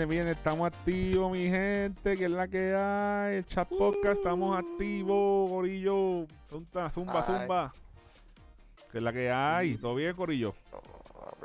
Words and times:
Viene, 0.00 0.06
viene. 0.14 0.30
Estamos 0.30 0.72
activos, 0.72 1.30
mi 1.30 1.48
gente. 1.50 2.16
Que 2.16 2.24
es 2.24 2.30
la 2.30 2.48
que 2.48 2.74
hay. 2.74 3.36
El 3.36 3.46
chat 3.46 3.68
podcast, 3.68 4.16
estamos 4.18 4.56
activos, 4.58 5.50
Corillo. 5.50 6.26
Zumba, 6.48 6.90
zumba, 6.90 7.22
zumba. 7.22 7.74
Que 8.90 8.96
es 8.98 9.04
la 9.04 9.12
que 9.12 9.30
hay. 9.30 9.76
¿Todo 9.76 9.94
bien, 9.96 10.16
Corillo? 10.16 10.54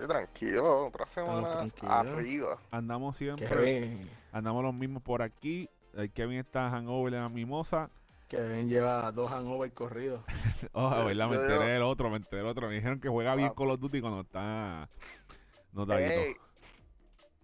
Tranquilo, 0.08 0.88
otra 0.88 1.06
semana 1.08 1.52
tranquilo. 1.52 2.58
Andamos 2.72 3.22
arriba. 3.22 3.36
Qué 3.36 3.46
siempre. 3.48 3.98
Andamos 4.32 4.64
los 4.64 4.74
mismos 4.74 5.04
por 5.04 5.22
aquí. 5.22 5.70
El 5.94 6.10
Kevin 6.12 6.40
está 6.40 6.70
hangover 6.70 7.14
en 7.16 7.22
la 7.24 7.30
mimosa. 7.30 7.90
Que 8.30 8.42
bien 8.42 8.70
lleva 8.70 9.12
dos 9.12 9.32
hangover 9.32 9.72
corridos. 9.74 10.22
Oh, 10.72 10.90
Yo- 10.96 11.06
verdad, 11.06 11.28
me 11.30 11.36
yo- 11.36 11.42
enteré 11.44 11.72
del 11.74 11.84
otro, 11.84 12.10
me 12.10 12.18
enteré 12.18 12.38
del 12.38 12.48
otro. 12.48 12.68
Me 12.70 12.76
dijeron 12.76 13.00
que 13.02 13.10
juega 13.10 13.36
bien 13.36 13.50
Ah. 13.52 13.54
Call 13.56 13.72
of 13.72 13.80
Duty 13.82 14.00
cuando 14.02 14.22
está. 14.22 14.90
No 15.74 15.84
está 15.84 15.98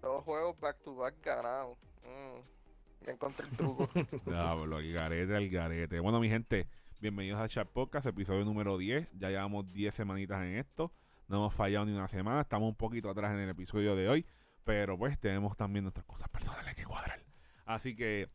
dos 0.02 0.24
juegos 0.24 0.60
back 0.60 0.82
to 0.84 0.96
back 0.96 1.16
ganados. 1.24 1.78
Mm, 2.04 3.06
ya 3.06 3.12
encontré 3.12 3.46
el 3.46 3.58
truco. 3.58 3.90
Diablo, 4.26 4.80
el 4.80 4.94
garete, 4.94 5.38
el 5.38 5.50
garete. 5.50 6.00
Bueno, 6.00 6.20
mi 6.20 6.28
gente, 6.28 6.68
bienvenidos 7.00 7.40
a 7.40 7.48
Chat 7.48 7.68
Podcast, 7.68 8.08
episodio 8.08 8.44
número 8.44 8.78
10. 8.78 9.10
Ya 9.14 9.30
llevamos 9.30 9.72
10 9.72 9.94
semanitas 9.94 10.42
en 10.44 10.58
esto. 10.58 10.92
No 11.28 11.38
hemos 11.38 11.54
fallado 11.54 11.86
ni 11.86 11.94
una 11.94 12.08
semana. 12.08 12.42
Estamos 12.42 12.70
un 12.70 12.76
poquito 12.76 13.10
atrás 13.10 13.32
en 13.34 13.40
el 13.40 13.50
episodio 13.50 13.96
de 13.96 14.10
hoy. 14.10 14.26
Pero 14.64 14.98
pues 14.98 15.20
tenemos 15.20 15.56
también 15.56 15.84
nuestras 15.84 16.06
cosas 16.06 16.30
personales 16.30 16.76
que 16.76 16.84
cuadrar. 16.84 17.24
Así 17.66 17.96
que, 17.96 18.30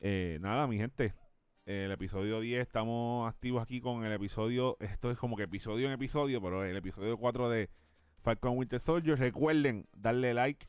eh, 0.00 0.38
nada, 0.40 0.66
mi 0.66 0.78
gente. 0.78 1.14
El 1.64 1.92
episodio 1.92 2.40
10, 2.40 2.60
estamos 2.60 3.28
activos 3.28 3.62
aquí 3.62 3.80
con 3.80 4.04
el 4.04 4.12
episodio. 4.12 4.76
Esto 4.80 5.10
es 5.10 5.18
como 5.18 5.36
que 5.36 5.44
episodio 5.44 5.86
en 5.86 5.92
episodio, 5.92 6.42
pero 6.42 6.64
el 6.64 6.76
episodio 6.76 7.16
4 7.16 7.50
de 7.50 7.70
Falcon 8.18 8.56
Winter 8.58 8.80
Soldier. 8.80 9.18
Recuerden 9.18 9.86
darle 9.92 10.34
like 10.34 10.66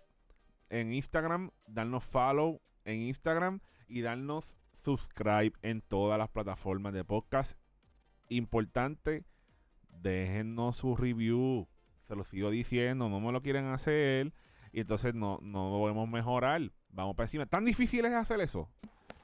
en 0.73 0.91
Instagram, 0.91 1.52
darnos 1.67 2.03
follow 2.03 2.59
en 2.83 3.02
Instagram 3.02 3.59
y 3.88 4.02
darnos 4.02 4.55
subscribe 4.71 5.53
en 5.61 5.81
todas 5.81 6.17
las 6.17 6.29
plataformas 6.29 6.93
de 6.93 7.05
podcast. 7.05 7.59
Importante, 8.29 9.23
déjennos 10.01 10.77
su 10.77 10.95
review. 10.95 11.67
Se 12.07 12.16
lo 12.16 12.23
sigo 12.23 12.49
diciendo, 12.49 13.07
no 13.07 13.19
me 13.19 13.31
lo 13.31 13.44
quieren 13.44 13.67
hacer. 13.67 14.33
Y 14.71 14.79
entonces 14.79 15.13
no, 15.13 15.38
no 15.44 15.69
podemos 15.69 16.09
mejorar. 16.09 16.71
Vamos 16.89 17.16
para 17.16 17.25
encima. 17.25 17.45
¿Tan 17.45 17.66
difícil 17.66 18.03
es 18.05 18.13
hacer 18.13 18.41
eso? 18.41 18.67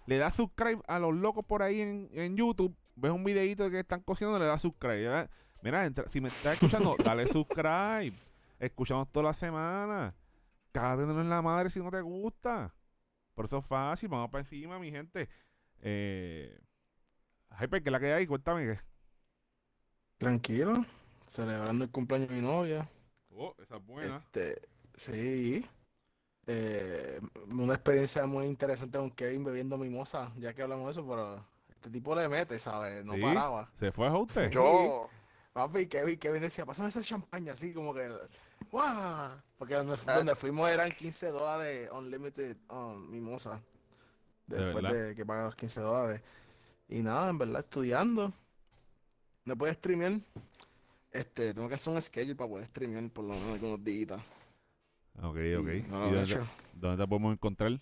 Le 0.05 0.20
das 0.20 0.36
subscribe 0.36 0.81
a 0.88 1.00
los 1.00 1.16
locos 1.16 1.44
por 1.44 1.64
ahí 1.64 1.81
en, 1.81 2.09
en 2.14 2.38
YouTube. 2.38 2.75
Ves 2.95 3.11
un 3.11 3.23
videito 3.23 3.64
de 3.64 3.72
que 3.72 3.80
están 3.80 4.02
cocinando, 4.02 4.38
le 4.38 4.45
das 4.45 4.61
subscribe. 4.61 5.27
Mira, 5.64 5.92
si 6.08 6.22
me 6.22 6.27
estás 6.27 6.53
escuchando, 6.53 6.95
dale 7.03 7.25
subscribe. 7.25 8.14
Escuchamos 8.59 9.11
toda 9.11 9.25
la 9.25 9.33
semana. 9.33 10.14
Cágatelo 10.72 11.20
en 11.20 11.30
la 11.30 11.42
madre 11.42 11.70
si 11.70 11.80
no 11.80 11.92
te 11.92 12.02
gusta. 12.02 12.73
Por 13.34 13.45
eso 13.45 13.59
es 13.59 13.66
fácil, 13.66 14.09
vamos 14.09 14.30
para 14.30 14.42
encima, 14.42 14.80
mi 14.80 14.92
gente. 14.92 15.30
Eh, 15.81 16.59
Hyper, 17.59 17.84
¿qué 17.84 17.92
la 17.92 18.00
que 18.00 18.14
hay? 18.14 18.28
Cuéntame 18.28 18.66
qué. 18.66 18.80
Tranquilo. 20.17 20.86
Celebrando 21.23 21.86
el 21.86 21.92
cumpleaños 21.92 22.30
de 22.30 22.36
mi 22.36 22.42
novia. 22.42 22.88
Oh, 23.36 23.55
esa 23.60 23.77
es 23.77 23.86
buena. 23.86 24.17
Este, 24.17 24.61
sí. 24.95 25.66
Eh, 26.48 27.20
una 27.54 27.76
experiencia 27.76 28.26
muy 28.26 28.48
interesante 28.48 28.98
con 28.98 29.11
Kevin 29.11 29.44
bebiendo 29.44 29.77
mimosa, 29.77 30.32
ya 30.38 30.54
que 30.54 30.64
hablamos 30.64 30.86
de 30.88 30.92
eso, 30.92 31.08
pero 31.08 31.44
este 31.70 31.89
tipo 31.92 32.15
le 32.15 32.27
mete, 32.27 32.58
¿sabes? 32.60 33.05
No 33.05 33.14
¿Sí? 33.14 33.21
paraba. 33.21 33.70
¿Se 33.76 33.92
fue 33.92 34.08
a 34.08 34.17
usted? 34.17 34.49
Yo, 34.49 35.08
Papi, 35.54 35.88
Kevin, 35.88 36.17
Kevin 36.17 36.42
decía, 36.42 36.65
pásame 36.65 36.89
esa 36.89 37.02
champaña, 37.02 37.54
así 37.54 37.73
como 37.73 37.94
que, 37.94 38.10
¡guau! 38.72 39.42
Porque 39.58 39.76
donde, 39.76 39.96
Ah. 40.08 40.18
donde 40.18 40.36
fuimos 40.36 40.70
eran 40.70 40.92
15 40.92 41.28
dólares 41.32 41.90
unlimited 41.92 42.58
um, 42.70 43.10
mimosa. 43.10 43.62
¿De 44.48 44.64
Después 44.66 44.92
de, 44.92 45.16
que 45.16 45.26
pagan 45.26 45.46
los 45.46 45.56
15 45.56 45.82
dólares. 45.82 46.22
Y 46.88 47.04
nada, 47.04 47.30
en 47.30 47.38
verdad, 47.38 47.60
estudiando. 47.60 48.32
No 49.46 49.56
puedo 49.58 49.72
streamear. 49.74 50.20
Este, 51.12 51.54
tengo 51.54 51.68
que 51.68 51.76
hacer 51.76 51.94
un 51.94 52.02
schedule 52.02 52.36
para 52.36 52.50
poder 52.50 52.66
streamear 52.66 53.10
por 53.12 53.26
lo 53.26 53.34
menos 53.34 53.54
algunos 53.54 53.84
días. 53.84 54.20
Ok, 55.22 55.38
Y 55.38 55.56
ok. 55.56 55.68
no 55.90 56.08
¿Y 56.08 56.26
dónde 56.74 57.04
te 57.04 57.08
podemos 57.08 57.34
encontrar? 57.34 57.80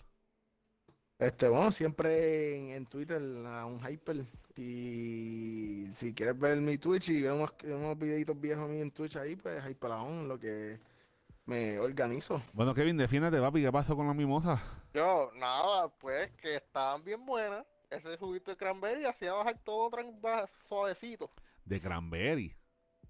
Este, 1.18 1.48
bueno, 1.48 1.72
siempre 1.72 2.56
en, 2.56 2.70
en 2.70 2.86
Twitter, 2.86 3.20
a 3.46 3.66
un 3.66 3.80
hyper. 3.86 4.16
Y 4.56 5.86
si 5.92 6.14
quieres 6.14 6.38
ver 6.38 6.60
mi 6.60 6.78
Twitch 6.78 7.08
y 7.10 7.22
ver 7.22 7.32
unos, 7.32 7.52
unos 7.64 7.98
videitos 7.98 8.40
viejos 8.40 8.68
míos 8.68 8.82
en 8.82 8.90
Twitch 8.90 9.16
ahí, 9.16 9.34
pues 9.36 9.68
hyperaón, 9.68 10.28
lo 10.28 10.38
que 10.38 10.78
me 11.46 11.78
organizo. 11.78 12.40
Bueno, 12.54 12.74
Kevin, 12.74 12.96
defiéndete, 12.96 13.40
papi. 13.40 13.62
¿Qué 13.62 13.72
pasó 13.72 13.96
con 13.96 14.06
la 14.06 14.14
mimosa? 14.14 14.62
yo, 14.94 15.30
nada, 15.36 15.88
pues 15.98 16.30
que 16.40 16.56
estaban 16.56 17.02
bien 17.04 17.24
buenas. 17.24 17.64
Ese 17.90 18.16
juguito 18.18 18.50
de 18.50 18.56
cranberry 18.56 19.06
hacía 19.06 19.32
bajar 19.32 19.58
todo 19.64 19.90
suavecito. 20.68 21.30
De 21.64 21.80
cranberry. 21.80 22.54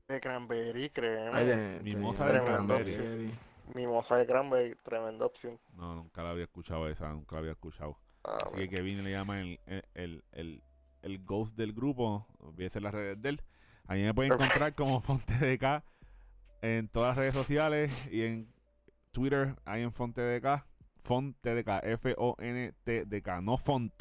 De 0.06 0.20
cranberry, 0.20 0.88
créeme. 0.90 1.30
Ay, 1.36 1.46
de- 1.46 1.80
Mimosa 1.82 2.26
de 2.26 2.38
de 2.38 2.44
cranberry. 2.44 2.92
cranberry. 2.94 3.34
Mimosa 3.74 4.16
de 4.16 4.26
cranberry, 4.26 4.74
tremenda 4.82 5.26
opción. 5.26 5.58
No, 5.74 5.94
nunca 5.94 6.22
la 6.22 6.30
había 6.30 6.44
escuchado 6.44 6.88
esa, 6.88 7.10
nunca 7.12 7.36
la 7.36 7.40
había 7.40 7.52
escuchado. 7.52 7.98
Ah, 8.24 8.38
Así 8.46 8.56
que 8.56 8.68
Kevin 8.68 9.02
le 9.04 9.10
llama 9.10 9.40
el, 9.40 9.60
el, 9.94 10.24
el, 10.32 10.62
el, 11.02 11.24
ghost 11.24 11.56
del 11.56 11.72
grupo. 11.72 12.26
Olvídese 12.38 12.80
las 12.80 12.92
redes 12.92 13.20
de 13.22 13.28
él. 13.30 13.42
Ahí 13.86 14.02
me 14.02 14.12
pueden 14.14 14.32
encontrar 14.32 14.74
como 14.74 15.00
FonteDK 15.00 15.82
en 16.62 16.88
todas 16.88 17.10
las 17.10 17.16
redes 17.18 17.34
sociales 17.34 18.08
y 18.12 18.24
en 18.24 18.52
Twitter. 19.12 19.56
Ahí 19.64 19.82
en 19.82 19.92
FonteDK. 19.92 20.64
FontDK. 20.98 21.68
F-O-N-T-D-K. 21.84 23.40
No 23.40 23.56
Font 23.56 23.92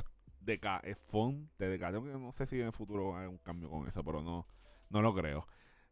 DK. 0.41 0.65
Es. 0.83 1.03
Tengo 1.03 1.47
que- 1.57 2.11
No 2.19 2.31
sé 2.31 2.45
si 2.45 2.59
en 2.59 2.67
el 2.67 2.73
futuro 2.73 3.15
hay 3.17 3.27
un 3.27 3.37
cambio 3.37 3.69
con 3.69 3.87
eso, 3.87 4.03
pero 4.03 4.21
no, 4.21 4.47
no 4.89 5.01
lo 5.01 5.13
creo. 5.13 5.47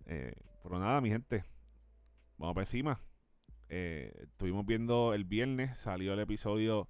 Eh, 0.06 0.34
pero 0.64 0.80
nada, 0.80 1.00
mi 1.02 1.10
gente. 1.10 1.46
Vamos 2.38 2.56
para 2.56 2.64
encima. 2.64 3.00
Eh, 3.70 4.12
estuvimos 4.24 4.66
viendo 4.66 5.14
el 5.14 5.24
viernes. 5.24 5.78
Salió 5.78 6.14
el 6.14 6.20
episodio 6.20 6.90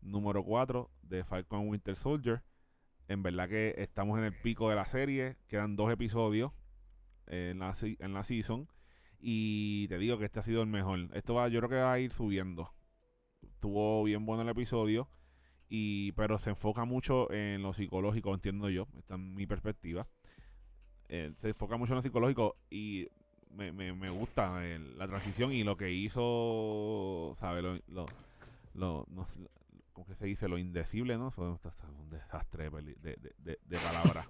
número 0.00 0.44
4 0.44 0.90
de 1.02 1.24
Falcon 1.24 1.68
Winter 1.68 1.96
Soldier. 1.96 2.42
En 3.08 3.22
verdad 3.22 3.48
que 3.48 3.74
estamos 3.78 4.18
en 4.18 4.24
el 4.24 4.34
pico 4.34 4.70
de 4.70 4.76
la 4.76 4.86
serie. 4.86 5.36
Quedan 5.48 5.76
dos 5.76 5.90
episodios 5.90 6.52
eh, 7.26 7.50
en, 7.52 7.58
la, 7.58 7.72
en 7.82 8.14
la 8.14 8.22
season. 8.22 8.68
Y 9.18 9.88
te 9.88 9.98
digo 9.98 10.18
que 10.18 10.24
este 10.24 10.40
ha 10.40 10.42
sido 10.42 10.62
el 10.62 10.68
mejor. 10.68 11.08
Esto 11.14 11.34
va, 11.34 11.48
yo 11.48 11.60
creo 11.60 11.70
que 11.70 11.76
va 11.76 11.92
a 11.92 11.98
ir 11.98 12.12
subiendo. 12.12 12.72
Estuvo 13.42 14.04
bien 14.04 14.24
bueno 14.24 14.42
el 14.42 14.48
episodio. 14.48 15.08
Y, 15.68 16.12
pero 16.12 16.38
se 16.38 16.50
enfoca 16.50 16.84
mucho 16.84 17.30
en 17.32 17.62
lo 17.62 17.72
psicológico, 17.72 18.34
entiendo 18.34 18.70
yo. 18.70 18.88
Esta 18.98 19.14
es 19.14 19.20
mi 19.20 19.46
perspectiva. 19.46 20.08
Eh, 21.08 21.32
se 21.36 21.50
enfoca 21.50 21.76
mucho 21.76 21.92
en 21.92 21.96
lo 21.96 22.02
psicológico. 22.02 22.56
Y 22.70 23.08
me, 23.52 23.72
me, 23.72 23.92
me 23.92 24.10
gusta 24.10 24.64
eh, 24.64 24.78
la 24.96 25.06
transición 25.08 25.52
y 25.52 25.64
lo 25.64 25.76
que 25.76 25.90
hizo, 25.92 27.32
¿sabes? 27.36 27.62
Lo, 27.62 27.74
lo, 27.88 28.06
lo- 28.74 29.06
no 29.10 29.24
¿cómo 29.92 30.06
que 30.06 30.14
se 30.14 30.26
dice? 30.26 30.48
Lo 30.48 30.58
indecible, 30.58 31.16
¿no? 31.18 31.28
Es 31.28 31.38
un 31.38 31.58
desastre 32.10 32.70
de, 32.70 32.94
de, 33.00 33.16
de, 33.38 33.78
palabras. 33.78 34.28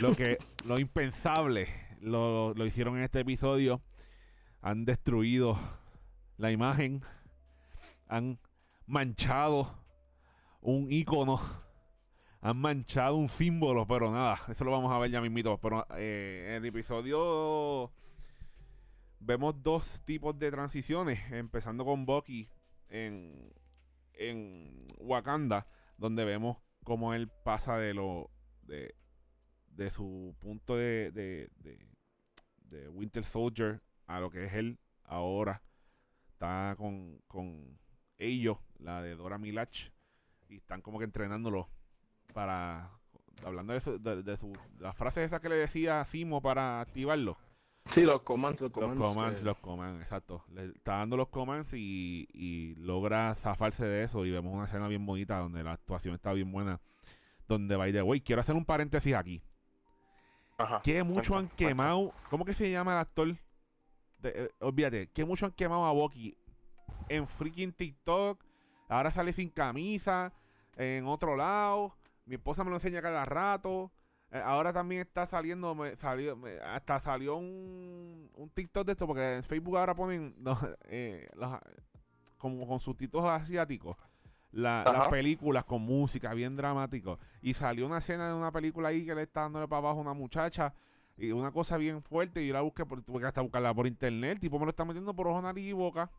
lo 0.00 0.14
que, 0.14 0.36
lo 0.66 0.78
impensable 0.78 1.68
lo, 2.00 2.54
lo 2.54 2.66
hicieron 2.66 2.96
en 2.98 3.04
este 3.04 3.20
episodio. 3.20 3.82
Han 4.62 4.84
destruido 4.84 5.58
la 6.36 6.50
imagen. 6.52 7.02
Han 8.08 8.38
manchado 8.86 9.74
un 10.60 10.90
icono. 10.92 11.40
Han 12.42 12.58
manchado 12.58 13.16
un 13.16 13.28
símbolo, 13.28 13.86
pero 13.86 14.10
nada, 14.10 14.40
eso 14.48 14.64
lo 14.64 14.70
vamos 14.70 14.92
a 14.92 14.98
ver 14.98 15.10
ya 15.10 15.20
mismito. 15.20 15.58
Pero 15.58 15.86
eh, 15.96 16.54
el 16.56 16.64
episodio 16.64 17.90
vemos 19.20 19.62
dos 19.62 20.02
tipos 20.04 20.38
de 20.38 20.50
transiciones, 20.50 21.30
empezando 21.32 21.84
con 21.84 22.06
Bucky 22.06 22.48
en, 22.88 23.52
en 24.14 24.86
Wakanda, 24.98 25.66
donde 25.96 26.24
vemos 26.24 26.58
cómo 26.84 27.14
él 27.14 27.28
pasa 27.28 27.76
de 27.78 27.94
lo 27.94 28.30
de, 28.62 28.94
de 29.68 29.90
su 29.90 30.34
punto 30.40 30.76
de, 30.76 31.10
de, 31.12 31.50
de- 31.58 31.90
Winter 32.88 33.24
Soldier 33.24 33.82
a 34.06 34.20
lo 34.20 34.30
que 34.30 34.44
es 34.44 34.54
él 34.54 34.78
ahora. 35.04 35.62
Está 36.32 36.74
con, 36.78 37.20
con 37.26 37.78
ellos, 38.16 38.58
la 38.78 39.02
de 39.02 39.16
Dora 39.16 39.38
Milach, 39.38 39.90
y 40.48 40.56
están 40.56 40.80
como 40.80 40.98
que 40.98 41.04
entrenándolo 41.04 41.68
para 42.32 42.90
hablando 43.44 43.72
de, 43.72 43.78
eso, 43.78 43.98
de, 43.98 44.36
su 44.36 44.52
las 44.78 44.96
frases 44.96 45.24
esas 45.24 45.40
que 45.40 45.48
le 45.48 45.56
decía 45.56 46.04
Simo 46.04 46.40
para 46.40 46.80
activarlo. 46.80 47.38
Sí, 47.86 48.02
los 48.04 48.22
commands, 48.22 48.60
los 48.60 48.70
Los 48.70 48.78
commands. 48.84 49.08
commands, 49.08 49.40
eh, 49.40 49.44
los 49.44 49.58
commands, 49.58 50.00
exacto. 50.02 50.44
Le 50.52 50.66
está 50.66 50.98
dando 50.98 51.16
los 51.16 51.28
commands 51.28 51.72
y, 51.74 52.28
y 52.32 52.74
logra 52.76 53.34
zafarse 53.34 53.84
de 53.84 54.04
eso. 54.04 54.24
Y 54.26 54.30
vemos 54.30 54.54
una 54.54 54.64
escena 54.64 54.86
bien 54.86 55.04
bonita 55.06 55.38
donde 55.38 55.62
la 55.64 55.72
actuación 55.72 56.14
está 56.14 56.32
bien 56.32 56.52
buena. 56.52 56.80
Donde 57.48 57.74
by 57.76 57.92
the 57.92 58.02
way, 58.02 58.20
quiero 58.20 58.40
hacer 58.40 58.54
un 58.54 58.64
paréntesis 58.64 59.14
aquí. 59.14 59.42
Ajá. 60.58 60.82
Que 60.82 61.02
mucho 61.02 61.34
han 61.36 61.46
Cuenta, 61.46 61.56
quemado. 61.56 62.12
¿Cómo 62.28 62.44
que 62.44 62.54
se 62.54 62.70
llama 62.70 62.92
el 62.92 62.98
actor? 62.98 63.28
De- 64.18 64.44
eh, 64.44 64.50
olvídate, 64.60 65.08
que 65.08 65.24
mucho 65.24 65.46
han 65.46 65.52
quemado 65.52 65.84
a 65.86 65.92
Bucky 65.92 66.36
en 67.08 67.26
freaking 67.26 67.72
TikTok. 67.72 68.44
Ahora 68.88 69.10
sale 69.10 69.32
sin 69.32 69.48
camisa. 69.48 70.32
En 70.76 71.06
otro 71.06 71.34
lado. 71.36 71.96
Mi 72.26 72.34
esposa 72.36 72.62
me 72.62 72.70
lo 72.70 72.76
enseña 72.76 73.02
cada 73.02 73.24
rato. 73.24 73.90
Eh, 74.32 74.42
ahora 74.44 74.72
también 74.72 75.02
está 75.02 75.26
saliendo, 75.26 75.74
me 75.74 75.96
salió, 75.96 76.38
hasta 76.64 77.00
salió 77.00 77.36
un, 77.36 78.30
un 78.34 78.50
TikTok 78.50 78.86
de 78.86 78.92
esto, 78.92 79.06
porque 79.06 79.36
en 79.36 79.44
Facebook 79.44 79.76
ahora 79.76 79.94
ponen 79.94 80.34
eh, 80.84 81.28
como 82.38 82.66
con 82.66 82.78
subtítulos 82.78 83.28
asiáticos 83.28 83.96
las 84.52 85.08
películas 85.08 85.64
con 85.64 85.82
música 85.82 86.34
bien 86.34 86.56
dramático. 86.56 87.18
Y 87.42 87.54
salió 87.54 87.86
una 87.86 87.98
escena 87.98 88.28
de 88.28 88.34
una 88.34 88.52
película 88.52 88.88
ahí 88.88 89.04
que 89.04 89.14
le 89.14 89.22
está 89.22 89.42
dándole 89.42 89.68
para 89.68 89.78
abajo 89.78 89.98
a 89.98 90.02
una 90.02 90.14
muchacha 90.14 90.74
y 91.16 91.32
una 91.32 91.52
cosa 91.52 91.76
bien 91.76 92.02
fuerte. 92.02 92.42
Y 92.42 92.48
yo 92.48 92.54
la 92.54 92.60
busqué, 92.60 92.84
por, 92.84 93.02
tuve 93.02 93.20
que 93.20 93.26
hasta 93.26 93.40
buscarla 93.40 93.74
por 93.74 93.86
internet. 93.86 94.40
tipo 94.40 94.58
me 94.58 94.64
lo 94.64 94.70
está 94.70 94.84
metiendo 94.84 95.14
por 95.14 95.28
ojo, 95.28 95.40
nariz 95.40 95.66
y 95.66 95.72
boca. 95.72 96.10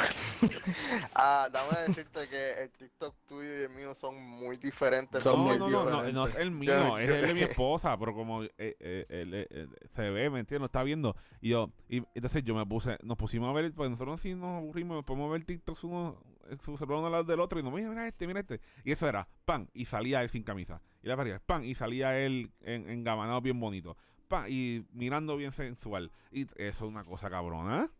ah, 1.16 1.48
dame 1.52 1.88
decirte 1.88 2.28
que 2.28 2.62
el 2.62 2.70
TikTok 2.70 3.14
tuyo 3.26 3.60
y 3.60 3.62
el 3.62 3.70
mío 3.70 3.94
son 3.94 4.20
muy 4.22 4.56
diferentes. 4.56 5.22
Son 5.22 5.44
no, 5.44 5.56
no, 5.56 5.68
no, 5.68 6.12
no, 6.12 6.26
es 6.26 6.34
el 6.36 6.50
mío, 6.50 6.98
es 6.98 7.10
el 7.10 7.26
de 7.26 7.34
mi 7.34 7.40
esposa, 7.42 7.98
pero 7.98 8.14
como 8.14 8.44
eh, 8.44 8.50
eh, 8.58 8.76
eh, 9.08 9.68
se 9.94 10.10
ve, 10.10 10.30
¿me 10.30 10.40
entiendes? 10.40 10.60
Lo 10.60 10.66
está 10.66 10.82
viendo. 10.82 11.16
Y 11.40 11.50
yo, 11.50 11.70
y 11.88 12.02
entonces 12.14 12.42
yo 12.44 12.54
me 12.54 12.66
puse, 12.66 12.98
nos 13.02 13.16
pusimos 13.16 13.48
a 13.50 13.52
ver, 13.52 13.72
pues 13.74 13.90
nosotros 13.90 14.20
sí 14.20 14.34
nos 14.34 14.58
aburrimos, 14.58 14.96
nos 14.96 15.04
podemos 15.04 15.30
ver 15.30 15.44
TikTok 15.44 15.78
uno, 15.84 16.22
su 16.64 16.76
celular 16.76 17.00
uno 17.00 17.10
lado 17.10 17.24
del 17.24 17.40
otro 17.40 17.60
y 17.60 17.62
no, 17.62 17.70
mira, 17.70 17.88
mira 17.88 18.06
este, 18.06 18.26
mira 18.26 18.40
este. 18.40 18.60
Y 18.84 18.92
eso 18.92 19.08
era, 19.08 19.28
pan, 19.44 19.68
y 19.74 19.84
salía 19.84 20.22
él 20.22 20.28
sin 20.28 20.42
camisa. 20.42 20.80
Y 21.02 21.08
la 21.08 21.16
paría, 21.16 21.40
pan, 21.40 21.64
y 21.64 21.74
salía 21.74 22.18
él 22.18 22.50
en, 22.60 22.88
en 22.88 23.42
bien 23.42 23.60
bonito. 23.60 23.96
Pan, 24.28 24.46
y 24.48 24.86
mirando 24.92 25.36
bien 25.36 25.52
sensual. 25.52 26.12
Y 26.30 26.42
eso 26.42 26.54
es 26.56 26.80
una 26.82 27.04
cosa 27.04 27.28
cabrona. 27.30 27.90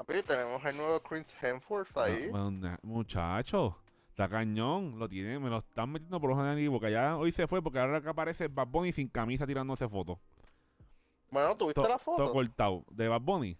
Papi, 0.00 0.22
tenemos 0.22 0.64
el 0.64 0.78
nuevo 0.78 0.98
Chris 1.00 1.26
Hemsworth 1.42 1.94
ahí. 1.98 2.30
muchacho, 2.82 3.76
está 4.08 4.30
cañón. 4.30 4.98
Lo 4.98 5.06
tiene, 5.06 5.38
me 5.38 5.50
lo 5.50 5.58
están 5.58 5.90
metiendo 5.92 6.18
por 6.18 6.30
los 6.30 6.56
de 6.56 6.70
porque 6.70 6.90
ya 6.90 7.18
hoy 7.18 7.32
se 7.32 7.46
fue, 7.46 7.60
porque 7.60 7.80
ahora 7.80 8.00
que 8.00 8.08
aparece 8.08 8.48
Bad 8.48 8.68
Bunny 8.68 8.92
sin 8.92 9.08
camisa 9.08 9.46
tirándose 9.46 9.86
fotos. 9.90 10.18
Bueno, 11.30 11.54
¿tuviste 11.54 11.82
la 11.82 11.98
foto? 11.98 12.24
Todo 12.24 12.32
cortado. 12.32 12.82
¿De 12.90 13.08
Bad 13.08 13.20
Bunny? 13.20 13.58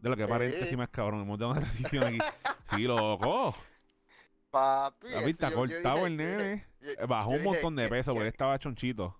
De 0.00 0.08
lo 0.08 0.16
que 0.16 0.24
aparece 0.24 0.66
si 0.66 0.76
más 0.76 0.88
cabrón. 0.88 1.20
Hemos 1.20 1.38
dado 1.38 1.52
una 1.52 1.60
transición 1.60 2.02
aquí. 2.02 2.18
sí, 2.64 2.82
loco. 2.82 3.54
Papi. 4.50 5.12
Papi, 5.12 5.30
está 5.30 5.52
cortado 5.52 6.04
el 6.04 6.16
nene. 6.16 6.66
Bajó 7.06 7.30
un 7.30 7.44
montón 7.44 7.76
de 7.76 7.88
peso, 7.88 8.10
porque 8.10 8.26
él 8.26 8.32
estaba 8.32 8.58
chonchito. 8.58 9.16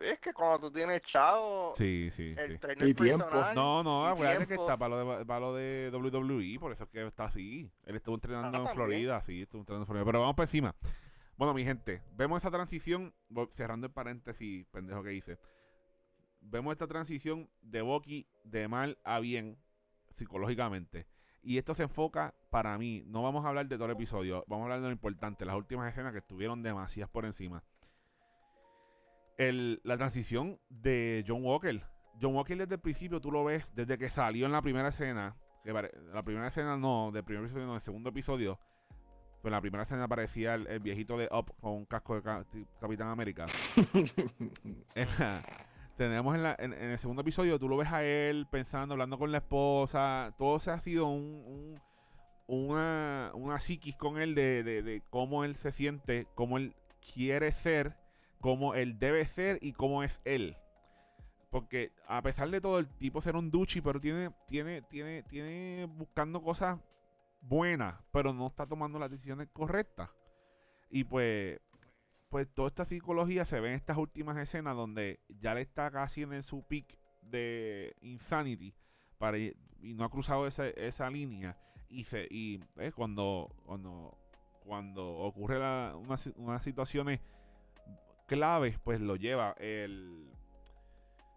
Es 0.00 0.20
que 0.20 0.32
cuando 0.32 0.58
tú 0.60 0.72
tienes 0.72 1.02
chavo. 1.02 1.72
Sí, 1.74 2.08
sí, 2.10 2.34
el 2.36 2.58
sí. 2.58 2.88
Y 2.88 2.94
tiempo. 2.94 3.28
No, 3.54 3.82
no, 3.82 4.06
acuérdate 4.06 4.46
que 4.46 4.54
está 4.54 4.76
para 4.76 4.96
lo, 4.96 5.18
de, 5.18 5.26
para 5.26 5.40
lo 5.40 5.54
de 5.54 5.90
WWE, 5.90 6.58
por 6.58 6.72
eso 6.72 6.84
es 6.84 6.90
que 6.90 7.06
está 7.06 7.24
así. 7.24 7.70
Él 7.84 7.96
estuvo 7.96 8.14
entrenando 8.14 8.58
ah, 8.58 8.68
en 8.68 8.74
Florida, 8.74 9.20
sí, 9.22 9.42
estuvo 9.42 9.60
entrenando 9.60 9.82
en 9.82 9.86
Florida. 9.86 10.04
Pero 10.04 10.20
vamos 10.20 10.36
por 10.36 10.44
encima. 10.44 10.74
Bueno, 11.36 11.54
mi 11.54 11.64
gente, 11.64 12.02
vemos 12.14 12.42
esa 12.42 12.50
transición, 12.50 13.14
cerrando 13.50 13.86
el 13.86 13.92
paréntesis, 13.92 14.66
pendejo 14.66 15.02
que 15.02 15.14
hice. 15.14 15.38
Vemos 16.40 16.72
esta 16.72 16.86
transición 16.86 17.48
de 17.60 17.82
Bucky 17.82 18.28
de 18.44 18.68
mal 18.68 18.98
a 19.04 19.20
bien, 19.20 19.58
psicológicamente. 20.14 21.06
Y 21.42 21.58
esto 21.58 21.74
se 21.74 21.84
enfoca 21.84 22.34
para 22.50 22.76
mí. 22.78 23.02
No 23.06 23.22
vamos 23.22 23.44
a 23.44 23.48
hablar 23.48 23.66
de 23.66 23.76
todo 23.76 23.86
el 23.86 23.92
episodio, 23.92 24.44
vamos 24.46 24.62
a 24.62 24.66
hablar 24.66 24.80
de 24.80 24.86
lo 24.86 24.92
importante, 24.92 25.44
las 25.44 25.56
últimas 25.56 25.90
escenas 25.90 26.12
que 26.12 26.18
estuvieron 26.18 26.62
demasiadas 26.62 27.10
por 27.10 27.24
encima 27.24 27.64
la 29.38 29.96
transición 29.96 30.58
de 30.68 31.24
John 31.26 31.44
Walker. 31.44 31.82
John 32.20 32.34
Walker 32.34 32.56
desde 32.56 32.74
el 32.74 32.80
principio 32.80 33.20
tú 33.20 33.30
lo 33.32 33.44
ves, 33.44 33.72
desde 33.74 33.98
que 33.98 34.10
salió 34.10 34.46
en 34.46 34.52
la 34.52 34.62
primera 34.62 34.88
escena, 34.88 35.36
la 35.64 36.22
primera 36.22 36.48
escena 36.48 36.76
no, 36.76 37.10
del 37.12 37.24
primer 37.24 37.44
episodio 37.44 37.66
no, 37.66 37.72
del 37.72 37.80
segundo 37.80 38.10
episodio, 38.10 38.58
pues 39.40 39.50
en 39.50 39.52
la 39.52 39.60
primera 39.60 39.82
escena 39.82 40.04
aparecía 40.04 40.54
el, 40.54 40.80
viejito 40.80 41.16
de 41.16 41.28
Up 41.32 41.52
con 41.60 41.72
un 41.72 41.84
casco 41.86 42.20
de 42.20 42.22
Capitán 42.80 43.08
América. 43.08 43.44
tenemos 45.96 46.36
en, 46.36 46.72
el 46.72 46.98
segundo 46.98 47.22
episodio, 47.22 47.58
tú 47.58 47.68
lo 47.68 47.76
ves 47.76 47.90
a 47.90 48.04
él 48.04 48.46
pensando, 48.50 48.94
hablando 48.94 49.18
con 49.18 49.32
la 49.32 49.38
esposa, 49.38 50.34
todo 50.38 50.60
se 50.60 50.70
ha 50.70 50.78
sido 50.80 51.08
un, 51.08 51.80
una, 52.46 53.32
una 53.34 53.58
psiquis 53.58 53.96
con 53.96 54.18
él 54.18 54.34
de, 54.34 54.62
de 54.62 55.02
cómo 55.10 55.44
él 55.44 55.56
se 55.56 55.72
siente, 55.72 56.28
cómo 56.34 56.58
él 56.58 56.74
quiere 57.14 57.50
ser 57.52 57.96
como 58.42 58.74
él 58.74 58.98
debe 58.98 59.24
ser 59.24 59.58
y 59.62 59.72
cómo 59.72 60.02
es 60.02 60.20
él. 60.24 60.56
Porque 61.48 61.92
a 62.08 62.20
pesar 62.22 62.50
de 62.50 62.60
todo, 62.60 62.78
el 62.78 62.88
tipo 62.88 63.20
ser 63.20 63.36
un 63.36 63.50
duchi, 63.50 63.80
pero 63.80 64.00
tiene, 64.00 64.30
tiene, 64.46 64.82
tiene, 64.82 65.22
tiene 65.22 65.86
buscando 65.86 66.42
cosas 66.42 66.78
buenas, 67.40 67.94
pero 68.10 68.32
no 68.32 68.48
está 68.48 68.66
tomando 68.66 68.98
las 68.98 69.10
decisiones 69.10 69.48
correctas. 69.52 70.10
Y 70.90 71.04
pues, 71.04 71.60
pues 72.30 72.52
toda 72.52 72.68
esta 72.68 72.84
psicología 72.84 73.44
se 73.44 73.60
ve 73.60 73.68
en 73.68 73.74
estas 73.74 73.96
últimas 73.96 74.36
escenas 74.38 74.76
donde 74.76 75.20
ya 75.28 75.54
le 75.54 75.60
está 75.60 75.90
casi 75.90 76.22
en 76.22 76.42
su 76.42 76.66
peak 76.66 76.98
de 77.20 77.94
insanity 78.00 78.74
para, 79.18 79.38
y 79.38 79.54
no 79.80 80.04
ha 80.04 80.10
cruzado 80.10 80.48
esa, 80.48 80.66
esa 80.66 81.08
línea. 81.10 81.56
Y, 81.88 82.04
se, 82.04 82.26
y 82.28 82.60
eh, 82.76 82.90
cuando, 82.90 83.54
cuando, 83.64 84.18
cuando 84.64 85.06
ocurre 85.06 85.58
unas, 85.94 86.26
unas 86.34 86.64
situaciones 86.64 87.20
claves, 88.32 88.78
pues 88.82 88.98
lo 88.98 89.16
lleva. 89.16 89.54
El, 89.58 90.32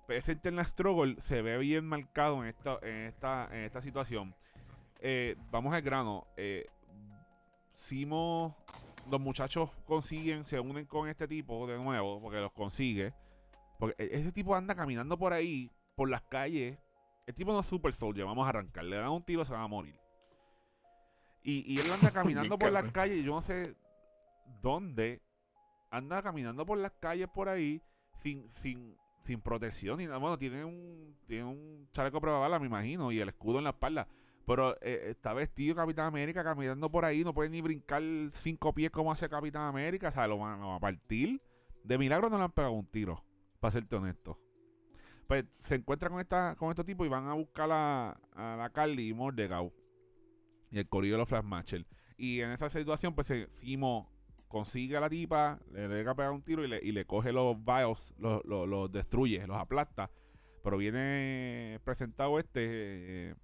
ese 0.08 0.32
Internet 0.32 0.68
Struggle 0.68 1.18
se 1.20 1.42
ve 1.42 1.58
bien 1.58 1.86
marcado 1.86 2.42
en 2.42 2.50
esta, 2.50 2.80
en 2.82 3.08
esta, 3.08 3.50
en 3.52 3.66
esta 3.66 3.82
situación. 3.82 4.34
Eh, 5.02 5.36
vamos 5.52 5.74
al 5.74 5.82
grano. 5.82 6.26
Eh, 6.38 6.66
Simo, 7.74 8.56
los 9.12 9.20
muchachos 9.20 9.70
consiguen, 9.84 10.46
se 10.46 10.58
unen 10.58 10.86
con 10.86 11.10
este 11.10 11.28
tipo 11.28 11.68
de 11.68 11.78
nuevo, 11.78 12.22
porque 12.22 12.38
los 12.38 12.54
consigue. 12.54 13.14
Porque 13.78 14.02
e, 14.02 14.16
ese 14.16 14.32
tipo 14.32 14.56
anda 14.56 14.74
caminando 14.74 15.18
por 15.18 15.34
ahí, 15.34 15.70
por 15.96 16.10
las 16.10 16.22
calles. 16.22 16.78
El 17.28 17.36
tipo 17.36 17.52
no 17.52 17.60
es 17.60 17.66
super 17.66 17.94
soldier, 17.94 18.26
vamos 18.26 18.46
a 18.46 18.50
arrancar. 18.50 18.86
Le 18.86 18.96
dan 18.96 19.10
un 19.10 19.24
tiro, 19.24 19.44
se 19.44 19.52
va 19.52 19.64
a 19.64 19.68
morir. 19.68 20.00
Y, 21.44 21.74
y 21.74 21.78
él 21.78 21.92
anda 21.94 22.12
caminando 22.14 22.58
por 22.58 22.72
las 22.72 22.90
calles, 22.94 23.26
yo 23.26 23.34
no 23.34 23.42
sé 23.42 23.76
dónde 24.62 25.25
anda 25.90 26.22
caminando 26.22 26.66
por 26.66 26.78
las 26.78 26.92
calles 27.00 27.28
por 27.34 27.50
ahí 27.50 27.82
sin, 28.18 28.52
sin, 28.52 28.98
sin 29.20 29.42
protección 29.42 30.04
nada. 30.04 30.18
Bueno, 30.18 30.38
tiene 30.38 30.64
un, 30.64 31.18
tiene 31.28 31.44
un 31.44 31.88
chaleco 31.92 32.22
prueba 32.22 32.60
me 32.60 32.66
imagino, 32.68 33.12
y 33.12 33.20
el 33.20 33.30
escudo 33.30 33.58
en 33.60 33.66
la 33.66 33.72
espalda. 33.72 34.08
Pero 34.46 34.78
eh, 34.82 35.08
está 35.10 35.34
vestido 35.34 35.76
Capitán 35.76 36.06
América 36.06 36.44
caminando 36.44 36.90
por 36.92 37.04
ahí, 37.04 37.24
no 37.24 37.34
puede 37.34 37.50
ni 37.50 37.62
brincar 37.62 38.04
cinco 38.32 38.74
pies 38.74 38.92
como 38.92 39.12
hace 39.12 39.28
Capitán 39.28 39.64
América, 39.64 40.10
o 40.10 40.12
sea, 40.12 40.28
lo 40.28 40.38
van, 40.38 40.62
a 40.62 40.80
partir. 40.80 41.42
De 41.84 41.98
milagro 41.98 42.30
no 42.30 42.38
le 42.38 42.44
han 42.44 42.52
pegado 42.52 42.74
un 42.74 42.86
tiro, 42.86 43.24
para 43.60 43.72
serte 43.72 43.96
honesto. 43.96 44.40
Pues 45.28 45.46
se 45.60 45.76
encuentra 45.76 46.10
con 46.10 46.20
esta 46.20 46.56
con 46.56 46.70
estos 46.70 46.86
tipos 46.86 47.08
y 47.08 47.10
van 47.10 47.28
a 47.28 47.34
buscar 47.34 47.70
a, 47.72 48.16
la 48.36 48.70
Carly 48.72 49.10
y 49.10 49.14
Mordecau. 49.14 49.74
Y 50.70 50.78
el 50.78 50.88
corillo 50.88 51.16
de 51.16 51.20
los 51.20 51.30
Flash 51.30 51.84
Y 52.18 52.42
en 52.42 52.52
esa 52.52 52.70
situación, 52.70 53.16
pues 53.16 53.28
seguimos 53.28 54.08
consigue 54.56 54.96
a 54.96 55.02
la 55.02 55.10
tipa, 55.10 55.60
le 55.74 55.90
deja 55.90 56.16
pegar 56.16 56.32
un 56.32 56.42
tiro 56.42 56.64
y 56.64 56.70
le, 56.70 56.80
y 56.82 56.94
le 56.94 57.04
coge 57.04 57.34
los 57.34 57.58
bios, 57.66 58.14
los, 58.18 58.42
los, 58.46 58.90
destruye, 58.90 59.46
los 59.46 59.58
aplasta. 59.58 60.10
Pero 60.64 60.78
viene 60.78 61.82
presentado 61.84 62.40
este 62.40 62.62
eh, 62.62 63.36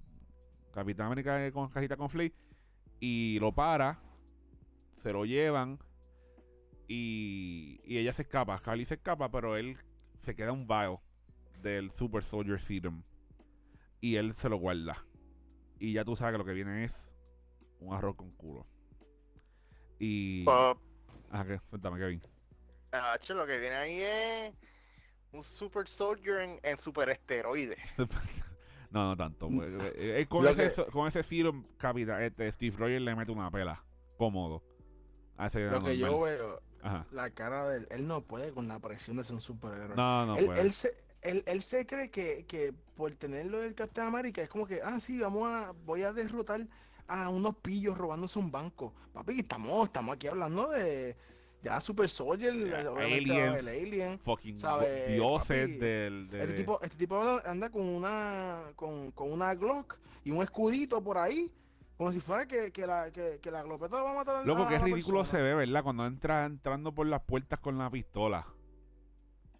Capitán 0.73 1.07
América 1.07 1.51
con 1.51 1.67
cajita 1.67 1.97
con 1.97 2.09
Flea 2.09 2.31
y 3.01 3.39
lo 3.41 3.51
para, 3.51 3.99
se 5.03 5.11
lo 5.11 5.25
llevan 5.25 5.79
y, 6.87 7.81
y 7.83 7.97
ella 7.97 8.13
se 8.13 8.21
escapa. 8.21 8.57
Carly 8.59 8.85
se 8.85 8.93
escapa, 8.93 9.29
pero 9.29 9.57
él 9.57 9.75
se 10.17 10.33
queda 10.33 10.53
un 10.53 10.65
bio 10.65 11.01
del 11.61 11.91
Super 11.91 12.23
Soldier 12.23 12.61
Serum 12.61 13.03
y 13.99 14.15
él 14.15 14.33
se 14.33 14.47
lo 14.47 14.55
guarda. 14.55 15.05
Y 15.77 15.91
ya 15.91 16.05
tú 16.05 16.15
sabes 16.15 16.35
que 16.35 16.37
lo 16.37 16.45
que 16.45 16.53
viene 16.53 16.85
es 16.85 17.11
un 17.81 17.93
arroz 17.93 18.15
con 18.15 18.31
culo. 18.31 18.65
Y. 19.99 20.45
Ah, 21.31 21.43
¿qué? 21.45 21.59
Cuéntame, 21.69 21.99
Kevin. 21.99 22.21
Ah, 22.91 23.17
lo 23.29 23.45
que 23.45 23.59
viene 23.59 23.75
ahí 23.75 24.01
es 24.01 24.53
un 25.31 25.43
Super 25.43 25.87
Soldier 25.87 26.59
en, 26.61 26.79
super 26.79 27.09
esteroides. 27.09 27.77
no, 28.91 29.07
no 29.07 29.17
tanto. 29.17 29.47
Pues, 29.47 29.69
eh, 29.95 30.21
eh, 30.21 30.25
con, 30.27 30.45
ese, 30.47 30.85
con 30.87 31.07
ese 31.07 31.23
Serum 31.23 31.65
Capital, 31.77 32.21
este, 32.23 32.49
Steve 32.49 32.75
Rogers 32.77 33.01
le 33.01 33.15
mete 33.15 33.31
una 33.31 33.49
pela. 33.49 33.83
Cómodo. 34.17 34.63
lo 35.37 35.83
que 35.83 35.97
yo 35.97 36.21
veo, 36.21 36.61
la 37.11 37.29
cara 37.31 37.67
de 37.69 37.77
él, 37.77 37.87
él 37.89 38.07
no 38.07 38.21
puede 38.21 38.51
con 38.51 38.67
la 38.67 38.79
presión 38.79 39.17
de 39.17 39.23
ser 39.23 39.35
un 39.35 39.41
superhéroe. 39.41 39.95
No, 39.95 40.25
no 40.25 40.37
él, 40.37 40.45
puede. 40.45 40.61
Él 40.61 40.71
se, 40.71 40.91
él, 41.21 41.43
él 41.47 41.61
se 41.61 41.85
cree 41.85 42.11
que, 42.11 42.45
que 42.45 42.73
por 42.95 43.15
tenerlo 43.15 43.59
del 43.59 43.73
Capitán 43.73 44.07
América 44.07 44.41
es 44.41 44.49
como 44.49 44.67
que, 44.67 44.81
ah, 44.83 44.99
sí, 44.99 45.19
vamos 45.19 45.47
a, 45.47 45.71
voy 45.85 46.03
a 46.03 46.13
derrotar 46.13 46.59
a 47.11 47.29
unos 47.29 47.55
pillos 47.57 47.97
robándose 47.97 48.39
un 48.39 48.51
banco. 48.51 48.93
Papi, 49.13 49.39
estamos, 49.39 49.85
estamos 49.87 50.15
aquí 50.15 50.27
hablando 50.27 50.69
de, 50.69 51.15
ya 51.61 51.79
Super 51.81 52.07
Soldier, 52.07 52.53
Yeah, 52.53 52.89
aliens, 52.97 53.67
Alien. 53.67 54.19
Fucking 54.19 54.57
¿Sabe, 54.57 55.13
dioses 55.13 55.67
papi? 55.67 55.77
del. 55.79 56.29
de- 56.29 56.39
Este 56.41 56.53
tipo, 56.53 56.79
este 56.81 56.95
tipo 56.97 57.21
anda 57.45 57.69
con 57.69 57.81
una 57.85 58.61
con, 58.75 59.11
con 59.11 59.31
una 59.31 59.53
Glock 59.55 59.97
y 60.23 60.31
un 60.31 60.41
escudito 60.41 61.03
por 61.03 61.17
ahí, 61.17 61.51
como 61.97 62.11
si 62.11 62.19
fuera 62.19 62.47
que, 62.47 62.71
que 62.71 62.87
la, 62.87 63.11
que, 63.11 63.39
que 63.41 63.51
la 63.51 63.61
glopeta 63.63 64.01
va 64.01 64.11
a 64.11 64.15
matar 64.15 64.37
a 64.37 64.43
Loco, 64.45 64.67
qué 64.67 64.79
la 64.79 64.85
ridículo 64.85 65.19
persona. 65.19 65.39
se 65.39 65.43
ve, 65.43 65.53
¿verdad? 65.53 65.83
Cuando 65.83 66.05
entra 66.05 66.45
entrando 66.45 66.93
por 66.95 67.05
las 67.07 67.21
puertas 67.23 67.59
con 67.59 67.77
la 67.77 67.89
pistola. 67.91 68.47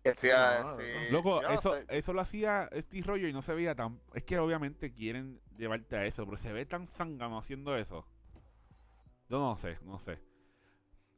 Que 0.03 0.15
Sí, 0.15 0.27
sea, 0.27 0.61
no, 0.63 0.77
sí, 0.79 0.85
Loco, 1.11 1.41
eso, 1.47 1.75
sé. 1.75 1.85
eso 1.89 2.13
lo 2.13 2.21
hacía 2.21 2.69
Steve 2.81 3.05
Rogers 3.05 3.29
y 3.29 3.33
no 3.33 3.41
se 3.41 3.53
veía 3.53 3.75
tan. 3.75 3.99
Es 4.13 4.23
que 4.23 4.39
obviamente 4.39 4.91
quieren 4.93 5.39
llevarte 5.57 5.95
a 5.95 6.05
eso, 6.05 6.25
pero 6.25 6.37
se 6.37 6.51
ve 6.53 6.65
tan 6.65 6.87
zángano 6.87 7.37
haciendo 7.37 7.75
eso. 7.77 8.07
Yo 9.29 9.39
no 9.39 9.55
sé, 9.57 9.77
no 9.83 9.99
sé. 9.99 10.19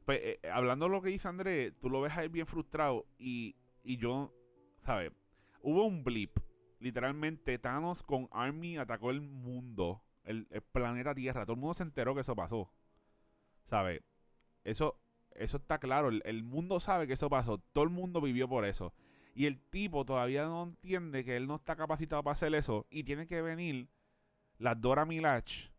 Pues 0.04 0.20
eh, 0.22 0.40
eh, 0.42 0.50
hablando 0.50 0.84
de 0.86 0.90
lo 0.92 1.02
que 1.02 1.08
dice 1.08 1.28
André, 1.28 1.72
tú 1.72 1.88
lo 1.88 2.00
ves 2.02 2.12
a 2.16 2.22
él 2.24 2.28
bien 2.28 2.46
frustrado 2.46 3.06
y, 3.18 3.56
y 3.82 3.96
yo, 3.96 4.32
¿sabes? 4.84 5.12
Hubo 5.62 5.84
un 5.86 6.04
blip. 6.04 6.38
Literalmente, 6.78 7.58
Thanos 7.58 8.02
con 8.02 8.28
Army 8.30 8.76
atacó 8.76 9.10
el 9.10 9.22
mundo, 9.22 10.02
el, 10.24 10.46
el 10.50 10.60
planeta 10.60 11.14
Tierra. 11.14 11.46
Todo 11.46 11.54
el 11.54 11.60
mundo 11.60 11.72
se 11.74 11.84
enteró 11.84 12.14
que 12.14 12.20
eso 12.20 12.36
pasó. 12.36 12.70
¿Sabes? 13.64 14.02
Eso, 14.62 15.00
eso 15.34 15.56
está 15.56 15.78
claro. 15.78 16.08
El, 16.08 16.22
el 16.24 16.42
mundo 16.42 16.80
sabe 16.80 17.06
que 17.06 17.14
eso 17.14 17.28
pasó. 17.28 17.58
Todo 17.72 17.84
el 17.84 17.90
mundo 17.90 18.20
vivió 18.20 18.48
por 18.48 18.64
eso. 18.64 18.92
Y 19.34 19.46
el 19.46 19.60
tipo 19.60 20.04
todavía 20.04 20.44
no 20.44 20.62
entiende 20.62 21.24
que 21.24 21.36
él 21.36 21.46
no 21.46 21.56
está 21.56 21.74
capacitado 21.76 22.22
para 22.22 22.32
hacer 22.32 22.54
eso. 22.54 22.86
Y 22.90 23.04
tiene 23.04 23.26
que 23.26 23.42
venir 23.42 23.88
la 24.58 24.74
Dora 24.74 25.04
Milach 25.04 25.70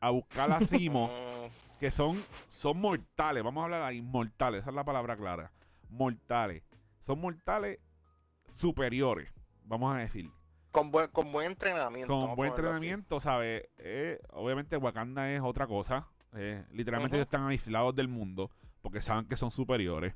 a 0.00 0.10
buscar 0.10 0.50
a 0.50 0.60
Simo, 0.60 1.10
que 1.80 1.90
son, 1.90 2.14
son 2.14 2.80
mortales. 2.80 3.42
Vamos 3.42 3.60
a 3.62 3.64
hablar 3.64 3.82
ahí, 3.82 4.00
mortales. 4.00 4.62
Esa 4.62 4.70
es 4.70 4.76
la 4.76 4.84
palabra 4.84 5.16
clara. 5.16 5.52
Mortales. 5.90 6.62
Son 7.06 7.20
mortales 7.20 7.78
superiores, 8.54 9.32
vamos 9.64 9.94
a 9.94 9.98
decir. 9.98 10.30
con, 10.70 10.90
buen, 10.90 11.08
con 11.08 11.32
buen 11.32 11.46
entrenamiento. 11.46 12.12
Con 12.12 12.30
a 12.30 12.34
buen 12.34 12.50
entrenamiento, 12.50 13.20
¿sabes? 13.20 13.68
Eh, 13.78 14.20
obviamente 14.32 14.76
Wakanda 14.76 15.30
es 15.32 15.42
otra 15.42 15.66
cosa. 15.66 16.08
Eh, 16.34 16.64
literalmente 16.72 17.16
ellos 17.16 17.26
están 17.26 17.46
aislados 17.46 17.94
del 17.94 18.08
mundo 18.08 18.50
porque 18.82 19.00
saben 19.02 19.26
que 19.26 19.36
son 19.36 19.50
superiores. 19.50 20.14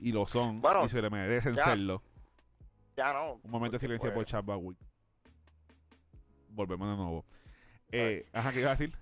Y 0.00 0.12
lo 0.12 0.26
son. 0.26 0.60
Bueno, 0.60 0.84
y 0.84 0.88
se 0.88 1.02
le 1.02 1.10
merecen 1.10 1.54
ya. 1.54 1.64
serlo. 1.64 2.02
Ya 2.96 3.12
no. 3.12 3.34
Un 3.42 3.50
momento 3.50 3.76
de 3.76 3.80
silencio 3.80 4.08
por 4.08 4.14
pues, 4.14 4.26
Chad 4.28 4.44
Bawick. 4.44 4.78
Volvemos 6.48 6.88
de 6.88 6.96
nuevo. 6.96 7.24
Eh, 7.92 8.26
ajá, 8.32 8.52
¿qué 8.52 8.60
iba 8.60 8.70
a 8.70 8.74
decir? 8.74 8.96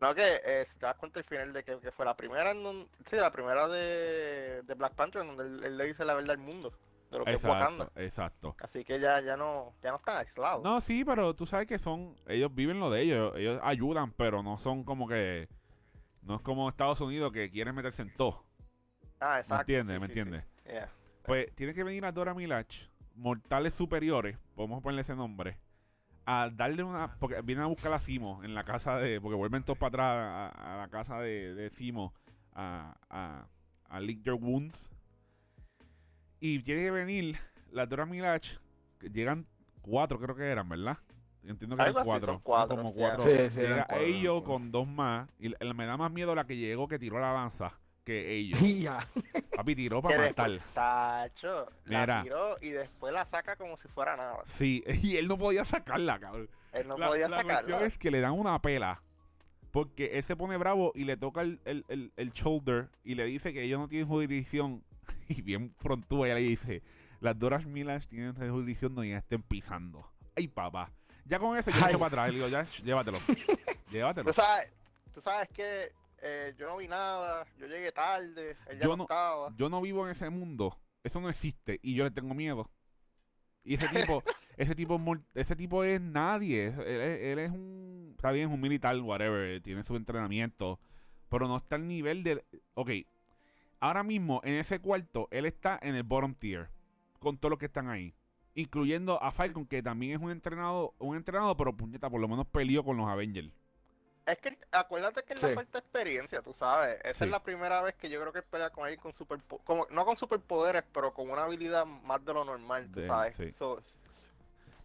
No, 0.00 0.14
que 0.14 0.40
eh, 0.44 0.64
si 0.66 0.74
te 0.78 0.86
das 0.86 0.96
cuenta 0.96 1.20
al 1.20 1.24
final 1.24 1.52
de 1.52 1.64
que, 1.64 1.78
que 1.78 1.90
fue 1.90 2.04
la 2.04 2.14
primera, 2.14 2.50
en 2.50 2.62
don- 2.62 2.88
sí, 3.08 3.16
la 3.16 3.30
primera 3.30 3.66
de, 3.68 4.62
de 4.62 4.74
Black 4.74 4.94
Panther, 4.94 5.22
en 5.22 5.28
donde 5.28 5.44
él, 5.44 5.64
él 5.64 5.76
le 5.78 5.86
dice 5.86 6.04
la 6.04 6.14
verdad 6.14 6.32
al 6.32 6.38
mundo, 6.38 6.72
de 7.10 7.18
lo 7.18 7.24
que 7.24 7.32
es 7.32 7.44
Wakanda. 7.44 7.84
Exacto, 7.96 8.48
exacto. 8.48 8.56
Así 8.60 8.84
que 8.84 8.98
ya, 9.00 9.20
ya 9.20 9.36
no, 9.36 9.74
ya 9.82 9.90
no 9.90 9.96
están 9.96 10.16
aislados. 10.18 10.62
No, 10.62 10.80
sí, 10.80 11.04
pero 11.04 11.34
tú 11.34 11.46
sabes 11.46 11.66
que 11.66 11.78
son. 11.78 12.14
Ellos 12.26 12.54
viven 12.54 12.80
lo 12.80 12.90
de 12.90 13.02
ellos. 13.02 13.32
Ellos 13.36 13.60
ayudan, 13.62 14.12
pero 14.12 14.42
no 14.42 14.58
son 14.58 14.84
como 14.84 15.06
que. 15.08 15.48
No 16.22 16.36
es 16.36 16.42
como 16.42 16.68
Estados 16.68 17.00
Unidos 17.00 17.32
que 17.32 17.50
quieren 17.50 17.74
meterse 17.74 18.02
en 18.02 18.12
todo. 18.16 18.44
ah, 19.20 19.40
exacto. 19.40 19.72
¿Me 19.72 19.78
entiendes? 19.78 19.94
sí, 19.96 20.00
¿Me 20.00 20.06
sí, 20.08 20.12
sí. 20.12 20.18
entiendes? 20.20 20.44
Yeah. 20.66 20.90
Pues 21.22 21.54
tiene 21.54 21.72
que 21.74 21.84
venir 21.84 22.04
a 22.04 22.12
Dora 22.12 22.34
Milach, 22.34 22.74
Mortales 23.14 23.74
Superiores, 23.74 24.36
podemos 24.54 24.82
ponerle 24.82 25.02
ese 25.02 25.14
nombre, 25.16 25.58
a 26.24 26.50
darle 26.52 26.82
una. 26.82 27.16
Porque 27.18 27.40
vienen 27.42 27.64
a 27.64 27.68
buscar 27.68 27.92
a 27.92 28.00
Simo 28.00 28.42
en 28.44 28.54
la 28.54 28.64
casa 28.64 28.96
de. 28.98 29.20
Porque 29.20 29.36
vuelven 29.36 29.62
todos 29.62 29.78
para 29.78 29.88
atrás 29.88 30.54
a, 30.56 30.74
a 30.74 30.76
la 30.78 30.88
casa 30.88 31.20
de, 31.20 31.54
de 31.54 31.70
Simo 31.70 32.12
a, 32.52 32.96
a, 33.10 33.46
a 33.88 34.00
lick 34.00 34.22
their 34.24 34.34
wounds. 34.34 34.90
Y 36.40 36.58
tiene 36.60 36.82
que 36.82 36.90
venir 36.90 37.38
la 37.72 37.86
Dora 37.86 38.06
Milach, 38.06 38.46
que 38.98 39.08
llegan 39.10 39.46
cuatro, 39.82 40.18
creo 40.18 40.34
que 40.36 40.44
eran, 40.44 40.68
¿verdad? 40.68 40.98
Entiendo 41.44 41.76
que 41.76 41.82
Algo 41.82 41.98
eran 42.00 42.02
así, 42.02 42.06
cuatro. 42.08 42.32
son 42.34 42.40
cuatro, 42.42 42.76
Como 42.76 42.92
cuatro. 42.94 43.20
Sí, 43.24 43.50
sí, 43.50 43.60
Llega 43.60 43.84
cuatro, 43.86 44.04
ellos 44.04 44.32
cuatro. 44.42 44.52
con 44.52 44.72
dos 44.72 44.86
más. 44.88 45.28
Y 45.38 45.50
me 45.74 45.86
da 45.86 45.96
más 45.96 46.10
miedo 46.10 46.34
la 46.34 46.44
que 46.46 46.56
llegó 46.56 46.88
que 46.88 46.98
tiró 46.98 47.20
la 47.20 47.32
lanza 47.32 47.72
que 48.04 48.34
ellos. 48.34 48.58
Papi 49.56 49.74
tiró 49.74 50.00
para 50.02 50.18
matar. 50.28 50.50
tacho, 50.74 51.66
Mira. 51.86 52.06
la 52.06 52.22
tiró 52.22 52.56
y 52.60 52.70
después 52.70 53.12
la 53.12 53.24
saca 53.26 53.56
como 53.56 53.76
si 53.78 53.88
fuera 53.88 54.16
nada. 54.16 54.38
Sí, 54.46 54.84
y 55.02 55.16
él 55.16 55.26
no 55.28 55.38
podía 55.38 55.64
sacarla, 55.64 56.18
cabrón. 56.18 56.48
Él 56.72 56.86
no 56.88 56.98
la, 56.98 57.08
podía 57.08 57.28
la 57.28 57.38
sacarla. 57.38 57.54
cuestión 57.62 57.82
es 57.84 57.98
que 57.98 58.10
le 58.10 58.20
dan 58.20 58.32
una 58.32 58.60
pela. 58.60 59.02
Porque 59.70 60.18
él 60.18 60.22
se 60.22 60.36
pone 60.36 60.56
bravo 60.56 60.92
y 60.94 61.04
le 61.04 61.16
toca 61.16 61.42
el, 61.42 61.60
el, 61.64 61.84
el- 61.88 62.12
el 62.16 62.32
shoulder 62.32 62.88
y 63.04 63.14
le 63.14 63.24
dice 63.24 63.52
que 63.52 63.62
ellos 63.62 63.78
no 63.78 63.88
tienen 63.88 64.08
jurisdicción. 64.08 64.82
Y 65.38 65.42
bien 65.42 65.70
pronto 65.74 66.24
ella 66.24 66.34
le 66.34 66.40
dice, 66.42 66.82
las 67.20 67.38
Doras 67.38 67.66
Milas 67.66 68.06
tienen 68.08 68.34
jurisdicción 68.34 68.94
donde 68.94 69.10
ya 69.10 69.18
estén 69.18 69.42
pisando. 69.42 70.06
Ay, 70.36 70.48
papá. 70.48 70.92
Ya 71.24 71.38
con 71.38 71.56
eso 71.58 71.70
yo 71.70 71.76
Ay. 71.82 71.90
echo 71.90 71.98
para 71.98 72.06
atrás. 72.08 72.28
Le 72.28 72.34
digo, 72.36 72.48
ya, 72.48 72.62
llévatelo. 72.62 73.18
llévatelo. 73.90 74.30
Tú 74.30 74.34
sabes, 74.40 74.72
tú 75.12 75.20
sabes 75.20 75.48
que 75.48 75.90
eh, 76.22 76.54
yo 76.56 76.68
no 76.68 76.76
vi 76.76 76.88
nada, 76.88 77.46
yo 77.58 77.66
llegué 77.66 77.90
tarde, 77.92 78.56
él 78.68 78.78
ya 78.78 78.84
Yo 78.84 78.96
no, 78.96 79.04
estaba. 79.04 79.52
Yo 79.56 79.68
no 79.68 79.80
vivo 79.80 80.04
en 80.04 80.12
ese 80.12 80.30
mundo. 80.30 80.78
Eso 81.02 81.20
no 81.20 81.28
existe. 81.28 81.78
Y 81.82 81.94
yo 81.94 82.04
le 82.04 82.10
tengo 82.10 82.34
miedo. 82.34 82.70
Y 83.64 83.74
ese 83.74 83.88
tipo, 83.88 84.22
ese 84.56 84.74
tipo, 84.74 85.00
ese 85.34 85.56
tipo 85.56 85.82
es 85.84 86.00
nadie. 86.00 86.66
Él, 86.68 87.00
es- 87.00 87.22
él 87.22 87.38
es 87.40 87.50
un, 87.50 88.12
está 88.16 88.30
bien, 88.30 88.48
es 88.48 88.54
un 88.54 88.60
militar, 88.60 88.96
whatever. 89.00 89.60
Tiene 89.62 89.82
su 89.82 89.96
entrenamiento. 89.96 90.78
Pero 91.28 91.48
no 91.48 91.56
está 91.56 91.74
al 91.76 91.88
nivel 91.88 92.22
de, 92.22 92.44
ok. 92.74 92.90
Ahora 93.86 94.02
mismo, 94.02 94.40
en 94.44 94.54
ese 94.54 94.80
cuarto, 94.80 95.28
él 95.30 95.46
está 95.46 95.78
en 95.82 95.94
el 95.94 96.02
bottom 96.02 96.34
tier. 96.34 96.68
Con 97.20 97.38
todos 97.38 97.50
los 97.50 97.58
que 97.58 97.66
están 97.66 97.88
ahí. 97.88 98.14
Incluyendo 98.54 99.22
a 99.22 99.32
Falcon, 99.32 99.66
que 99.66 99.82
también 99.82 100.12
es 100.14 100.18
un 100.18 100.30
entrenado, 100.30 100.94
un 100.98 101.16
entrenado, 101.16 101.56
pero 101.56 101.76
puñeta, 101.76 102.08
por 102.10 102.20
lo 102.20 102.28
menos 102.28 102.46
peleó 102.46 102.82
con 102.84 102.96
los 102.96 103.08
Avengers. 103.08 103.50
Es 104.26 104.38
que 104.38 104.58
acuérdate 104.72 105.22
que 105.22 105.36
Sí. 105.36 105.46
le 105.46 105.54
falta 105.54 105.78
experiencia, 105.78 106.42
tú 106.42 106.52
sabes. 106.52 106.98
Esa 107.04 107.14
Sí. 107.14 107.24
es 107.24 107.30
la 107.30 107.42
primera 107.42 107.80
vez 107.82 107.94
que 107.94 108.08
yo 108.10 108.20
creo 108.20 108.32
que 108.32 108.40
él 108.40 108.44
pelea 108.50 108.70
con 108.70 108.84
alguien 108.84 109.00
con 109.00 109.12
super 109.12 109.40
como 109.64 109.86
no 109.90 110.04
con 110.04 110.16
superpoderes, 110.16 110.82
pero 110.92 111.14
con 111.14 111.30
una 111.30 111.44
habilidad 111.44 111.86
más 111.86 112.24
de 112.24 112.34
lo 112.34 112.44
normal, 112.44 112.90
tú 112.92 113.00
De- 113.00 113.06
sabes. 113.06 113.36
sí. 113.36 113.52
So, 113.56 113.80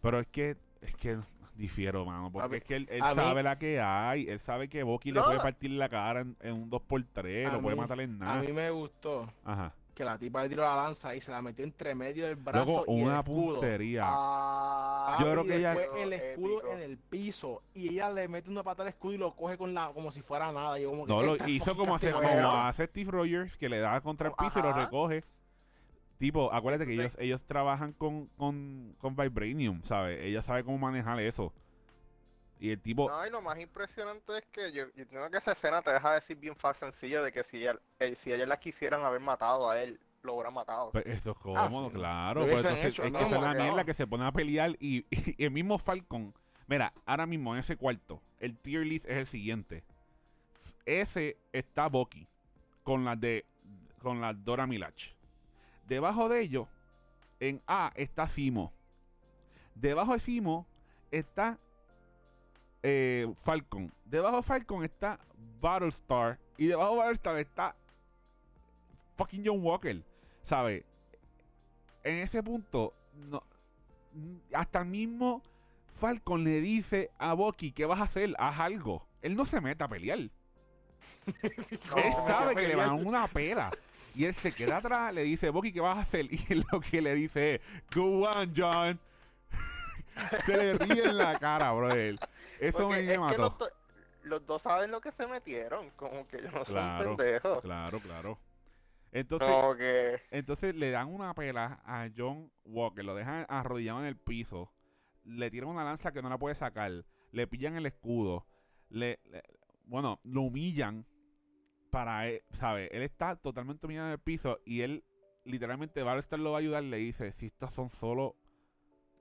Pero 0.00 0.20
es 0.20 0.26
que, 0.28 0.56
es 0.82 0.94
que 0.96 1.18
difiero, 1.54 2.04
mano. 2.04 2.30
Porque 2.32 2.48
mí- 2.48 2.56
es 2.56 2.64
que 2.64 2.76
él, 2.76 2.88
él 2.90 3.02
a 3.02 3.08
mí- 3.10 3.14
sabe 3.14 3.42
la 3.42 3.58
que 3.58 3.80
hay. 3.80 4.26
Él 4.28 4.40
sabe 4.40 4.68
que 4.68 4.82
Bucky 4.82 5.12
le 5.12 5.20
No. 5.20 5.26
puede 5.26 5.38
partir 5.40 5.70
la 5.72 5.88
cara 5.88 6.20
en, 6.20 6.36
en 6.40 6.52
un 6.54 6.70
2x3, 6.70 7.48
A 7.48 7.52
lo 7.52 7.62
puede 7.62 7.76
matar 7.76 8.00
en 8.00 8.22
A 8.22 8.26
nada. 8.26 8.42
mí 8.42 8.52
me 8.52 8.70
gustó 8.70 9.32
Ajá. 9.44 9.72
que 9.94 10.04
la 10.04 10.18
tipa 10.18 10.42
le 10.42 10.48
tiró 10.48 10.62
la 10.62 10.74
lanza 10.76 11.14
y 11.14 11.20
se 11.20 11.30
la 11.30 11.42
metió 11.42 11.64
entre 11.64 11.94
medio 11.94 12.26
del 12.26 12.36
brazo 12.36 12.64
Luego, 12.64 12.84
y 12.88 13.00
el 13.00 13.06
una 13.06 13.18
escudo. 13.20 13.52
puntería. 13.60 14.02
ah, 14.06 15.16
Yo 15.20 15.30
creo 15.30 15.44
y 15.44 15.48
que 15.48 15.56
ella- 15.56 15.74
después 15.74 16.02
el 16.02 16.12
escudo 16.14 16.58
épico. 16.60 16.72
en 16.72 16.80
el 16.82 16.98
piso 16.98 17.62
y 17.74 17.88
ella 17.90 18.10
le 18.10 18.28
mete 18.28 18.50
una 18.50 18.62
pata 18.62 18.82
al 18.82 18.88
escudo 18.88 19.12
y 19.12 19.18
lo 19.18 19.32
coge 19.36 19.58
con 19.58 19.74
la 19.74 19.88
como 19.92 20.10
si 20.10 20.22
fuera 20.22 20.50
nada. 20.52 20.78
Yo 20.78 20.90
como 20.90 21.06
que, 21.06 21.12
No, 21.12 21.22
lo 21.22 21.32
"Esta 21.36 21.48
hizo 21.50 21.76
como 21.76 21.94
hace, 21.96 22.10
como 22.12 22.26
¿verdad?". 22.26 22.68
hace 22.68 22.86
Steve 22.86 23.10
Rogers, 23.10 23.56
que 23.56 23.68
le 23.68 23.80
da 23.80 24.00
contra 24.00 24.28
el 24.28 24.34
piso 24.34 24.58
y 24.58 24.62
lo 24.62 24.72
recoge. 24.72 25.24
Tipo, 26.22 26.52
acuérdate 26.52 26.86
que 26.86 26.92
ellos, 26.92 27.16
ellos 27.18 27.42
trabajan 27.44 27.92
con, 27.94 28.26
con, 28.36 28.94
con 29.00 29.16
Vibranium, 29.16 29.82
¿sabes? 29.82 30.20
Ella 30.22 30.40
sabe 30.40 30.62
cómo 30.62 30.78
manejar 30.78 31.18
eso. 31.18 31.52
Y 32.60 32.70
el 32.70 32.80
tipo, 32.80 33.10
No, 33.10 33.26
y 33.26 33.30
lo 33.30 33.42
más 33.42 33.58
impresionante 33.58 34.38
es 34.38 34.44
que 34.52 34.70
yo, 34.70 34.84
yo 34.94 35.02
entiendo 35.02 35.28
que 35.32 35.38
esa 35.38 35.50
escena 35.50 35.82
te 35.82 35.90
deja 35.90 36.14
decir 36.14 36.36
bien 36.36 36.54
fácil 36.54 36.92
sencillo 36.92 37.24
de 37.24 37.32
que 37.32 37.42
si 37.42 37.56
ella, 37.56 37.76
eh, 37.98 38.14
si 38.14 38.32
ellas 38.32 38.46
la 38.46 38.56
quisieran 38.60 39.02
haber 39.02 39.20
matado 39.20 39.68
a 39.68 39.82
él, 39.82 39.98
lo 40.22 40.34
hubieran 40.34 40.54
matado. 40.54 40.92
Pues 40.92 41.04
eso 41.06 41.32
es 41.32 41.36
Ah, 41.56 41.68
cómodo, 41.68 41.90
sí. 41.90 41.96
claro. 41.96 42.42
Pues 42.42 42.52
hubiesen 42.52 42.76
entonces, 42.76 42.92
hecho, 42.92 43.02
es 43.02 43.10
¿no? 43.10 43.18
que 43.18 43.24
esa 43.24 43.40
es 43.40 43.56
que 43.56 43.62
mierda 43.64 43.84
que 43.84 43.94
se 43.94 44.06
pone 44.06 44.24
a 44.24 44.30
pelear 44.30 44.76
y, 44.78 45.04
y 45.36 45.44
el 45.44 45.50
mismo 45.50 45.76
Falcon. 45.78 46.32
Mira, 46.68 46.92
ahora 47.04 47.26
mismo 47.26 47.52
en 47.52 47.58
ese 47.58 47.76
cuarto, 47.76 48.22
el 48.38 48.56
tier 48.56 48.86
list 48.86 49.06
es 49.06 49.16
el 49.16 49.26
siguiente. 49.26 49.82
Ese 50.86 51.36
está 51.52 51.88
Bucky 51.88 52.28
con 52.84 53.04
la 53.04 53.16
de 53.16 53.44
con 53.98 54.20
la 54.20 54.32
Dora 54.32 54.68
Milach. 54.68 55.16
Debajo 55.86 56.28
de 56.28 56.40
ellos, 56.40 56.68
en 57.40 57.62
A 57.66 57.92
está 57.96 58.28
Simo. 58.28 58.72
Debajo 59.74 60.12
de 60.12 60.20
Simo 60.20 60.66
está 61.10 61.58
eh, 62.82 63.32
Falcon. 63.36 63.92
Debajo 64.04 64.36
de 64.36 64.42
Falcon 64.42 64.84
está 64.84 65.18
Battlestar. 65.60 66.38
Y 66.56 66.66
debajo 66.66 66.92
de 66.92 66.98
Battlestar 66.98 67.36
está 67.38 67.76
fucking 69.16 69.42
John 69.44 69.62
Walker. 69.62 70.02
¿Sabe? 70.42 70.84
En 72.02 72.18
ese 72.18 72.42
punto, 72.42 72.94
no, 73.14 73.42
hasta 74.52 74.80
el 74.80 74.86
mismo 74.86 75.42
Falcon 75.92 76.42
le 76.42 76.60
dice 76.60 77.10
a 77.18 77.34
Bucky, 77.34 77.72
¿qué 77.72 77.86
vas 77.86 78.00
a 78.00 78.04
hacer? 78.04 78.34
Haz 78.38 78.58
algo. 78.58 79.06
Él 79.20 79.36
no 79.36 79.44
se 79.44 79.60
mete 79.60 79.84
a 79.84 79.88
pelear. 79.88 80.18
No, 81.26 81.96
él 81.96 82.12
sabe 82.26 82.54
que 82.54 82.68
le 82.68 82.76
van 82.76 83.04
una 83.06 83.26
pela. 83.26 83.70
Y 84.14 84.24
él 84.26 84.34
se 84.34 84.52
queda 84.54 84.78
atrás, 84.78 85.14
le 85.14 85.22
dice, 85.22 85.50
Bucky, 85.50 85.72
¿qué 85.72 85.80
vas 85.80 85.98
a 85.98 86.02
hacer? 86.02 86.26
Y 86.30 86.54
lo 86.70 86.80
que 86.80 87.00
le 87.02 87.14
dice 87.14 87.54
es, 87.56 87.60
Go 87.94 88.28
on, 88.28 88.52
John. 88.56 88.98
se 90.46 90.56
le 90.56 90.74
ríe 90.74 91.04
en 91.04 91.16
la 91.16 91.38
cara, 91.38 91.72
bro. 91.72 91.90
él. 91.94 92.18
Eso 92.60 92.86
Porque 92.88 93.02
me, 93.02 93.12
es 93.14 93.18
mató. 93.18 93.38
los, 93.38 93.58
do- 93.58 93.70
los 94.24 94.46
dos 94.46 94.62
saben 94.62 94.90
lo 94.90 95.00
que 95.00 95.10
se 95.12 95.26
metieron, 95.26 95.90
como 95.96 96.26
que 96.28 96.38
yo 96.42 96.50
no 96.50 96.64
soy 96.64 96.74
Claro, 96.74 97.10
un 97.12 97.16
pendejo. 97.16 97.60
Claro, 97.60 98.00
claro. 98.00 98.38
Entonces, 99.10 100.20
entonces 100.30 100.74
le 100.74 100.90
dan 100.90 101.08
una 101.08 101.34
pela 101.34 101.80
a 101.84 102.08
John 102.16 102.50
Walker, 102.64 103.04
lo 103.04 103.14
dejan 103.14 103.44
arrodillado 103.48 104.00
en 104.00 104.06
el 104.06 104.16
piso, 104.16 104.70
le 105.24 105.50
tiran 105.50 105.68
una 105.68 105.84
lanza 105.84 106.12
que 106.12 106.22
no 106.22 106.30
la 106.30 106.38
puede 106.38 106.54
sacar, 106.54 107.04
le 107.30 107.46
pillan 107.46 107.76
el 107.76 107.84
escudo, 107.86 108.46
le, 108.88 109.20
le- 109.30 109.42
bueno, 109.84 110.18
lo 110.24 110.42
humillan 110.42 111.04
para 111.92 112.26
él, 112.26 112.42
¿sabes? 112.52 112.88
Él 112.90 113.02
está 113.02 113.36
totalmente 113.36 113.86
humillado 113.86 114.06
en 114.08 114.12
el 114.14 114.18
piso 114.18 114.58
y 114.64 114.80
él 114.80 115.04
literalmente 115.44 116.02
Battlestar 116.02 116.38
lo 116.38 116.52
va 116.52 116.56
a 116.56 116.60
ayudar, 116.60 116.82
le 116.82 116.96
dice, 116.96 117.30
si 117.32 117.46
estos 117.46 117.74
son 117.74 117.90
solo, 117.90 118.34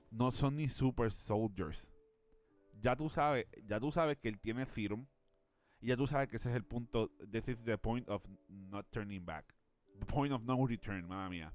no 0.10 0.32
son 0.32 0.56
ni 0.56 0.70
super 0.70 1.12
soldiers. 1.12 1.92
Ya 2.80 2.96
tú 2.96 3.10
sabes, 3.10 3.46
ya 3.66 3.78
tú 3.78 3.92
sabes 3.92 4.18
que 4.18 4.30
él 4.30 4.40
tiene 4.40 4.66
serum 4.66 5.06
y 5.82 5.88
ya 5.88 5.98
tú 5.98 6.08
sabes 6.08 6.30
que 6.30 6.38
ese 6.38 6.50
es 6.50 6.56
el 6.56 6.64
punto, 6.64 7.12
this 7.30 7.50
is 7.50 7.62
the 7.66 7.78
point 7.78 8.08
of 8.08 8.26
not 8.48 8.90
turning 8.90 9.26
back. 9.26 9.54
The 10.00 10.06
point 10.06 10.32
of 10.32 10.44
no 10.44 10.66
return, 10.66 11.06
madre 11.10 11.30
mía. 11.30 11.54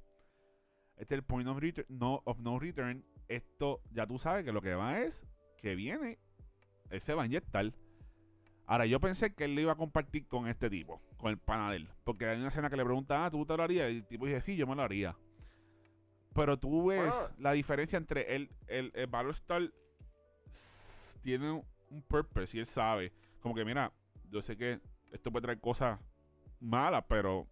Este 0.98 1.14
es 1.14 1.18
el 1.18 1.24
point 1.24 1.48
of, 1.48 1.58
no, 1.88 2.22
of 2.26 2.38
no 2.40 2.58
return. 2.58 3.02
Esto, 3.26 3.80
ya 3.90 4.06
tú 4.06 4.18
sabes 4.18 4.44
que 4.44 4.52
lo 4.52 4.60
que 4.60 4.74
va 4.74 5.00
es 5.00 5.26
que 5.56 5.74
viene, 5.74 6.18
él 6.90 7.00
se 7.00 7.14
va 7.14 7.22
a 7.22 7.26
inyectar. 7.26 7.72
Ahora, 8.66 8.86
yo 8.86 8.98
pensé 9.00 9.32
que 9.34 9.44
él 9.44 9.54
lo 9.54 9.60
iba 9.60 9.72
a 9.72 9.76
compartir 9.76 10.26
con 10.26 10.48
este 10.48 10.68
tipo, 10.68 11.00
con 11.18 11.30
el 11.30 11.38
panadel. 11.38 11.88
Porque 12.04 12.26
hay 12.26 12.38
una 12.38 12.48
escena 12.48 12.68
que 12.68 12.76
le 12.76 12.84
pregunta, 12.84 13.24
ah, 13.24 13.30
¿tú 13.30 13.46
te 13.46 13.56
lo 13.56 13.62
harías? 13.62 13.90
Y 13.92 13.96
el 13.98 14.06
tipo 14.06 14.26
dice, 14.26 14.40
sí, 14.40 14.56
yo 14.56 14.66
me 14.66 14.74
lo 14.74 14.82
haría. 14.82 15.16
Pero 16.34 16.58
tú 16.58 16.86
ves 16.86 17.14
Bueno. 17.14 17.34
la 17.38 17.52
diferencia 17.52 17.96
entre 17.96 18.34
él, 18.34 18.50
el, 18.66 18.90
el 18.94 19.06
Battlestar 19.06 19.70
tiene 21.22 21.50
un- 21.52 21.64
un 21.90 22.02
purpose 22.02 22.56
y 22.56 22.60
él 22.60 22.66
sabe. 22.66 23.12
Como 23.40 23.54
que, 23.54 23.64
mira, 23.64 23.92
yo 24.30 24.42
sé 24.42 24.56
que 24.56 24.80
esto 25.12 25.30
puede 25.30 25.44
traer 25.44 25.60
cosas 25.60 25.98
malas, 26.60 27.04
pero 27.08 27.46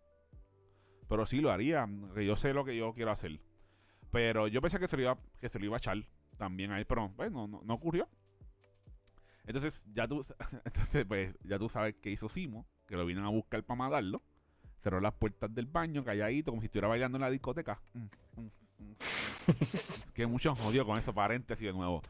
pero 1.09 1.27
sí 1.27 1.41
lo 1.41 1.51
haría. 1.53 1.87
que 2.15 2.25
Yo 2.27 2.35
sé 2.35 2.53
lo 2.55 2.65
que 2.65 2.77
yo 2.77 2.93
quiero 2.93 3.11
hacer. 3.13 3.39
Pero 4.11 4.49
yo 4.49 4.61
pensé 4.61 4.79
que 4.79 4.89
se 4.89 4.97
lo 4.97 5.03
iba, 5.03 5.19
que 5.39 5.49
se 5.49 5.59
lo 5.59 5.67
iba 5.67 5.77
a 5.77 5.79
echar 5.79 5.99
también 6.39 6.73
a 6.73 6.79
él, 6.79 6.87
pero 6.87 7.09
bueno, 7.11 7.47
no, 7.47 7.61
no 7.63 7.75
ocurrió. 7.75 8.09
Entonces, 9.47 9.85
ya 9.95 10.09
tú, 10.09 10.25
entonces, 10.65 11.05
pues, 11.07 11.35
ya 11.45 11.59
tú 11.59 11.69
sabes 11.69 11.95
que 12.01 12.11
hizo 12.11 12.29
Simo, 12.29 12.67
que 12.87 12.97
lo 12.97 13.07
vienen 13.07 13.25
a 13.25 13.29
buscar 13.29 13.63
para 13.65 13.79
matarlo. 13.79 14.23
Cerró 14.81 15.01
las 15.01 15.15
puertas 15.15 15.55
del 15.55 15.67
baño, 15.67 16.05
calladito, 16.05 16.51
como 16.51 16.61
si 16.61 16.67
estuviera 16.67 16.89
bailando 16.89 17.17
en 17.17 17.23
la 17.23 17.31
discoteca. 17.31 17.81
Mm, 17.95 18.01
mm, 18.41 18.51
mm, 18.79 18.95
que 20.15 20.27
mucho 20.27 20.55
jodió 20.55 20.87
con 20.87 20.99
eso, 20.99 21.15
paréntesis 21.15 21.67
de 21.67 21.73
nuevo. 21.73 22.03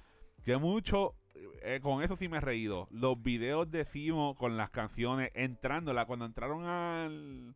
Que 0.45 0.57
mucho, 0.57 1.15
eh, 1.63 1.81
con 1.83 2.03
eso 2.03 2.17
sí 2.17 2.29
me 2.29 2.39
he 2.39 2.41
reído. 2.41 2.89
Los 2.91 3.23
videos 3.23 3.71
de 3.71 3.85
Simo 3.85 4.35
con 4.35 4.57
las 4.57 4.71
canciones, 4.71 5.31
entrándola, 5.35 6.05
cuando 6.07 6.25
entraron 6.27 6.65
al, 6.67 7.55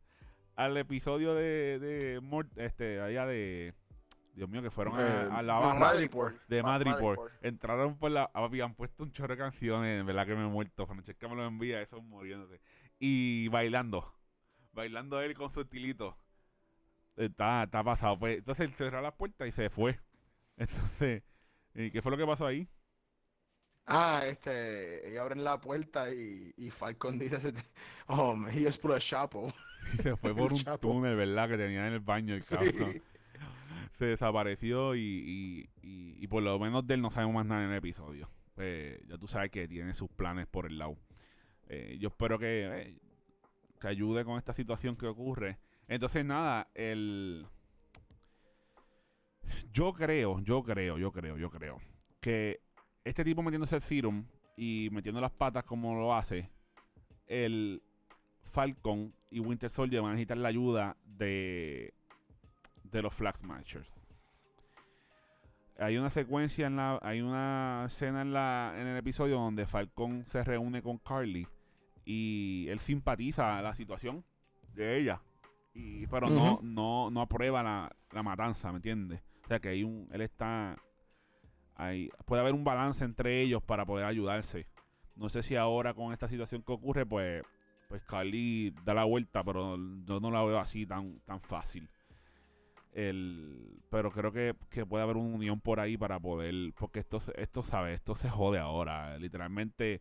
al 0.56 0.76
episodio 0.76 1.34
de, 1.34 1.78
de 1.78 2.20
Mor- 2.20 2.48
este, 2.56 3.00
allá 3.00 3.26
de, 3.26 3.74
Dios 4.38 4.48
mío, 4.48 4.62
que 4.62 4.70
fueron 4.70 4.94
a, 4.96 5.02
Eh, 5.02 5.28
a 5.32 5.42
la 5.42 5.58
barra 5.58 5.78
Madripoor. 5.80 6.40
de 6.48 6.62
Ma- 6.62 6.70
Madripoor. 6.70 7.16
Madripoor. 7.18 7.32
Entraron 7.42 7.98
por 7.98 8.10
la. 8.10 8.30
Habían 8.32 8.74
puesto 8.74 9.02
un 9.04 9.12
chorro 9.12 9.34
de 9.34 9.38
canciones. 9.42 10.00
En 10.00 10.06
verdad 10.06 10.26
que 10.26 10.34
me 10.34 10.44
he 10.44 10.48
muerto. 10.48 10.86
Francesca 10.86 11.28
me 11.28 11.34
lo 11.36 11.44
envía, 11.46 11.82
eso 11.82 12.00
muriéndose. 12.00 12.60
Y 12.98 13.48
bailando. 13.48 14.14
Bailando 14.72 15.20
él 15.20 15.34
con 15.34 15.52
su 15.52 15.60
estilito. 15.60 16.16
Está, 17.16 17.64
está 17.64 17.82
pasado. 17.84 18.18
Pues, 18.18 18.38
entonces 18.38 18.64
él 18.66 18.72
cerró 18.74 19.00
las 19.02 19.12
puertas 19.14 19.46
y 19.48 19.52
se 19.52 19.68
fue. 19.70 19.98
Entonces, 20.56 21.22
¿y 21.74 21.90
¿qué 21.90 22.00
fue 22.02 22.10
lo 22.12 22.16
que 22.16 22.26
pasó 22.26 22.46
ahí? 22.46 22.68
Ah, 23.86 24.22
este, 24.26 25.08
ellos 25.08 25.22
abren 25.22 25.42
la 25.42 25.58
puerta 25.60 26.12
y, 26.12 26.52
y 26.56 26.70
Falcon 26.70 27.18
dice, 27.18 27.38
oh, 28.08 28.36
he 28.52 28.62
just 28.64 28.82
put 28.82 28.92
a 28.92 28.98
chapo. 28.98 29.50
Y 29.94 29.96
se 29.96 30.14
fue 30.16 30.34
por 30.36 30.52
un 30.52 30.58
Chapo. 30.58 30.78
túnel, 30.78 31.16
¿verdad? 31.16 31.48
Que 31.48 31.56
tenía 31.56 31.86
en 31.86 31.94
el 31.94 32.00
baño 32.00 32.34
el 32.34 32.42
Sí. 32.42 32.54
cabrón. 32.56 33.02
Se 33.98 34.04
desapareció 34.04 34.94
y, 34.94 35.00
y, 35.00 35.70
y, 35.82 36.22
y 36.22 36.26
por 36.28 36.42
lo 36.42 36.58
menos 36.58 36.86
de 36.86 36.94
él 36.94 37.02
no 37.02 37.10
sabemos 37.10 37.34
más 37.34 37.46
nada 37.46 37.64
en 37.64 37.70
el 37.70 37.78
episodio. 37.78 38.30
Pues 38.54 39.00
ya 39.06 39.18
tú 39.18 39.26
sabes 39.26 39.50
que 39.50 39.66
tiene 39.66 39.92
sus 39.92 40.08
planes 40.10 40.46
por 40.46 40.66
el 40.66 40.78
lado. 40.78 40.96
Eh, 41.68 41.96
yo 42.00 42.08
espero 42.08 42.38
que, 42.38 42.66
eh, 42.66 42.98
que 43.80 43.88
ayude 43.88 44.24
con 44.24 44.38
esta 44.38 44.52
situación 44.52 44.96
que 44.96 45.06
ocurre. 45.06 45.58
Entonces, 45.88 46.24
nada, 46.24 46.70
el. 46.74 47.46
Yo 49.72 49.92
creo, 49.92 50.40
yo 50.40 50.62
creo, 50.62 50.98
yo 50.98 51.10
creo, 51.10 51.36
yo 51.38 51.50
creo 51.50 51.80
que 52.20 52.60
este 53.04 53.24
tipo 53.24 53.42
metiéndose 53.42 53.76
el 53.76 53.82
serum 53.82 54.26
y 54.56 54.88
metiendo 54.92 55.20
las 55.20 55.32
patas 55.32 55.64
como 55.64 55.94
lo 55.94 56.14
hace, 56.14 56.50
el 57.26 57.82
Falcon 58.42 59.14
y 59.30 59.40
Winter 59.40 59.70
Soldier 59.70 60.02
van 60.02 60.10
a 60.10 60.14
necesitar 60.14 60.36
la 60.38 60.48
ayuda 60.48 60.96
de, 61.04 61.94
de 62.90 63.02
los 63.02 63.14
Flag 63.14 63.36
Smashers. 63.38 64.00
Hay 65.78 65.96
una 65.96 66.10
secuencia 66.10 66.66
en 66.66 66.76
la. 66.76 66.98
Hay 67.02 67.20
una 67.20 67.84
escena 67.86 68.22
en 68.22 68.32
la. 68.32 68.74
en 68.76 68.86
el 68.88 68.96
episodio 68.96 69.36
donde 69.36 69.66
Falcon 69.66 70.26
se 70.26 70.42
reúne 70.42 70.82
con 70.82 70.98
Carly. 70.98 71.46
Y 72.04 72.66
él 72.68 72.80
simpatiza 72.80 73.62
la 73.62 73.74
situación 73.74 74.24
de 74.74 74.98
ella. 74.98 75.20
Y, 75.74 76.06
pero 76.08 76.28
no, 76.28 76.58
no, 76.62 77.10
no 77.10 77.20
aprueba 77.20 77.62
la, 77.62 77.94
la 78.12 78.22
matanza, 78.22 78.72
¿me 78.72 78.76
entiendes? 78.76 79.22
O 79.44 79.48
sea 79.48 79.60
que 79.60 79.68
hay 79.68 79.84
un. 79.84 80.08
él 80.12 80.22
está. 80.22 80.76
Hay, 81.76 82.10
puede 82.26 82.42
haber 82.42 82.54
un 82.54 82.64
balance 82.64 83.04
entre 83.04 83.40
ellos 83.40 83.62
para 83.62 83.86
poder 83.86 84.04
ayudarse. 84.04 84.66
No 85.14 85.28
sé 85.28 85.44
si 85.44 85.54
ahora 85.54 85.94
con 85.94 86.12
esta 86.12 86.28
situación 86.28 86.62
que 86.62 86.72
ocurre, 86.72 87.06
pues. 87.06 87.42
Pues 87.88 88.02
Carly 88.02 88.74
da 88.84 88.92
la 88.92 89.04
vuelta, 89.04 89.42
pero 89.42 89.78
yo 90.04 90.20
no 90.20 90.30
la 90.30 90.42
veo 90.44 90.58
así 90.58 90.84
tan, 90.84 91.20
tan 91.20 91.40
fácil. 91.40 91.88
El, 92.92 93.80
pero 93.90 94.10
creo 94.10 94.32
que, 94.32 94.54
que 94.70 94.84
puede 94.86 95.04
haber 95.04 95.16
una 95.16 95.34
unión 95.36 95.60
por 95.60 95.80
ahí 95.80 95.96
para 95.96 96.18
poder. 96.18 96.72
Porque 96.78 97.00
esto, 97.00 97.20
se- 97.20 97.40
esto 97.40 97.62
¿sabes? 97.62 97.94
Esto 97.96 98.14
se 98.14 98.28
jode 98.28 98.58
ahora. 98.58 99.16
Literalmente, 99.18 100.00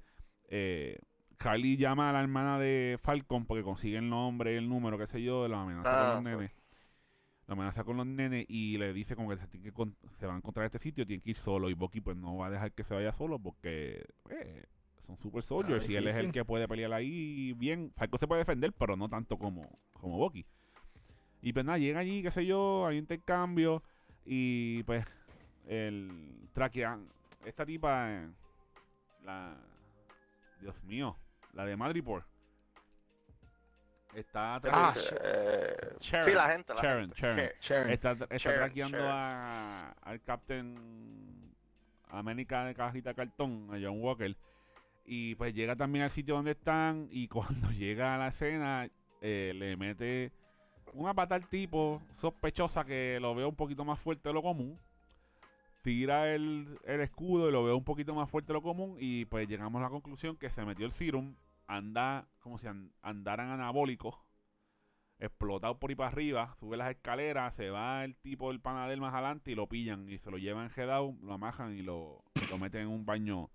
eh, 0.50 0.98
Kylie 1.38 1.78
llama 1.78 2.10
a 2.10 2.14
la 2.14 2.22
hermana 2.22 2.58
de 2.60 2.98
Falcon 3.00 3.46
porque 3.46 3.64
consigue 3.64 3.98
el 3.98 4.10
nombre 4.10 4.54
y 4.54 4.58
el 4.58 4.68
número, 4.70 4.98
qué 4.98 5.06
sé 5.08 5.22
yo, 5.22 5.48
la 5.48 5.62
amenaza 5.62 5.92
Ah, 5.94 6.16
con 6.16 6.24
los 6.24 6.32
sí. 6.34 6.38
nenes. 6.38 6.52
La 7.46 7.54
amenaza 7.54 7.84
con 7.86 7.96
los 7.98 8.06
nenes 8.06 8.46
y 8.50 8.78
le 8.78 8.92
dice 8.92 9.16
como 9.16 9.30
que 9.30 9.38
se, 9.38 9.48
tiene 9.48 9.66
que 9.66 9.72
con- 9.72 9.96
se 10.20 10.26
va 10.28 10.34
a 10.34 10.38
encontrar 10.38 10.66
este 10.66 10.80
sitio, 10.80 11.06
tiene 11.06 11.22
que 11.22 11.30
ir 11.32 11.38
solo. 11.38 11.70
Y 11.70 11.74
Bucky 11.76 12.02
pues 12.02 12.18
no 12.18 12.36
va 12.38 12.48
a 12.48 12.50
dejar 12.50 12.72
que 12.74 12.84
se 12.84 12.94
vaya 12.94 13.12
solo 13.14 13.40
porque 13.40 14.06
eh, 14.30 14.64
son 15.00 15.18
super 15.18 15.44
soldiers 15.44 15.88
y 15.90 15.96
él 15.96 16.08
es 16.08 16.18
el 16.18 16.32
que 16.34 16.44
puede 16.44 16.68
pelear 16.68 16.92
ahí 16.94 17.54
bien. 17.54 17.94
Falcon 17.96 18.20
se 18.20 18.28
puede 18.28 18.40
defender, 18.42 18.74
pero 18.74 18.98
no 18.98 19.08
tanto 19.08 19.38
como, 19.38 19.62
como 20.00 20.18
Bucky. 20.18 20.46
Y 21.42 21.54
pues 21.54 21.66
nada, 21.66 21.78
llega 21.78 22.00
allí, 22.00 22.24
qué 22.24 22.32
sé 22.32 22.46
yo, 22.46 22.86
hay 22.88 22.98
un 22.98 23.04
intercambio 23.04 23.84
y 24.26 24.84
pues 24.84 25.06
el 25.68 26.50
traquean. 26.54 27.08
Esta 27.46 27.66
tipa, 27.66 28.12
eh, 28.12 28.30
la... 29.24 29.56
Dios 30.60 30.84
mío, 30.84 31.16
la 31.54 31.66
de 31.66 31.78
Madripoor. 31.78 32.26
Está 34.14 34.56
Ah, 34.72 34.94
Sharon, 34.96 36.26
sí, 36.26 36.34
la 36.34 36.50
gente, 36.50 36.74
la 36.74 36.82
Sharon, 36.82 37.12
gente. 37.14 37.56
Sharon. 37.62 37.90
Está, 37.92 38.12
está 38.14 38.38
Sharon, 38.38 38.60
traqueando 38.60 38.98
a, 39.02 39.92
al 40.02 40.22
Captain 40.24 41.54
América 42.10 42.66
de 42.66 42.74
cajita 42.74 43.10
de 43.10 43.16
cartón, 43.16 43.70
a 43.72 43.78
John 43.80 44.02
Walker. 44.02 44.36
Y 45.06 45.36
pues 45.36 45.54
llega 45.54 45.76
también 45.76 46.04
al 46.06 46.12
sitio 46.12 46.36
donde 46.36 46.52
están 46.52 47.08
y 47.12 47.28
cuando 47.30 47.70
llega 47.72 48.16
a 48.16 48.18
la 48.18 48.30
escena 48.30 48.90
eh, 49.22 49.54
le 49.56 49.78
mete 49.78 50.32
una 51.00 51.14
pata 51.14 51.36
al 51.36 51.48
tipo 51.48 52.02
sospechosa 52.14 52.84
que 52.84 53.20
lo 53.22 53.36
veo 53.36 53.50
un 53.50 53.56
poquito 53.56 53.86
más 53.86 54.00
fuerte 54.00 54.30
de 54.30 54.34
lo 54.34 54.42
común. 54.42 54.80
Tira 55.84 56.34
el, 56.34 56.80
el 56.84 57.02
escudo 57.02 57.48
y 57.48 57.52
lo 57.52 57.64
veo 57.64 57.78
un 57.78 57.84
poquito 57.84 58.14
más 58.14 58.30
fuerte 58.30 58.48
de 58.48 58.56
lo 58.56 58.62
común 58.62 58.98
y 59.00 59.26
pues 59.26 59.48
llegamos 59.48 59.80
a 59.80 59.84
la 59.84 59.90
conclusión 59.90 60.36
que 60.36 60.50
se 60.50 60.66
metió 60.66 60.86
el 60.86 60.92
serum, 60.92 61.36
anda 61.66 62.28
como 62.40 62.58
si 62.58 62.68
an- 62.68 62.92
andaran 63.02 63.50
anabólicos 63.50 64.16
explotado 65.20 65.80
por 65.80 65.90
ahí 65.90 65.96
para 65.96 66.10
arriba, 66.10 66.56
sube 66.60 66.78
las 66.78 66.90
escaleras, 66.92 67.56
se 67.56 67.70
va 67.70 68.04
el 68.04 68.16
tipo 68.18 68.50
del 68.50 68.60
panadero 68.60 69.02
más 69.02 69.14
adelante 69.14 69.52
y 69.52 69.56
lo 69.56 69.68
pillan 69.68 70.08
y 70.10 70.18
se 70.18 70.30
lo 70.30 70.38
llevan 70.38 70.66
enredado, 70.66 71.16
lo 71.22 71.34
amajan 71.34 71.76
y 71.76 71.82
lo, 71.82 72.24
lo 72.52 72.58
meten 72.60 72.82
en 72.82 72.88
un 72.90 73.06
baño 73.06 73.50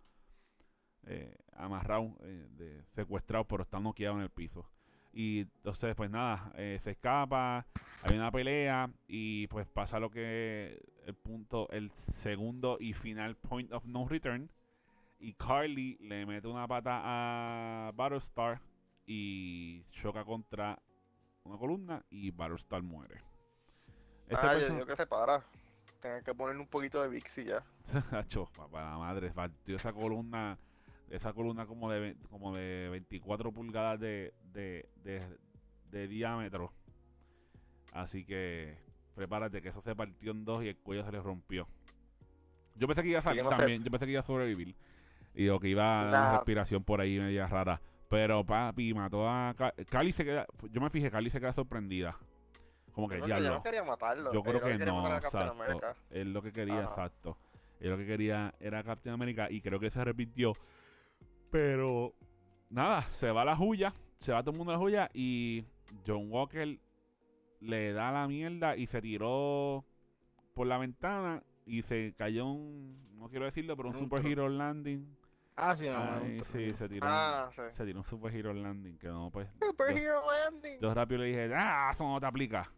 eh, 1.05 1.37
amarrado, 1.55 2.17
eh, 2.23 2.49
de, 2.51 2.83
secuestrado, 2.87 3.45
pero 3.47 3.63
está 3.63 3.79
noqueado 3.79 4.17
en 4.17 4.23
el 4.23 4.31
piso. 4.31 4.69
Y 5.13 5.41
entonces, 5.41 5.95
pues 5.95 6.11
nada, 6.11 6.53
eh, 6.57 6.79
se 6.81 6.93
escapa, 6.93 7.67
hay 8.05 8.17
una 8.17 8.31
pelea 8.31 8.91
y 9.07 9.47
pues 9.49 9.67
pasa 9.67 10.01
lo 10.01 10.11
que 10.11 10.83
el 11.07 11.15
punto, 11.15 11.69
el 11.71 11.91
segundo 11.91 12.79
y 12.81 12.95
final 12.95 13.37
point 13.37 13.71
of 13.73 13.85
no 13.85 14.09
return. 14.09 14.51
Y 15.19 15.35
Carly 15.35 15.99
le 16.01 16.27
mete 16.27 16.49
una 16.49 16.67
pata 16.67 17.01
a 17.05 17.93
Battlestar 17.95 18.61
y 19.07 19.85
choca 19.91 20.25
contra 20.25 20.83
una 21.45 21.59
columna 21.59 22.05
y 22.11 22.31
Battlestar 22.31 22.83
muere. 22.83 23.21
Ese 24.29 24.41
Ah, 24.47 24.59
yo 24.59 24.87
que 24.87 24.97
se 24.97 25.07
para. 25.07 25.45
Tienen 26.01 26.25
que 26.25 26.35
ponerle 26.35 26.61
un 26.61 26.69
poquito 26.69 27.03
de 27.03 27.09
Vixi 27.09 27.45
ya. 27.45 27.63
Hacho, 28.13 28.47
papá, 28.47 28.83
la 28.83 28.99
madre, 28.99 29.31
partió 29.31 29.77
esa 29.77 29.93
columna 29.93 30.59
esa 31.13 31.33
columna 31.33 31.67
como 31.67 31.91
de, 31.91 32.17
como 32.31 32.55
de 32.55 32.89
24 32.91 33.53
pulgadas 33.53 34.01
de, 34.01 34.33
de, 34.53 34.89
de- 35.05 35.39
de 35.91 36.09
diámetro. 36.09 36.73
Así 37.93 38.25
que 38.25 38.79
prepárate 39.15 39.61
que 39.61 39.69
eso 39.69 39.83
se 39.83 39.95
partió 39.95 40.33
en 40.33 40.45
dos 40.45 40.65
y 40.65 40.69
el 40.69 40.77
cuello 40.79 41.05
se 41.05 41.13
le 41.13 41.21
rompió. 41.21 41.69
Yo 42.75 42.87
pensé 42.87 43.03
que 43.03 43.11
iba 43.11 43.19
a 43.19 43.23
salir 43.23 43.45
también, 43.47 43.85
yo 43.85 43.91
pensé 43.91 44.07
que 44.07 44.13
iba 44.13 44.21
a 44.21 44.25
sobrevivir. 44.25 44.75
Y 45.35 45.49
o 45.49 45.59
que 45.61 45.69
iba 45.69 46.01
a 46.01 46.05
dar 46.05 46.09
una 46.09 46.33
respiración 46.39 46.83
por 46.85 47.01
ahí 47.01 47.19
media 47.19 47.47
rara. 47.47 47.81
Pero 48.09 48.45
papi 48.45 48.93
mató 48.95 49.29
a 49.29 49.55
Ca- 49.57 49.75
Cali 49.89 50.13
se 50.13 50.25
queda, 50.25 50.47
yo 50.71 50.81
me 50.81 50.91
fijé, 50.91 51.11
Cali 51.11 51.31
se 51.31 51.41
queda 51.41 51.53
sorprendida. 51.53 52.17
Como 52.93 53.09
que 53.09 53.21
diablo. 53.21 53.49
no 53.55 53.63
quería 53.63 53.85
matarlo. 53.85 54.33
Yo 54.33 54.43
creo 54.43 54.61
que 54.61 54.79
no, 54.79 55.15
exacto. 55.17 55.81
Él 56.11 56.33
lo 56.33 56.43
que 56.43 56.53
quería, 56.53 56.81
Ajá. 56.81 56.83
exacto. 56.85 57.39
Él 57.81 57.91
lo 57.91 57.97
que 57.97 58.07
quería 58.07 58.55
era 58.61 58.83
Captain 58.83 59.15
America 59.15 59.51
y 59.51 59.61
creo 59.61 59.81
que 59.81 59.91
se 59.91 60.03
repitió. 60.05 60.53
Pero 61.53 62.15
nada, 62.71 63.03
se 63.13 63.31
va 63.31 63.45
la 63.45 63.55
joya, 63.55 63.93
se 64.17 64.33
va 64.33 64.43
todo 64.43 64.53
el 64.53 64.57
mundo 64.57 64.73
a 64.73 64.77
la 64.77 64.81
joya 64.81 65.11
y 65.13 65.67
John 66.07 66.33
Walker 66.33 66.79
le 67.61 67.93
da 67.93 68.11
la 68.11 68.27
mierda 68.27 68.75
y 68.75 68.87
se 68.87 69.03
tiró 69.03 69.85
por 70.55 70.67
la 70.67 70.79
ventana 70.79 71.43
y 71.67 71.83
se 71.83 72.15
cayó 72.17 72.47
un, 72.47 73.07
no 73.19 73.29
quiero 73.29 73.45
decirlo, 73.45 73.77
pero 73.77 73.91
un 73.91 73.97
Un 73.97 74.05
super 74.05 74.27
hero 74.27 74.49
landing. 74.49 75.07
Ah, 75.55 75.77
sí. 75.77 75.87
Ay, 75.89 76.39
sí, 76.41 76.71
se 76.71 76.89
tiró, 76.89 77.07
Ah, 77.07 77.51
sí. 77.55 77.61
se 77.71 77.85
tiró 77.85 77.99
un 78.01 78.07
super 78.07 78.35
hero 78.35 78.55
landing 78.55 78.97
que 78.97 79.09
no, 79.09 79.31
pues. 79.31 79.47
Superhero 79.61 80.23
Landing. 80.27 80.81
Yo 80.81 80.95
rápido 80.95 81.21
le 81.21 81.27
dije, 81.27 81.53
ah, 81.55 81.91
eso 81.93 82.09
no 82.09 82.19
te 82.19 82.25
aplica. 82.25 82.73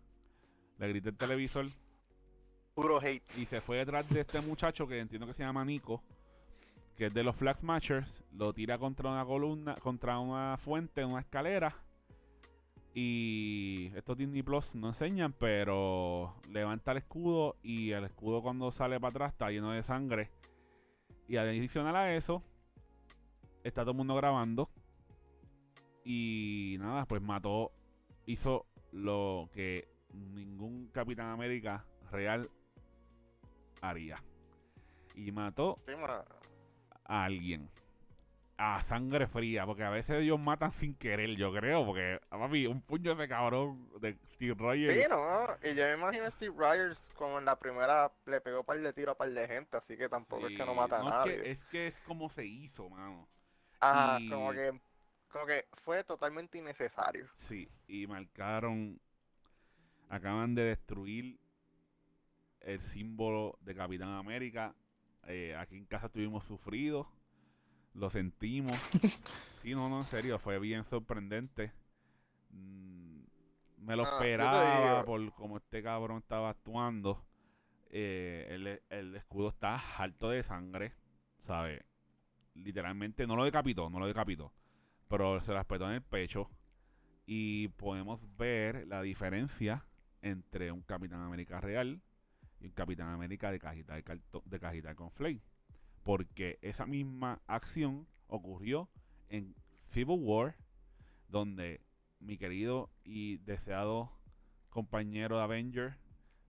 Le 0.79 0.89
grité 0.89 1.11
el 1.11 1.17
televisor 1.17 1.67
Puro 2.75 2.99
hate. 3.01 3.23
y 3.39 3.45
se 3.45 3.61
fue 3.61 3.77
detrás 3.77 4.13
de 4.13 4.21
este 4.21 4.41
muchacho 4.41 4.89
que 4.89 4.99
entiendo 4.99 5.29
que 5.29 5.33
se 5.33 5.45
llama 5.45 5.65
Nico, 5.65 6.03
que 6.97 7.07
es 7.07 7.15
de 7.15 7.25
los 7.25 7.37
Flag 7.37 7.57
Smashers, 7.57 8.25
lo 8.33 8.53
tira 8.53 8.79
contra 8.79 9.11
una 9.11 9.25
columna, 9.25 9.75
contra 9.77 10.19
una 10.19 10.57
fuente, 10.57 11.05
una 11.05 11.21
escalera. 11.21 11.77
Y 12.95 13.91
estos 13.97 14.17
Disney 14.17 14.43
Plus 14.45 14.77
no 14.77 14.89
enseñan, 14.89 15.33
pero 15.33 16.37
levanta 16.49 16.93
el 16.93 16.99
escudo 16.99 17.57
y 17.63 17.91
el 17.91 18.05
escudo 18.05 18.41
cuando 18.41 18.71
sale 18.71 19.01
para 19.01 19.11
atrás 19.11 19.33
está 19.33 19.51
lleno 19.51 19.73
de 19.73 19.83
sangre. 19.83 20.31
Y 21.27 21.37
adicional 21.37 21.97
a 21.97 22.15
eso, 22.15 22.43
está 23.65 23.83
todo 23.83 23.91
el 23.93 23.97
mundo 23.97 24.15
grabando. 24.15 24.71
Y 26.05 26.77
nada, 26.79 27.07
pues 27.07 27.21
mató, 27.21 27.73
hizo 28.27 28.67
lo 28.93 29.49
que 29.53 29.89
ningún 30.13 30.89
Capitán 30.93 31.31
América 31.31 31.85
real 32.13 32.49
haría. 33.81 34.23
Y 35.17 35.33
mató. 35.33 35.79
A 37.05 37.25
alguien. 37.25 37.71
A 38.57 38.81
sangre 38.83 39.27
fría, 39.27 39.67
porque 39.67 39.83
a 39.83 39.91
veces 39.91 40.23
ellos 40.23 40.39
matan 40.39 40.73
sin 40.73 40.95
querer, 40.95 41.31
yo 41.35 41.53
creo, 41.53 41.85
porque, 41.85 42.21
papi, 42.29 42.67
un 42.69 42.81
puño 42.83 43.13
de 43.15 43.25
ese 43.25 43.29
cabrón 43.29 43.89
de 44.01 44.17
Steve 44.35 44.55
Rogers. 44.57 44.95
Sí, 44.95 45.09
no, 45.11 45.47
y 45.63 45.75
yo 45.75 45.85
me 45.87 45.95
imagino 45.95 46.25
a 46.27 46.31
Steve 46.31 46.55
Rogers 46.57 47.01
como 47.17 47.41
en 47.41 47.47
la 47.47 47.59
primera 47.59 48.13
le 48.27 48.41
pegó 48.41 48.63
par 48.63 48.79
de 48.79 48.93
tiro 48.93 49.11
a 49.11 49.17
par 49.17 49.29
de 49.29 49.49
gente, 49.49 49.77
así 49.77 49.97
que 49.97 50.09
tampoco 50.09 50.47
es 50.47 50.57
que 50.57 50.65
no 50.65 50.73
mata 50.73 50.99
a 50.99 51.01
es 51.01 51.05
nadie. 51.11 51.43
que- 51.43 51.51
Es 51.51 51.65
que, 51.65 51.87
es 51.89 52.01
como 52.03 52.29
se 52.29 52.47
hizo, 52.47 52.89
mano. 52.89 53.29
Ajá, 53.81 54.21
y- 54.21 54.31
como 54.31 54.53
que 54.53 54.81
como 55.33 55.47
que 55.47 55.67
fue 55.83 56.05
totalmente 56.05 56.57
innecesario. 56.59 57.27
Sí, 57.35 57.69
y 57.89 58.07
marcaron. 58.07 59.01
Acaban 60.09 60.55
de 60.55 60.63
destruir 60.63 61.41
el 62.61 62.81
símbolo 62.83 63.59
de 63.63 63.75
Capitán 63.75 64.11
América. 64.11 64.73
Eh, 65.27 65.57
aquí 65.57 65.77
en 65.77 65.87
casa 65.87 66.07
estuvimos 66.07 66.45
sufridos. 66.45 67.07
Lo 67.95 68.11
sentimos. 68.11 68.73
sí, 69.63 69.73
no, 69.75 69.89
no, 69.89 69.99
en 69.99 70.05
serio, 70.05 70.39
fue 70.39 70.59
bien 70.59 70.85
sorprendente. 70.85 71.73
Mm, 72.51 73.23
me 73.79 73.97
lo 73.97 74.05
Ah, 74.05 74.11
esperaba 74.11 75.05
por 75.05 75.33
cómo 75.35 75.57
este 75.59 75.83
cabrón 75.83 76.19
estaba 76.19 76.51
actuando. 76.51 77.25
Eh, 77.91 78.49
el, 78.51 78.83
el 78.91 79.15
escudo 79.15 79.49
está 79.49 79.77
harto 79.77 80.31
de 80.31 80.43
sangre, 80.43 80.93
¿sabes? 81.39 81.83
Literalmente 82.55 83.27
no 83.27 83.37
lo 83.37 83.45
decapitó, 83.45 83.89
no 83.89 84.01
lo 84.01 84.07
decapitó 84.07 84.53
pero 85.09 85.41
se 85.41 85.53
las 85.53 85.67
petó 85.67 85.87
en 85.87 85.95
el 85.95 86.03
pecho 86.03 86.51
y 87.27 87.69
podemos 87.69 88.27
ver 88.37 88.87
la 88.89 89.03
diferencia 89.03 89.87
entre 90.23 90.73
un 90.73 90.83
Capitán 90.83 91.21
América 91.21 91.61
real 91.61 92.01
Capitán 92.73 93.09
América 93.09 93.51
de 93.51 93.59
cajita 93.59 93.95
de, 93.95 94.21
de 94.45 94.61
cajita 94.61 94.89
de 94.89 94.95
conflate 94.95 95.43
porque 96.03 96.59
esa 96.63 96.87
misma 96.87 97.41
acción 97.47 98.07
ocurrió 98.27 98.89
en 99.29 99.55
Civil 99.77 100.19
War 100.21 100.57
donde 101.29 101.81
mi 102.21 102.39
querido 102.39 102.91
y 103.05 103.39
deseado 103.39 104.13
compañero 104.71 105.39
de 105.39 105.43
Avenger 105.45 105.97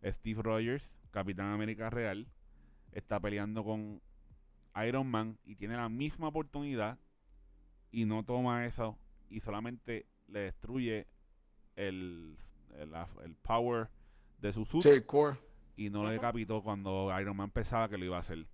Steve 0.03 0.41
Rogers 0.41 0.95
Capitán 1.11 1.47
América 1.47 1.89
real 1.89 2.27
está 2.91 3.19
peleando 3.19 3.63
con 3.63 4.01
Iron 4.85 5.07
Man 5.07 5.37
y 5.43 5.55
tiene 5.55 5.75
la 5.75 5.89
misma 5.89 6.27
oportunidad 6.27 6.99
y 7.91 8.05
no 8.05 8.23
toma 8.23 8.65
eso 8.65 8.97
y 9.29 9.39
solamente 9.39 10.05
le 10.27 10.39
destruye 10.41 11.07
el, 11.75 12.37
el, 12.77 13.35
power 13.41 13.89
de 14.39 14.53
su 14.53 14.65
suit. 14.65 14.83
Y 15.75 15.89
no 15.89 16.03
lo 16.03 16.09
decapitó 16.09 16.61
cuando 16.63 17.11
Iron 17.19 17.37
Man 17.37 17.51
pensaba 17.51 17.89
que 17.89 17.97
lo 17.97 18.05
iba 18.05 18.17
a 18.17 18.21
hacer. 18.21 18.47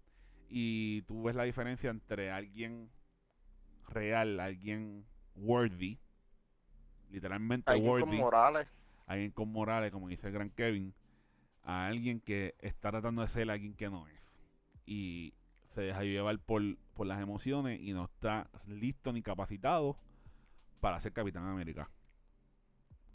Y 0.49 1.03
tú 1.03 1.23
ves 1.23 1.35
la 1.35 1.43
diferencia 1.43 1.89
entre 1.89 2.31
alguien 2.31 2.89
real, 3.87 4.39
alguien 4.39 5.05
worthy, 5.35 5.99
literalmente 7.09 7.71
Alguien 7.71 7.89
con 7.99 8.01
worthy, 8.01 8.17
Morales. 8.17 8.67
alguien 9.05 9.31
con 9.31 9.49
morales, 9.51 9.91
como 9.91 10.07
dice 10.07 10.27
el 10.27 10.33
gran 10.33 10.49
Kevin, 10.49 10.93
a 11.63 11.87
alguien 11.87 12.19
que 12.19 12.55
está 12.59 12.89
tratando 12.91 13.21
de 13.21 13.27
ser 13.27 13.49
alguien 13.49 13.73
que 13.75 13.89
no 13.89 14.07
es. 14.07 14.33
Y 14.85 15.33
se 15.69 15.81
deja 15.81 16.03
llevar 16.03 16.39
por, 16.39 16.61
por 16.93 17.07
las 17.07 17.21
emociones 17.21 17.79
y 17.79 17.93
no 17.93 18.05
está 18.05 18.49
listo 18.67 19.13
ni 19.13 19.21
capacitado 19.21 19.97
para 20.81 20.99
ser 20.99 21.13
Capitán 21.13 21.45
América. 21.47 21.89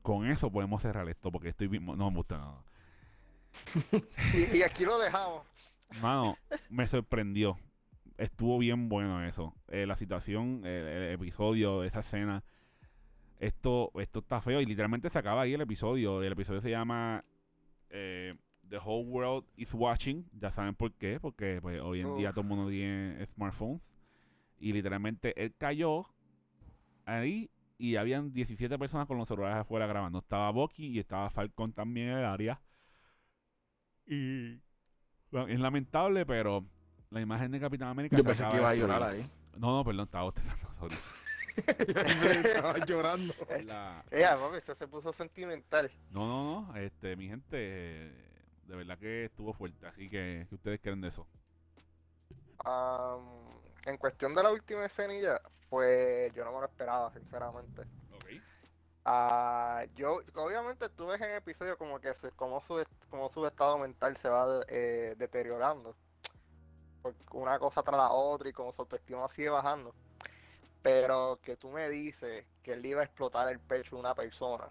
Con 0.03 0.27
eso 0.27 0.51
podemos 0.51 0.81
cerrar 0.83 1.09
esto 1.09 1.31
porque 1.33 1.49
estoy 1.49 1.69
mismo. 1.69 1.97
No 1.97 2.11
me 2.11 2.17
gusta 2.19 2.39
nada. 2.39 2.65
Y, 4.35 4.59
y 4.59 4.63
aquí 4.63 4.85
lo 4.85 4.99
dejamos. 4.99 5.43
Mano, 6.01 6.37
me 6.71 6.87
sorprendió. 6.87 7.59
Estuvo 8.19 8.59
bien 8.59 8.89
bueno 8.89 9.23
eso. 9.25 9.55
Eh, 9.69 9.87
la 9.87 9.97
situación, 9.97 10.63
el, 10.65 10.87
el 10.87 11.13
episodio, 11.15 11.85
esa 11.85 12.01
escena. 12.01 12.45
Esto, 13.39 13.91
esto 14.01 14.21
está 14.21 14.41
feo 14.41 14.61
y 14.63 14.67
literalmente 14.67 15.11
se 15.11 15.19
acaba 15.19 15.43
ahí 15.43 15.53
el 15.55 15.61
episodio. 15.61 16.23
El 16.23 16.33
episodio 16.33 16.61
se 16.61 16.71
llama 16.71 17.25
eh, 17.91 18.35
The 18.69 18.79
Whole 18.79 19.07
World 19.07 19.47
is 19.57 19.75
Watching. 19.75 20.27
Ya 20.33 20.51
saben 20.51 20.75
por 20.75 20.93
qué. 20.95 21.21
Porque 21.21 21.59
pues, 21.61 21.81
hoy 21.81 22.01
en 22.01 22.17
día 22.17 22.31
todo 22.31 22.43
el 22.43 22.49
mundo 22.49 22.71
tiene 22.71 23.25
smartphones. 23.27 23.93
Y 24.59 24.73
literalmente 24.73 25.35
él 25.43 25.55
cayó 25.59 26.07
ahí 27.05 27.51
y 27.79 27.97
habían 27.97 28.33
17 28.33 28.79
personas 28.79 29.07
con 29.07 29.19
los 29.19 29.29
celulares 29.29 29.59
afuera 29.59 29.87
grabando. 29.87 30.19
Estaba 30.19 30.51
Bucky 30.51 30.87
y 30.87 30.99
estaba 30.99 31.29
Falcon 31.29 31.73
también 31.73 32.09
en 32.09 32.19
el 32.19 32.25
área. 32.25 32.61
Y 34.07 34.61
bueno, 35.31 35.49
es 35.49 35.59
lamentable, 35.61 36.25
pero 36.27 36.65
la 37.11 37.21
imagen 37.21 37.51
de 37.51 37.61
Capitán 37.61 37.89
América 37.89 38.17
Yo 38.17 38.25
pensé 38.25 38.47
que 38.49 38.57
iba 38.57 38.71
a 38.71 38.75
llorar 38.75 39.03
ahí. 39.03 39.29
No, 39.57 39.77
no, 39.77 39.85
perdón, 39.85 40.05
estaba 40.05 40.25
bostezando, 40.25 40.73
sorry. 40.75 40.95
Estaba 42.47 42.79
llorando. 42.87 43.35
La- 43.65 44.05
Ella, 44.11 44.37
papi, 44.37 44.59
usted 44.59 44.77
se 44.77 44.87
puso 44.89 45.13
sentimental. 45.13 45.91
No, 46.11 46.27
no, 46.27 46.67
no, 46.69 46.77
este, 46.77 47.17
mi 47.17 47.29
gente, 47.29 47.57
eh, 47.59 48.33
de 48.65 48.77
verdad 48.77 48.99
que 48.99 49.25
estuvo 49.27 49.53
fuerte, 49.55 49.87
así 49.87 50.09
que, 50.11 50.47
¿qué 50.49 50.55
ustedes 50.55 50.81
creen 50.81 51.01
de 51.01 51.09
eso? 51.09 51.27
Am, 52.65 53.23
en 53.87 53.97
cuestión 53.97 54.35
de 54.35 54.43
la 54.43 54.51
última 54.53 54.85
escenilla, 54.85 55.41
pues 55.71 56.33
yo 56.35 56.45
no 56.45 56.53
me 56.53 56.61
lo 56.61 56.67
esperaba, 56.67 57.11
sinceramente. 57.13 57.83
Ah, 59.09 59.85
yo, 59.95 60.21
obviamente, 60.35 60.89
tú 60.91 61.07
ves 61.07 61.21
en 61.21 61.31
el 61.31 61.37
episodio 61.37 61.79
como 61.79 62.01
que 62.01 62.13
se, 62.15 62.33
como 62.33 62.61
su, 62.61 62.85
como 63.09 63.31
su 63.31 63.47
estado 63.47 63.79
mental 63.79 64.17
se 64.17 64.29
va 64.29 64.63
eh, 64.69 65.15
deteriorando. 65.17 65.97
Por 67.03 67.15
una 67.33 67.59
cosa 67.59 67.83
tras 67.83 67.97
la 67.97 68.11
otra 68.13 68.49
y 68.49 68.53
como 68.53 68.73
su 68.73 68.83
autoestima 68.83 69.29
sigue 69.31 69.49
bajando. 69.49 69.95
Pero 70.83 71.41
que 71.43 71.57
tú 71.57 71.71
me 71.71 71.89
dices 71.91 72.47
que 72.63 72.75
él 72.75 72.87
iba 72.87 73.03
a 73.03 73.05
explotar 73.05 73.49
el 73.53 73.61
pecho 73.61 73.97
de 73.97 74.01
una 74.01 74.15
persona. 74.15 74.69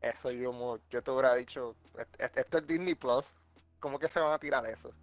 Eso 0.00 0.30
yo, 0.32 0.80
yo 0.90 1.02
te 1.02 1.10
hubiera 1.10 1.34
dicho, 1.34 1.76
"Est- 1.98 2.20
est- 2.20 2.38
esto 2.38 2.58
es 2.58 2.66
Disney 2.66 2.94
Plus. 2.96 3.26
¿Cómo 3.80 3.98
que 3.98 4.08
se 4.08 4.20
van 4.20 4.32
a 4.32 4.38
tirar 4.40 4.66
eso? 4.66 4.94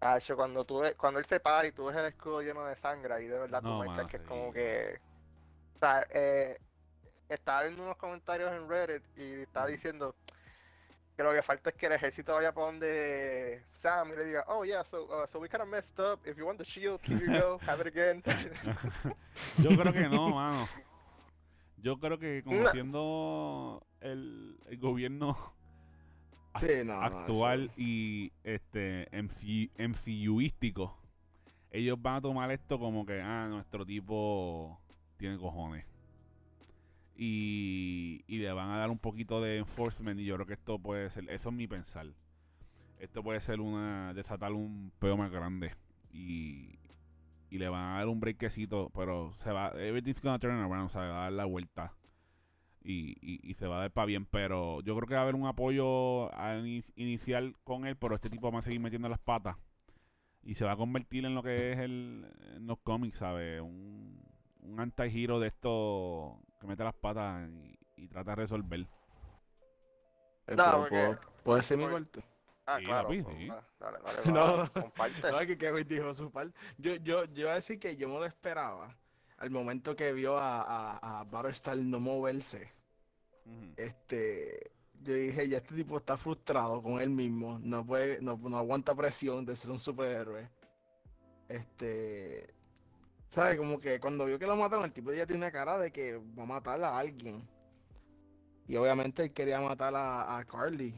Hacho, 0.00 0.36
cuando 0.36 0.64
tú 0.66 0.80
ves- 0.80 0.94
cuando 0.96 1.18
él 1.18 1.26
se 1.26 1.40
para 1.40 1.66
y 1.66 1.72
tú 1.72 1.86
ves 1.86 1.96
el 1.96 2.04
escudo 2.06 2.42
lleno 2.42 2.64
de 2.66 2.76
sangre 2.76 3.22
y 3.24 3.26
de 3.26 3.38
verdad 3.38 3.62
tú 3.64 3.72
No, 3.72 3.74
muestras 3.74 4.06
mano, 4.06 4.08
que 4.08 4.16
es 4.18 4.22
como 4.22 4.52
que 4.52 5.00
o 5.76 5.78
sea, 5.80 6.06
eh, 6.10 6.58
estaba 7.28 7.62
viendo 7.62 7.82
unos 7.82 7.96
comentarios 7.96 8.52
en 8.52 8.68
Reddit 8.68 9.02
y 9.16 9.42
estaba 9.42 9.66
diciendo 9.66 10.14
que 11.16 11.22
lo 11.22 11.32
que 11.32 11.42
falta 11.42 11.70
es 11.70 11.76
que 11.76 11.86
el 11.86 11.92
ejército 11.92 12.34
vaya 12.34 12.52
para 12.52 12.66
donde 12.66 13.62
Sam 13.72 14.12
y 14.12 14.16
le 14.16 14.24
diga, 14.24 14.44
oh 14.48 14.64
yeah, 14.64 14.82
so, 14.84 15.04
uh, 15.04 15.26
so 15.30 15.38
we 15.38 15.48
kind 15.48 15.62
of 15.62 15.68
messed 15.68 15.98
up. 16.00 16.20
If 16.26 16.36
you 16.36 16.44
want 16.44 16.58
the 16.58 16.64
shield, 16.64 17.00
here 17.02 17.20
you 17.20 17.40
go, 17.40 17.60
have 17.66 17.80
it 17.80 17.86
again. 17.86 18.22
Yo 19.62 19.70
creo 19.76 19.92
que 19.92 20.08
no, 20.08 20.30
mano. 20.30 20.68
Yo 21.76 21.98
creo 21.98 22.18
que 22.18 22.42
conociendo 22.42 23.86
el, 24.00 24.58
el 24.66 24.78
gobierno 24.78 25.36
Sí, 26.56 26.84
no, 26.84 26.94
no, 26.94 27.02
actual 27.02 27.70
y 27.76 28.32
este 28.44 29.08
MC, 29.10 29.70
MCUístico, 29.76 30.96
ellos 31.70 32.00
van 32.00 32.16
a 32.16 32.20
tomar 32.20 32.50
esto 32.52 32.78
como 32.78 33.04
que, 33.04 33.20
ah, 33.20 33.48
nuestro 33.48 33.84
tipo 33.84 34.80
tiene 35.16 35.36
cojones. 35.36 35.84
Y, 37.16 38.24
y 38.26 38.38
le 38.38 38.52
van 38.52 38.70
a 38.70 38.78
dar 38.78 38.90
un 38.90 38.98
poquito 38.98 39.40
de 39.40 39.58
enforcement 39.58 40.18
y 40.18 40.24
yo 40.24 40.34
creo 40.34 40.46
que 40.46 40.54
esto 40.54 40.78
puede 40.78 41.10
ser, 41.10 41.30
eso 41.30 41.48
es 41.50 41.54
mi 41.54 41.66
pensar. 41.66 42.06
Esto 42.98 43.22
puede 43.22 43.40
ser 43.40 43.60
una, 43.60 44.12
desatar 44.14 44.52
un 44.52 44.92
peo 44.98 45.16
más 45.16 45.30
grande. 45.30 45.72
Y, 46.12 46.78
y 47.50 47.58
le 47.58 47.68
van 47.68 47.94
a 47.94 47.98
dar 47.98 48.08
un 48.08 48.20
breakcito, 48.20 48.90
pero 48.94 49.32
se 49.34 49.52
va, 49.52 49.68
everything's 49.76 50.20
gonna 50.20 50.38
turn 50.38 50.56
around, 50.56 50.86
o 50.86 50.88
sea, 50.88 51.02
va 51.02 51.20
a 51.20 51.22
dar 51.24 51.32
la 51.32 51.44
vuelta 51.44 51.94
y, 52.84 53.16
y, 53.48 53.54
se 53.54 53.66
va 53.66 53.78
a 53.78 53.80
dar 53.80 53.90
para 53.90 54.06
bien. 54.06 54.26
Pero 54.26 54.82
yo 54.82 54.94
creo 54.96 55.08
que 55.08 55.14
va 55.14 55.20
a 55.20 55.22
haber 55.22 55.34
un 55.34 55.46
apoyo 55.46 56.30
inicial 56.96 57.56
con 57.64 57.86
él, 57.86 57.96
pero 57.96 58.14
este 58.14 58.30
tipo 58.30 58.52
va 58.52 58.58
a 58.58 58.62
seguir 58.62 58.80
metiendo 58.80 59.08
las 59.08 59.18
patas. 59.18 59.56
Y 60.42 60.54
se 60.54 60.64
va 60.64 60.72
a 60.72 60.76
convertir 60.76 61.24
en 61.24 61.34
lo 61.34 61.42
que 61.42 61.72
es 61.72 61.78
el, 61.78 62.26
en 62.54 62.66
los 62.66 62.78
cómics, 62.80 63.18
¿sabes? 63.18 63.62
Un, 63.62 64.22
un 64.60 64.80
anti-hero 64.80 65.40
de 65.40 65.48
esto 65.48 66.38
que 66.64 66.68
mete 66.68 66.82
las 66.82 66.94
patas 66.94 67.46
y, 67.50 67.78
y 67.96 68.08
trata 68.08 68.30
de 68.30 68.36
resolver. 68.36 68.80
Eh, 70.46 70.54
No, 70.56 70.64
pero 70.64 70.78
porque- 70.78 70.88
¿puedo, 70.96 71.18
¿puedo 71.42 71.56
decir 71.58 71.76
mi 71.76 71.86
parte? 71.86 72.24
ah, 72.66 72.78
Sí, 72.78 72.84
claro. 72.86 73.08
papi, 73.08 73.22
pues, 73.22 73.36
sí. 73.36 73.48
Dale, 73.78 73.98
dale, 74.02 74.32
No. 74.32 74.82
comparte. 74.82 75.30
No, 75.30 75.38
que 75.40 75.58
Kevin 75.58 75.86
dijo 75.86 76.14
su 76.14 76.30
parte. 76.30 76.58
Yo, 76.78 76.94
yo, 76.96 77.24
yo 77.26 77.42
iba 77.42 77.52
a 77.52 77.56
decir 77.56 77.78
que 77.78 77.96
yo 77.96 78.08
me 78.08 78.14
lo 78.14 78.24
esperaba 78.24 78.96
al 79.36 79.50
momento 79.50 79.94
que 79.94 80.12
vio 80.12 80.38
a, 80.38 80.62
a, 80.62 81.20
a 81.20 81.24
Battlestar 81.24 81.76
no 81.76 82.00
moverse. 82.00 82.72
Este, 83.76 84.70
yo 85.02 85.12
dije, 85.12 85.46
ya 85.48 85.58
este 85.58 85.74
tipo 85.74 85.98
está 85.98 86.16
frustrado 86.16 86.80
con 86.80 86.98
él 86.98 87.10
mismo, 87.10 87.58
no 87.62 87.84
puede, 87.84 88.22
no, 88.22 88.38
no 88.38 88.56
aguanta 88.56 88.94
presión 88.94 89.44
de 89.44 89.54
ser 89.54 89.70
un 89.70 89.78
superhéroe. 89.78 90.48
Este, 91.48 92.46
¿sabes? 93.34 93.56
Como 93.56 93.78
que 93.78 93.98
cuando 94.00 94.26
vio 94.26 94.38
que 94.38 94.46
lo 94.46 94.56
mataron, 94.56 94.84
el 94.84 94.92
tipo 94.92 95.12
ya 95.12 95.26
tiene 95.26 95.38
una 95.42 95.50
cara 95.52 95.78
de 95.78 95.90
que 95.92 96.18
va 96.38 96.44
a 96.44 96.46
matar 96.46 96.82
a 96.84 96.98
alguien. 96.98 97.46
Y 98.66 98.76
obviamente 98.76 99.24
él 99.24 99.32
quería 99.32 99.60
matar 99.60 99.94
a, 99.94 100.38
a 100.38 100.44
Carly. 100.44 100.94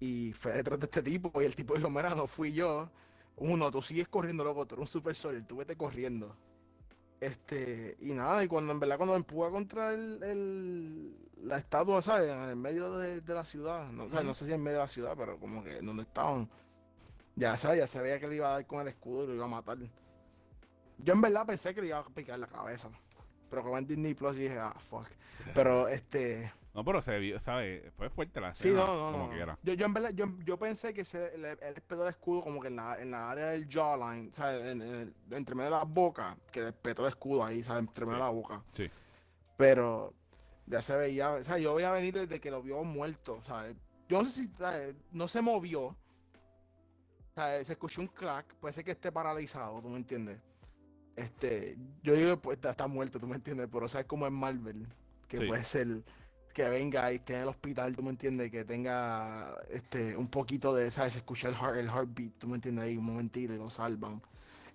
Y 0.00 0.32
fue 0.32 0.52
detrás 0.54 0.78
de 0.80 0.86
este 0.86 1.02
tipo, 1.02 1.30
y 1.42 1.44
el 1.44 1.54
tipo 1.54 1.74
dijo, 1.74 1.90
mira, 1.90 2.14
no 2.14 2.26
fui 2.26 2.52
yo. 2.52 2.90
Uno, 3.36 3.70
tú 3.70 3.82
sigues 3.82 4.08
corriendo, 4.08 4.44
loco, 4.44 4.66
tú 4.66 4.74
eres 4.76 4.82
un 4.82 4.86
super 5.00 5.14
soldier, 5.14 5.46
tú 5.46 5.56
vete 5.58 5.76
corriendo. 5.76 6.36
Este, 7.20 7.96
y 8.00 8.14
nada, 8.14 8.42
y 8.42 8.48
cuando 8.48 8.72
en 8.72 8.80
verdad 8.80 8.96
cuando 8.96 9.14
empuja 9.16 9.50
contra 9.50 9.92
el, 9.92 10.22
el- 10.22 11.16
la 11.48 11.58
estatua, 11.58 12.00
¿sabes? 12.02 12.30
En 12.30 12.48
el 12.48 12.56
medio 12.56 12.96
de, 12.98 13.20
de 13.20 13.34
la 13.34 13.44
ciudad, 13.44 13.90
no, 13.92 14.04
o 14.04 14.10
sea, 14.10 14.22
no 14.22 14.32
sé 14.34 14.46
si 14.46 14.52
en 14.54 14.62
medio 14.62 14.78
de 14.78 14.84
la 14.84 14.88
ciudad, 14.88 15.14
pero 15.18 15.38
como 15.38 15.62
que 15.62 15.80
donde 15.82 16.02
estaban, 16.04 16.48
ya 17.36 17.56
sabes, 17.58 17.78
ya 17.80 17.86
se 17.86 18.00
veía 18.00 18.18
que 18.20 18.28
le 18.28 18.36
iba 18.36 18.48
a 18.48 18.52
dar 18.52 18.66
con 18.66 18.80
el 18.80 18.88
escudo 18.88 19.24
y 19.24 19.26
lo 19.28 19.34
iba 19.34 19.44
a 19.46 19.48
matar. 19.48 19.78
Yo 21.04 21.12
en 21.14 21.20
verdad 21.20 21.46
pensé 21.46 21.74
que 21.74 21.80
le 21.80 21.88
iba 21.88 21.98
a 21.98 22.04
picar 22.04 22.38
la 22.38 22.46
cabeza, 22.46 22.90
pero 23.48 23.62
como 23.62 23.78
en 23.78 23.86
Disney 23.86 24.14
Plus 24.14 24.36
dije, 24.36 24.58
ah, 24.58 24.74
fuck. 24.78 25.08
Pero 25.54 25.88
este, 25.88 26.52
No, 26.74 26.84
pero 26.84 27.02
se 27.02 27.18
vio, 27.18 27.40
¿sabes? 27.40 27.92
Fue 27.96 28.10
fuerte 28.10 28.40
la 28.40 28.54
sí, 28.54 28.68
escena, 28.68 28.86
no, 28.86 28.96
no, 29.06 29.12
como 29.12 29.26
no. 29.26 29.32
quiera. 29.32 29.58
Yo, 29.62 29.74
yo 29.74 29.86
en 29.86 29.94
verdad, 29.94 30.10
yo, 30.10 30.26
yo 30.44 30.58
pensé 30.58 30.94
que 30.94 31.04
se, 31.04 31.36
le, 31.38 31.52
él 31.52 31.74
petó 31.86 32.04
el 32.04 32.10
escudo 32.10 32.42
como 32.42 32.60
que 32.60 32.68
en 32.68 32.76
la, 32.76 33.00
en 33.00 33.10
la 33.10 33.30
área 33.30 33.48
del 33.48 33.66
jawline, 33.68 34.30
en 34.38 34.82
el- 34.82 35.14
entre 35.32 35.54
medio 35.54 35.70
de 35.70 35.76
la 35.76 35.84
boca, 35.84 36.36
que 36.52 36.62
le 36.62 36.72
petó 36.72 37.02
el 37.02 37.08
escudo 37.08 37.44
ahí, 37.44 37.62
¿sabes? 37.62 37.80
Entre 37.88 38.04
medio 38.04 38.18
de 38.18 38.24
la 38.24 38.30
boca. 38.30 38.62
Sí. 38.74 38.88
Pero 39.56 40.14
ya 40.66 40.80
se 40.82 40.96
veía, 40.96 41.32
o 41.32 41.42
sea, 41.42 41.58
yo 41.58 41.74
veía 41.74 41.90
venir 41.90 42.14
desde 42.14 42.40
que 42.40 42.50
lo 42.50 42.62
vio 42.62 42.82
muerto, 42.84 43.40
¿sabes? 43.42 43.74
Yo 44.08 44.18
no 44.18 44.24
sé 44.24 44.30
si, 44.30 44.48
¿sabes? 44.54 44.94
no 45.12 45.26
se 45.28 45.40
movió. 45.42 45.96
¿sabes? 47.34 47.66
Se 47.66 47.72
escuchó 47.74 48.00
un 48.00 48.08
crack, 48.08 48.54
puede 48.56 48.72
ser 48.72 48.84
que 48.84 48.90
esté 48.92 49.10
paralizado, 49.12 49.80
¿tú 49.80 49.88
me 49.88 49.96
entiendes? 49.96 50.38
Este, 51.20 51.76
yo 52.02 52.14
digo 52.14 52.30
que 52.32 52.36
pues, 52.38 52.56
está, 52.56 52.70
está 52.70 52.86
muerto, 52.86 53.20
¿tú 53.20 53.26
me 53.28 53.36
entiendes? 53.36 53.68
Pero 53.72 53.88
sabes 53.88 54.06
como 54.06 54.26
es 54.26 54.32
Marvel, 54.32 54.86
que 55.28 55.38
Sí. 55.38 55.42
puede 55.42 55.64
ser 55.64 55.86
que 56.54 56.68
venga 56.68 57.12
y 57.12 57.16
esté 57.16 57.36
en 57.36 57.42
el 57.42 57.48
hospital, 57.48 57.94
¿tú 57.96 58.02
me 58.02 58.10
entiendes? 58.10 58.50
Que 58.50 58.64
tenga 58.64 59.54
este 59.70 60.16
un 60.16 60.28
poquito 60.28 60.74
de, 60.74 60.90
¿sabes? 60.90 61.14
Se 61.14 61.18
escucha 61.20 61.48
el, 61.48 61.54
heart, 61.56 61.76
el 61.78 61.86
heartbeat, 61.88 62.32
¿tú 62.38 62.48
me 62.48 62.56
entiendes? 62.56 62.84
Ahí 62.84 62.96
un 62.96 63.04
momentito 63.04 63.54
y 63.54 63.58
lo 63.58 63.70
salvan. 63.70 64.22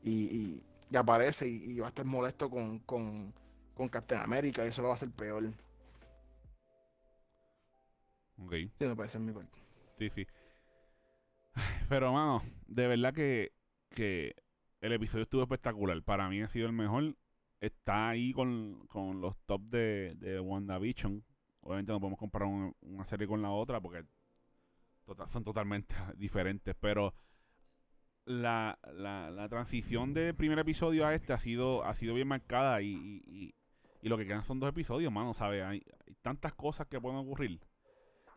Y, 0.03 0.11
y, 0.25 0.63
y 0.91 0.97
aparece 0.97 1.47
y, 1.49 1.55
y 1.73 1.79
va 1.79 1.87
a 1.87 1.89
estar 1.89 2.05
molesto 2.05 2.49
con, 2.49 2.79
con, 2.79 3.33
con 3.75 3.89
Captain 3.89 4.21
America 4.21 4.65
y 4.65 4.69
eso 4.69 4.81
lo 4.83 4.89
va 4.89 4.93
a 4.93 4.95
hacer 4.95 5.11
peor. 5.11 5.43
Ok. 8.37 8.53
Sí, 8.77 8.85
me 8.85 8.95
parece 8.95 9.17
en 9.17 9.25
mi 9.25 9.33
parte. 9.33 9.59
Sí, 9.97 10.09
sí. 10.09 10.27
Pero, 11.89 12.11
mano, 12.13 12.43
de 12.67 12.87
verdad 12.87 13.13
que, 13.13 13.53
que 13.89 14.35
el 14.85 14.93
episodio 14.93 15.23
estuvo 15.23 15.41
espectacular. 15.43 16.01
Para 16.03 16.29
mí 16.29 16.41
ha 16.41 16.47
sido 16.47 16.67
el 16.67 16.73
mejor. 16.73 17.15
Está 17.59 18.09
ahí 18.09 18.33
con, 18.33 18.85
con 18.87 19.21
los 19.21 19.35
top 19.45 19.61
de, 19.63 20.15
de 20.17 20.39
WandaVision. 20.39 21.23
Obviamente 21.61 21.91
no 21.91 21.99
podemos 21.99 22.19
comparar 22.19 22.47
un- 22.47 22.75
una 22.81 23.05
serie 23.05 23.27
con 23.27 23.41
la 23.41 23.49
otra 23.49 23.81
porque 23.81 24.05
tota- 25.05 25.27
son 25.27 25.43
totalmente 25.43 25.95
diferentes. 26.17 26.75
Pero 26.79 27.13
la, 28.25 28.77
la, 28.93 29.47
transición 29.49 30.13
del 30.13 30.35
primer 30.35 30.59
episodio 30.59 31.05
a 31.05 31.13
este 31.13 31.33
ha 31.33 31.37
sido, 31.37 31.83
ha 31.83 31.93
sido 31.93 32.13
bien 32.13 32.27
marcada. 32.27 32.81
Y, 32.81 32.91
y, 33.25 33.55
lo 34.07 34.17
que 34.19 34.27
quedan 34.27 34.43
son 34.43 34.59
dos 34.59 34.69
episodios, 34.69 35.11
mano, 35.11 35.33
¿sabes? 35.33 35.63
Hay 35.63 35.81
tantas 36.21 36.53
cosas 36.53 36.85
que 36.85 37.01
pueden 37.01 37.17
ocurrir. 37.17 37.59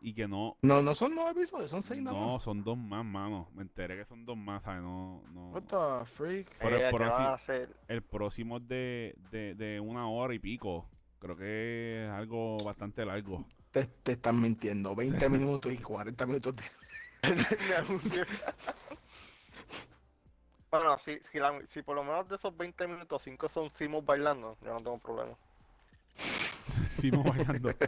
Y 0.01 0.13
que 0.13 0.27
no, 0.29 0.55
No, 0.61 0.81
no 0.81 0.95
son 0.95 1.13
nueve 1.13 1.31
episodios, 1.31 1.69
son 1.69 1.81
seis 1.83 2.01
nada 2.01 2.17
no, 2.17 2.33
más. 2.35 2.43
son 2.43 2.63
dos 2.63 2.77
más, 2.77 3.03
mano. 3.03 3.49
Me 3.53 3.63
enteré 3.63 3.97
que 3.97 4.05
son 4.05 4.23
dos 4.25 4.37
más, 4.37 4.63
¿sabes? 4.63 4.81
No, 4.81 5.21
no. 5.33 5.49
What 5.51 5.63
the 5.63 6.05
freak? 6.05 6.57
Por- 6.57 6.73
Eh, 6.73 6.87
por 6.89 7.01
¿qué 7.01 7.07
así- 7.07 7.17
van 7.17 7.27
a 7.31 7.33
hacer? 7.33 7.75
El 7.89 8.01
próximo 8.01 8.57
es 8.57 8.67
de, 8.69 9.15
de, 9.31 9.55
de 9.55 9.79
una 9.81 10.07
hora 10.09 10.33
y 10.33 10.39
pico. 10.39 10.85
Creo 11.19 11.35
que 11.35 12.05
es 12.05 12.09
algo 12.11 12.55
bastante 12.63 13.05
largo. 13.05 13.45
Te, 13.71 13.85
te 13.87 14.13
están 14.13 14.39
mintiendo. 14.39 14.95
20 14.95 15.27
minutos 15.29 15.71
y 15.73 15.77
40 15.79 16.25
minutos 16.25 16.55
de. 16.55 16.63
bueno, 20.71 20.97
si, 21.03 21.19
si, 21.31 21.39
la- 21.39 21.61
si 21.69 21.81
por 21.81 21.95
lo 21.97 22.03
menos 22.05 22.29
de 22.29 22.37
esos 22.37 22.55
20 22.55 22.87
minutos 22.87 23.21
5 23.23 23.49
son 23.49 23.69
Simos 23.69 24.05
bailando, 24.05 24.55
yo 24.63 24.69
no 24.73 24.77
tengo 24.77 24.97
problema. 24.99 25.35
Seguimos 26.13 27.25
bailando. 27.25 27.69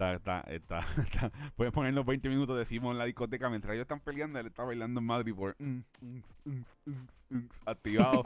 Está, 0.00 0.14
está, 0.14 0.40
está, 0.50 0.78
está. 1.02 1.30
Puedes 1.56 1.74
poner 1.74 1.92
los 1.92 2.06
20 2.06 2.28
minutos 2.30 2.56
de 2.56 2.64
Simon 2.64 2.92
en 2.92 2.98
la 2.98 3.04
discoteca 3.04 3.50
mientras 3.50 3.74
ellos 3.74 3.82
están 3.82 4.00
peleando. 4.00 4.38
Él 4.38 4.46
está 4.46 4.64
bailando 4.64 4.98
en 5.00 5.06
Madrid 5.06 5.34
por 5.34 5.54
mm, 5.58 5.80
mm, 6.00 6.22
mm, 6.44 6.62
mm, 6.86 7.06
mm, 7.28 7.48
activado. 7.66 8.22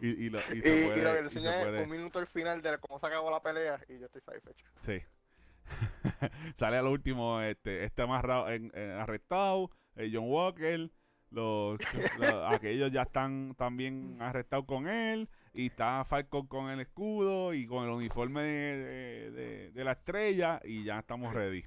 Y, 0.00 0.08
y, 0.08 0.30
lo, 0.30 0.40
y 0.40 0.42
se 0.42 0.56
y 0.56 0.60
puede, 0.88 1.04
lo 1.04 1.12
que 1.12 1.18
enseña 1.20 1.60
puede- 1.60 1.78
es 1.78 1.84
un 1.84 1.90
minuto 1.92 2.18
al 2.18 2.26
final 2.26 2.60
de 2.62 2.78
cómo 2.78 2.98
se 2.98 3.06
acabó 3.06 3.30
la 3.30 3.40
pelea 3.40 3.78
y 3.88 3.98
yo 4.00 4.06
estoy 4.06 4.22
satisfecho. 4.22 4.66
Sí. 4.80 4.98
Sale 6.56 6.76
al 6.78 6.86
último, 6.88 7.40
este, 7.40 7.84
este 7.84 8.02
amarrado, 8.02 8.50
en, 8.50 8.72
en- 8.74 8.90
arrestado, 8.90 9.70
eh, 9.94 10.10
John 10.12 10.24
Walker, 10.26 10.90
los, 11.30 11.78
los- 12.18 12.52
aquellos 12.52 12.90
ya 12.90 13.02
están 13.02 13.54
también 13.56 14.16
arrestados 14.20 14.64
con 14.66 14.88
él, 14.88 15.28
y 15.54 15.66
está 15.66 16.04
Falcon 16.04 16.46
con 16.46 16.68
el 16.70 16.80
escudo 16.80 17.54
y 17.54 17.66
con 17.66 17.84
el 17.84 17.90
uniforme 17.90 18.42
de, 18.42 18.76
de- 18.78 19.30
de- 19.30 19.70
de 19.72 19.84
la 19.84 19.92
estrella, 19.92 20.60
y 20.64 20.84
ya 20.84 20.98
estamos 20.98 21.32
ready. 21.32 21.64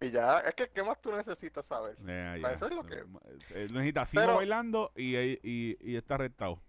Y 0.00 0.10
ya, 0.10 0.40
es 0.40 0.54
que, 0.54 0.68
¿qué 0.68 0.82
más 0.82 1.00
tú 1.00 1.10
necesitas 1.10 1.64
saber? 1.66 1.96
Eh, 2.06 2.38
ya. 2.42 2.52
eso 2.52 2.66
es 2.66 2.72
lo 2.74 2.84
que- 2.84 3.02
Él 3.54 3.72
necesita 3.72 4.04
Simo 4.04 4.20
Pero- 4.22 4.34
bailando 4.36 4.92
y, 4.94 5.16
y, 5.16 5.76
y 5.80 5.96
está 5.96 6.16
arrestado. 6.16 6.62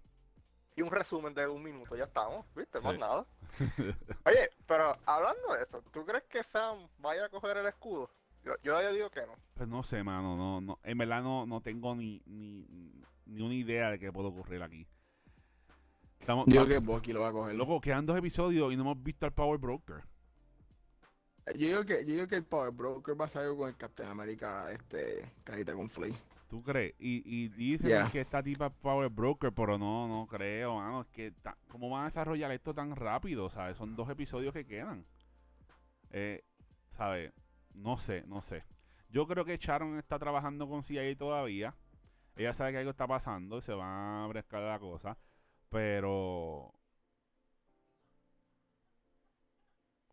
Y 0.77 0.83
un 0.83 0.91
resumen 0.91 1.33
de 1.33 1.47
un 1.47 1.61
minuto, 1.63 1.95
ya 1.95 2.03
estamos, 2.03 2.45
¿viste? 2.55 2.79
Más 2.81 2.97
nada. 2.99 3.25
Oye, 4.25 4.49
pero 4.67 4.91
hablando 5.05 5.53
de 5.53 5.63
eso, 5.63 5.81
¿tú 5.91 6.05
crees 6.05 6.23
que 6.25 6.43
Sam 6.43 6.87
vaya 6.99 7.25
a 7.25 7.29
coger 7.29 7.57
el 7.57 7.65
escudo? 7.65 8.11
Yo, 8.43 8.53
yo 8.63 8.79
ya 8.81 8.91
digo 8.91 9.09
que 9.09 9.21
no. 9.25 9.33
Pues 9.55 9.67
no 9.67 9.81
sé, 9.83 10.03
mano, 10.03 10.37
no, 10.37 10.61
no, 10.61 10.79
en 10.83 10.97
verdad 10.97 11.21
no, 11.23 11.45
no 11.47 11.61
tengo 11.61 11.95
ni, 11.95 12.21
ni, 12.27 12.65
ni 13.25 13.41
una 13.41 13.55
idea 13.55 13.89
de 13.89 13.99
qué 13.99 14.11
puede 14.13 14.27
ocurrir 14.29 14.61
aquí. 14.61 14.87
Estamos, 16.19 16.45
Yo 16.47 16.55
vamos- 16.55 16.67
creo 16.67 16.79
que 16.81 16.85
Bucky 16.85 17.13
lo 17.13 17.21
va 17.21 17.29
a 17.29 17.31
coger. 17.31 17.55
Loco, 17.55 17.79
quedan 17.79 18.05
dos 18.05 18.17
episodios 18.17 18.73
y 18.73 18.75
no 18.75 18.81
hemos 18.83 19.01
visto 19.01 19.25
al 19.25 19.33
Power 19.33 19.59
Broker. 19.59 20.03
Yo 21.55 21.67
digo 21.67 21.85
que, 21.85 22.05
yo 22.05 22.13
digo 22.13 22.27
que 22.27 22.35
el 22.35 22.43
Power 22.45 22.71
Broker 22.71 23.19
va 23.19 23.25
a 23.25 23.29
salir 23.29 23.55
con 23.55 23.69
el 23.69 23.77
Captain 23.77 24.09
America, 24.09 24.69
este, 24.71 25.31
carita 25.45 25.73
con 25.73 25.87
Flay. 25.87 26.13
¿Tú 26.49 26.61
crees? 26.61 26.93
Y, 26.99 27.23
y 27.25 27.47
dicen 27.49 28.09
que 28.11 28.21
esta 28.21 28.41
tipa 28.43 28.67
es 28.67 28.73
Power 28.81 29.09
Broker, 29.09 29.53
pero 29.53 29.77
no, 29.77 30.07
no 30.07 30.27
creo, 30.27 30.75
mano. 30.75 31.01
Es 31.01 31.07
que, 31.07 31.33
¿cómo 31.69 31.89
van 31.89 32.03
a 32.03 32.05
desarrollar 32.05 32.51
esto 32.51 32.73
tan 32.73 32.95
rápido? 32.95 33.49
¿Sabes? 33.49 33.77
Son 33.77 33.95
dos 33.95 34.09
episodios 34.09 34.53
que 34.53 34.65
quedan. 34.65 35.05
Eh, 36.09 36.43
¿Sabes? 36.89 37.31
no 37.73 37.97
sé, 37.97 38.23
no 38.27 38.41
sé. 38.41 38.63
Yo 39.09 39.27
creo 39.27 39.45
que 39.45 39.57
Sharon 39.57 39.97
está 39.99 40.17
trabajando 40.19 40.67
con 40.67 40.83
CIA 40.83 41.15
todavía. 41.17 41.75
Ella 42.35 42.53
sabe 42.53 42.71
que 42.71 42.77
algo 42.79 42.91
está 42.91 43.07
pasando 43.07 43.57
y 43.59 43.61
se 43.61 43.73
va 43.73 44.23
a 44.23 44.27
brescar 44.27 44.61
la 44.63 44.79
cosa. 44.79 45.17
Pero. 45.69 46.73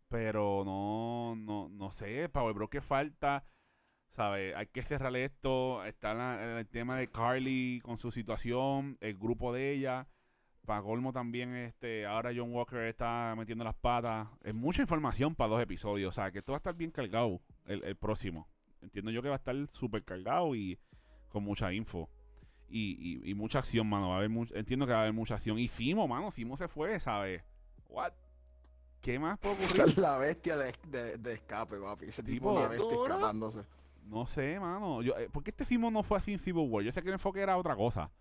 Pero 0.09 0.63
no, 0.65 1.35
no, 1.35 1.69
no 1.69 1.91
sé, 1.91 2.29
Power 2.29 2.53
Broker 2.53 2.81
falta. 2.81 3.43
¿Sabes? 4.09 4.55
Hay 4.55 4.67
que 4.67 4.81
cerrar 4.81 5.15
esto. 5.17 5.83
Está 5.83 6.59
el 6.59 6.67
tema 6.67 6.95
de 6.97 7.07
Carly 7.09 7.81
con 7.83 7.97
su 7.97 8.11
situación, 8.11 8.97
el 9.01 9.17
grupo 9.17 9.51
de 9.51 9.73
ella. 9.73 10.07
Para 10.65 10.81
colmo 10.81 11.11
también, 11.11 11.53
este, 11.55 12.05
ahora 12.05 12.31
John 12.35 12.53
Walker 12.53 12.79
está 12.85 13.35
metiendo 13.37 13.63
las 13.63 13.75
patas. 13.75 14.27
Es 14.43 14.53
mucha 14.53 14.81
información 14.81 15.35
para 15.35 15.49
dos 15.49 15.61
episodios. 15.61 16.09
O 16.09 16.11
sea, 16.13 16.31
que 16.31 16.39
esto 16.39 16.53
va 16.53 16.57
a 16.57 16.59
estar 16.59 16.75
bien 16.75 16.91
cargado 16.91 17.41
el, 17.65 17.83
el 17.83 17.95
próximo. 17.97 18.47
Entiendo 18.81 19.11
yo 19.11 19.21
que 19.21 19.29
va 19.29 19.35
a 19.35 19.37
estar 19.37 19.55
súper 19.67 20.03
cargado 20.03 20.55
y 20.55 20.79
con 21.27 21.43
mucha 21.43 21.73
info. 21.73 22.09
Y, 22.69 23.21
y, 23.25 23.31
y 23.31 23.33
mucha 23.35 23.59
acción, 23.59 23.87
mano. 23.87 24.09
Va 24.09 24.15
a 24.15 24.17
haber 24.17 24.29
much- 24.29 24.51
entiendo 24.55 24.85
que 24.85 24.91
va 24.91 24.99
a 24.99 25.01
haber 25.01 25.13
mucha 25.13 25.35
acción. 25.35 25.57
Y 25.59 25.67
Simo, 25.67 26.07
mano, 26.07 26.31
Simo 26.31 26.57
se 26.57 26.67
fue, 26.67 26.99
¿sabes? 26.99 27.43
What? 27.89 28.11
¿Qué 29.01 29.19
más 29.19 29.37
puede 29.39 29.53
Esa 29.55 29.65
ocurrir? 29.83 29.89
es 29.93 29.97
la 29.99 30.17
bestia 30.17 30.57
de, 30.57 30.73
de, 30.89 31.17
de 31.17 31.33
escape, 31.33 31.77
papi. 31.79 32.05
Ese 32.05 32.23
tipo 32.23 32.51
una 32.53 32.67
bestia 32.67 32.97
¿Dura? 32.97 33.13
escapándose. 33.15 33.65
No 34.05 34.25
sé, 34.27 34.59
mano. 34.59 35.01
Yo, 35.01 35.17
eh, 35.17 35.29
¿Por 35.29 35.43
qué 35.43 35.51
este 35.51 35.65
Simo 35.65 35.89
no 35.91 36.03
fue 36.03 36.17
así 36.17 36.33
en 36.33 36.39
Civil 36.39 36.67
War? 36.69 36.83
Yo 36.83 36.91
sé 36.91 37.01
que 37.01 37.07
el 37.09 37.13
enfoque 37.13 37.39
era 37.41 37.57
otra 37.57 37.75
cosa. 37.75 38.11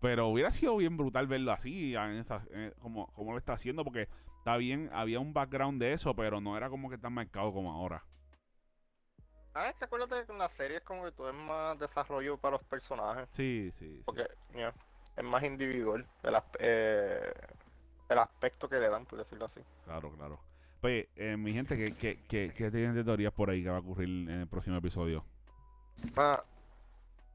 Pero 0.00 0.28
hubiera 0.28 0.50
sido 0.50 0.76
bien 0.76 0.96
brutal 0.96 1.26
verlo 1.26 1.50
así, 1.52 1.94
en 1.94 2.12
esa- 2.18 2.44
en- 2.52 2.72
como, 2.78 3.08
como 3.14 3.32
lo 3.32 3.38
está 3.38 3.54
haciendo, 3.54 3.82
porque 3.82 4.08
está 4.38 4.56
bien, 4.56 4.88
había 4.92 5.18
un 5.20 5.32
background 5.32 5.80
de 5.80 5.92
eso, 5.92 6.14
pero 6.14 6.40
no 6.40 6.56
era 6.56 6.70
como 6.70 6.88
que 6.88 6.98
tan 6.98 7.12
marcado 7.14 7.52
como 7.52 7.72
ahora. 7.72 8.04
Ah, 9.60 9.70
es 9.70 9.74
que 9.74 9.86
acuérdate 9.86 10.24
que 10.24 10.30
en 10.30 10.38
la 10.38 10.48
serie 10.50 10.76
es 10.76 10.84
como 10.84 11.04
que 11.04 11.10
tú 11.10 11.24
ves 11.24 11.34
más 11.34 11.76
desarrollo 11.80 12.36
para 12.38 12.52
los 12.58 12.62
personajes. 12.64 13.28
Sí, 13.32 13.70
sí, 13.72 13.96
sí. 13.96 14.02
Porque 14.04 14.24
mira, 14.54 14.72
es 15.16 15.24
más 15.24 15.42
individual 15.42 16.06
el, 16.22 16.34
aspe- 16.34 16.58
eh, 16.60 17.32
el 18.08 18.18
aspecto 18.18 18.68
que 18.68 18.76
le 18.78 18.88
dan, 18.88 19.04
por 19.04 19.18
decirlo 19.18 19.46
así. 19.46 19.60
Claro, 19.84 20.12
claro. 20.12 20.38
Pues, 20.80 21.08
eh, 21.16 21.36
mi 21.36 21.52
gente, 21.52 21.74
¿qué, 21.76 21.86
qué, 21.96 22.22
qué, 22.28 22.52
qué 22.56 22.70
tienen 22.70 22.94
de 22.94 23.02
teorías 23.02 23.32
por 23.32 23.50
ahí 23.50 23.64
que 23.64 23.68
va 23.70 23.78
a 23.78 23.80
ocurrir 23.80 24.08
en 24.08 24.42
el 24.42 24.46
próximo 24.46 24.76
episodio? 24.76 25.24
Ah, 26.16 26.40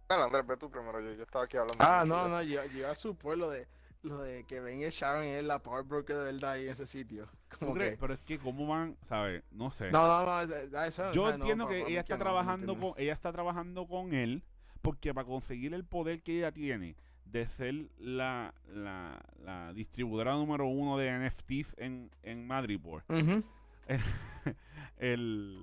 Andrés, 0.07 0.47
ve 0.47 0.55
tú 0.55 0.71
primero. 0.71 1.01
Yo, 1.01 1.11
yo 1.11 1.23
estaba 1.23 1.43
aquí 1.43 1.57
hablando. 1.57 1.83
Ah, 1.83 2.05
no, 2.05 2.29
no, 2.29 2.41
yo, 2.41 2.63
yo 2.67 2.89
a 2.89 2.95
su 2.95 3.17
pueblo 3.17 3.49
de 3.49 3.67
lo 4.03 4.17
de 4.21 4.43
que 4.45 4.57
el 4.57 4.91
Sharon 4.91 5.23
es 5.23 5.43
la 5.45 5.59
power 5.63 5.83
broker 5.83 6.15
de 6.15 6.25
verdad 6.25 6.51
ahí 6.51 6.65
en 6.65 6.71
ese 6.71 6.85
sitio. 6.85 7.27
¿Tú 7.49 7.57
Como 7.59 7.73
crees? 7.73 7.93
que, 7.93 7.97
Pero 7.99 8.13
es 8.13 8.19
que, 8.21 8.37
¿cómo 8.37 8.67
van? 8.67 8.97
¿Sabes? 9.03 9.43
No 9.51 9.71
sé. 9.71 9.89
no, 9.91 10.07
no, 10.07 10.25
no, 10.25 10.41
eso- 10.41 10.83
eso 10.83 11.13
Yo 11.13 11.23
no, 11.29 11.35
entiendo 11.35 11.63
no, 11.65 11.69
que 11.69 11.87
ella 11.87 12.01
está 12.01 12.17
trabajando 12.17 12.75
con 12.75 12.93
ella 12.97 13.13
está 13.13 13.31
trabajando 13.31 13.87
con 13.87 14.13
él 14.13 14.43
porque 14.81 15.13
para 15.13 15.25
conseguir 15.25 15.73
el 15.73 15.85
poder 15.85 16.21
que 16.21 16.37
ella 16.39 16.51
tiene 16.51 16.95
de 17.25 17.47
ser 17.47 17.73
la, 17.97 18.53
la, 18.67 19.23
la 19.43 19.73
distribuidora 19.73 20.33
número 20.33 20.67
uno 20.67 20.97
de 20.97 21.09
NFTs 21.17 21.75
en, 21.79 22.11
en 22.21 22.45
Madripoor, 22.45 23.03
Ujú. 23.09 23.41
el, 24.97 25.57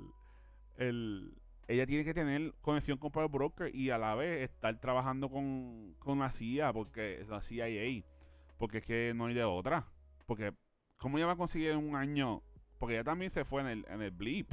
el, 0.76 1.35
ella 1.68 1.87
tiene 1.87 2.05
que 2.05 2.14
tener 2.14 2.55
conexión 2.61 2.98
con 2.98 3.11
Power 3.12 3.29
Broker 3.31 3.74
y 3.74 3.90
a 3.90 3.98
la 3.98 4.14
vez 4.14 4.42
estar 4.50 4.79
trabajando 4.81 5.29
con, 5.31 5.94
con 5.98 6.18
la 6.18 6.31
CIA, 6.31 6.72
porque 6.72 7.24
la 7.29 7.42
CIA, 7.42 7.66
porque 8.61 8.79
es 8.79 8.85
que 8.85 9.12
no 9.14 9.25
hay 9.27 9.35
de 9.35 9.42
otra. 9.42 9.87
Porque, 10.27 10.53
¿cómo 10.99 11.16
ella 11.16 11.27
va 11.27 11.33
a 11.33 11.37
conseguir 11.37 11.70
en 11.70 11.79
un 11.79 11.96
año? 11.96 12.42
Porque 12.79 12.94
ella 12.94 13.05
también 13.05 13.31
se 13.31 13.42
fue 13.44 13.62
en 13.62 13.68
el, 13.68 13.87
en 13.88 14.03
el 14.03 14.11
blip. 14.11 14.53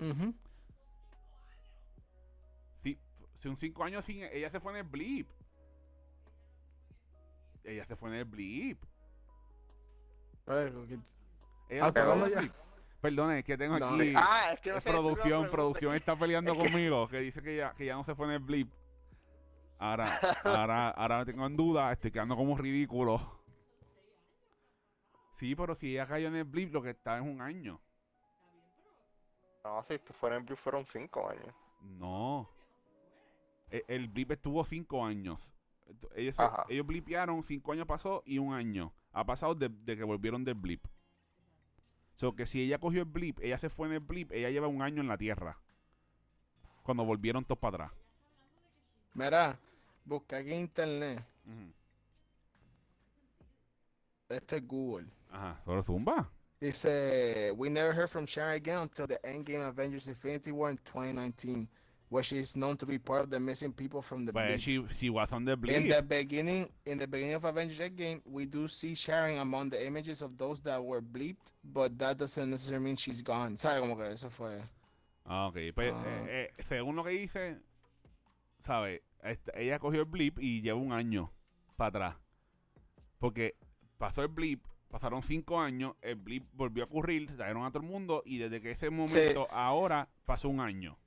Ujú. 0.00 0.34
Sí, 2.82 2.98
si 3.38 3.48
un 3.48 3.56
cinco 3.56 3.84
años 3.84 4.04
sin 4.04 4.24
ella 4.24 4.50
se 4.50 4.58
fue 4.58 4.72
en 4.72 4.78
el 4.78 4.84
blip. 4.84 5.28
Ella 7.62 7.86
se 7.86 7.94
fue 7.94 8.10
en 8.10 8.16
el 8.16 8.24
blip. 8.24 8.82
A 10.46 10.54
ver, 10.54 10.72
¿con 10.72 10.86
quién- 10.88 11.02
Ella 11.68 11.86
Ah, 11.86 11.88
se 11.88 11.92
fue 11.92 12.02
en 12.02 12.08
hablando 12.10 12.26
el 12.26 12.32
ya. 12.32 12.38
blip. 12.40 12.52
Perdone, 13.00 13.38
es 13.38 13.44
que 13.44 13.56
tengo 13.56 13.78
No, 13.78 13.86
aquí. 13.90 14.12
Ah, 14.16 14.50
es 14.54 14.60
que 14.60 14.70
no 14.72 14.78
es 14.78 14.84
sé 14.84 14.90
producción, 14.90 15.50
producción 15.50 15.94
está 15.94 16.16
peleando 16.18 16.56
conmigo, 16.56 17.06
que 17.06 17.20
dice 17.20 17.40
que 17.42 17.56
ya, 17.58 17.74
que 17.74 17.86
ya 17.86 17.94
no 17.94 18.02
se 18.02 18.16
fue 18.16 18.26
en 18.26 18.32
el 18.32 18.38
blip. 18.40 18.72
Ahora, 19.78 20.18
ahora, 20.44 20.90
ahora 20.90 21.18
me 21.18 21.24
tengo 21.26 21.46
en 21.46 21.56
duda, 21.56 21.92
estoy 21.92 22.10
quedando 22.10 22.36
como 22.36 22.56
ridículo. 22.56 23.20
Sí, 25.32 25.54
pero 25.54 25.74
si 25.74 25.92
ella 25.92 26.06
cayó 26.06 26.28
en 26.28 26.36
el 26.36 26.44
blip, 26.44 26.72
lo 26.72 26.80
que 26.82 26.90
está 26.90 27.18
es 27.18 27.22
un 27.22 27.42
año. 27.42 27.78
No, 29.62 29.82
si 29.82 29.94
esto 29.94 30.14
fuera 30.14 30.36
en 30.36 30.46
Blue 30.46 30.56
fueron 30.56 30.86
cinco 30.86 31.28
años. 31.28 31.54
No. 31.82 32.48
E- 33.70 33.84
El, 33.88 34.08
blip 34.08 34.30
estuvo 34.30 34.64
cinco 34.64 35.04
años. 35.04 35.52
Ellos, 36.14 36.36
ellos 36.68 36.86
blipearon, 36.86 37.42
cinco 37.42 37.72
años 37.72 37.86
pasó 37.86 38.22
y 38.24 38.38
un 38.38 38.54
año. 38.54 38.94
Ha 39.12 39.24
pasado 39.24 39.54
de, 39.54 39.68
de 39.68 39.96
que 39.96 40.04
volvieron 40.04 40.44
del 40.44 40.54
blip. 40.54 40.86
So 42.14 42.34
que 42.34 42.46
si 42.46 42.62
ella 42.62 42.78
cogió 42.78 43.00
el 43.00 43.08
blip, 43.08 43.40
ella 43.40 43.58
se 43.58 43.68
fue 43.68 43.88
en 43.88 43.94
el 43.94 44.00
blip, 44.00 44.32
ella 44.32 44.48
lleva 44.50 44.68
un 44.68 44.80
año 44.80 45.02
en 45.02 45.08
la 45.08 45.18
tierra. 45.18 45.58
Cuando 46.82 47.04
volvieron 47.04 47.44
todos 47.44 47.58
para 47.58 47.84
atrás. 47.86 47.92
Mira, 49.14 49.58
busca 50.06 50.38
aquí 50.38 50.52
internet. 50.52 51.18
Ujú. 51.46 51.72
Este 54.28 54.56
es 54.56 54.66
Google. 54.66 55.06
Ajá, 55.30 55.60
solo 55.64 55.82
zumba. 55.82 56.28
Dice, 56.60 57.52
we 57.56 57.68
never 57.68 57.92
heard 57.92 58.08
from 58.08 58.26
Sharon 58.26 58.54
again 58.56 58.78
until 58.78 59.06
the 59.06 59.18
Endgame 59.24 59.60
Avengers 59.68 60.08
Infinity 60.08 60.52
War 60.52 60.70
in 60.70 60.78
2019, 60.78 61.68
where 62.08 62.22
she 62.22 62.38
is 62.38 62.56
known 62.56 62.76
to 62.78 62.86
be 62.86 62.98
part 62.98 63.20
of 63.22 63.30
the 63.30 63.38
missing 63.38 63.72
people 63.72 64.00
from 64.00 64.24
the 64.24 64.32
But 64.32 64.46
blip. 64.48 64.60
she, 64.60 64.82
she 64.90 65.10
was 65.10 65.32
on 65.32 65.44
the 65.44 65.54
blip. 65.56 65.76
In 65.76 65.86
the 65.88 66.02
beginning, 66.02 66.68
in 66.86 66.98
the 66.98 67.06
beginning 67.06 67.34
of 67.34 67.44
Avengers 67.44 67.78
Endgame, 67.78 68.22
we 68.24 68.46
do 68.46 68.66
see 68.68 68.94
Sharon 68.94 69.38
among 69.38 69.68
the 69.68 69.86
images 69.86 70.22
of 70.22 70.36
those 70.38 70.62
that 70.62 70.82
were 70.82 71.02
bleeped, 71.02 71.52
but 71.62 71.96
that 71.98 72.16
doesn't 72.16 72.48
necessarily 72.50 72.84
mean 72.84 72.96
she's 72.96 73.20
gone. 73.22 73.56
¿Sabe 73.58 73.80
como 73.80 73.94
que 73.94 74.04
eso 74.06 74.30
fue? 74.30 74.56
Ah, 75.26 75.48
ok. 75.48 75.56
Pues, 75.74 75.92
Ah. 75.92 76.04
eh, 76.28 76.50
eh, 76.56 76.62
según 76.64 76.96
lo 76.96 77.04
que 77.04 77.10
dice, 77.10 77.58
¿sabe? 78.60 79.02
Este, 79.22 79.52
ella 79.62 79.78
cogió 79.78 80.00
el 80.00 80.06
blip 80.06 80.38
y 80.38 80.60
lleva 80.62 80.78
un 80.78 80.92
año 80.92 81.32
para 81.76 81.88
atrás. 81.88 82.16
Porque 83.18 83.56
pasó 83.98 84.22
el 84.22 84.28
blip, 84.28 84.64
pasaron 84.88 85.22
cinco 85.22 85.60
años, 85.60 85.94
el 86.02 86.16
blip 86.16 86.46
volvió 86.52 86.84
a 86.84 86.86
ocurrir, 86.86 87.34
trajeron 87.36 87.64
a 87.64 87.70
todo 87.70 87.82
el 87.82 87.88
mundo 87.88 88.22
y 88.24 88.38
desde 88.38 88.60
que 88.60 88.70
ese 88.72 88.90
momento 88.90 89.48
ahora 89.50 90.08
pasó 90.24 90.48
un 90.48 90.60
año. 90.60 90.98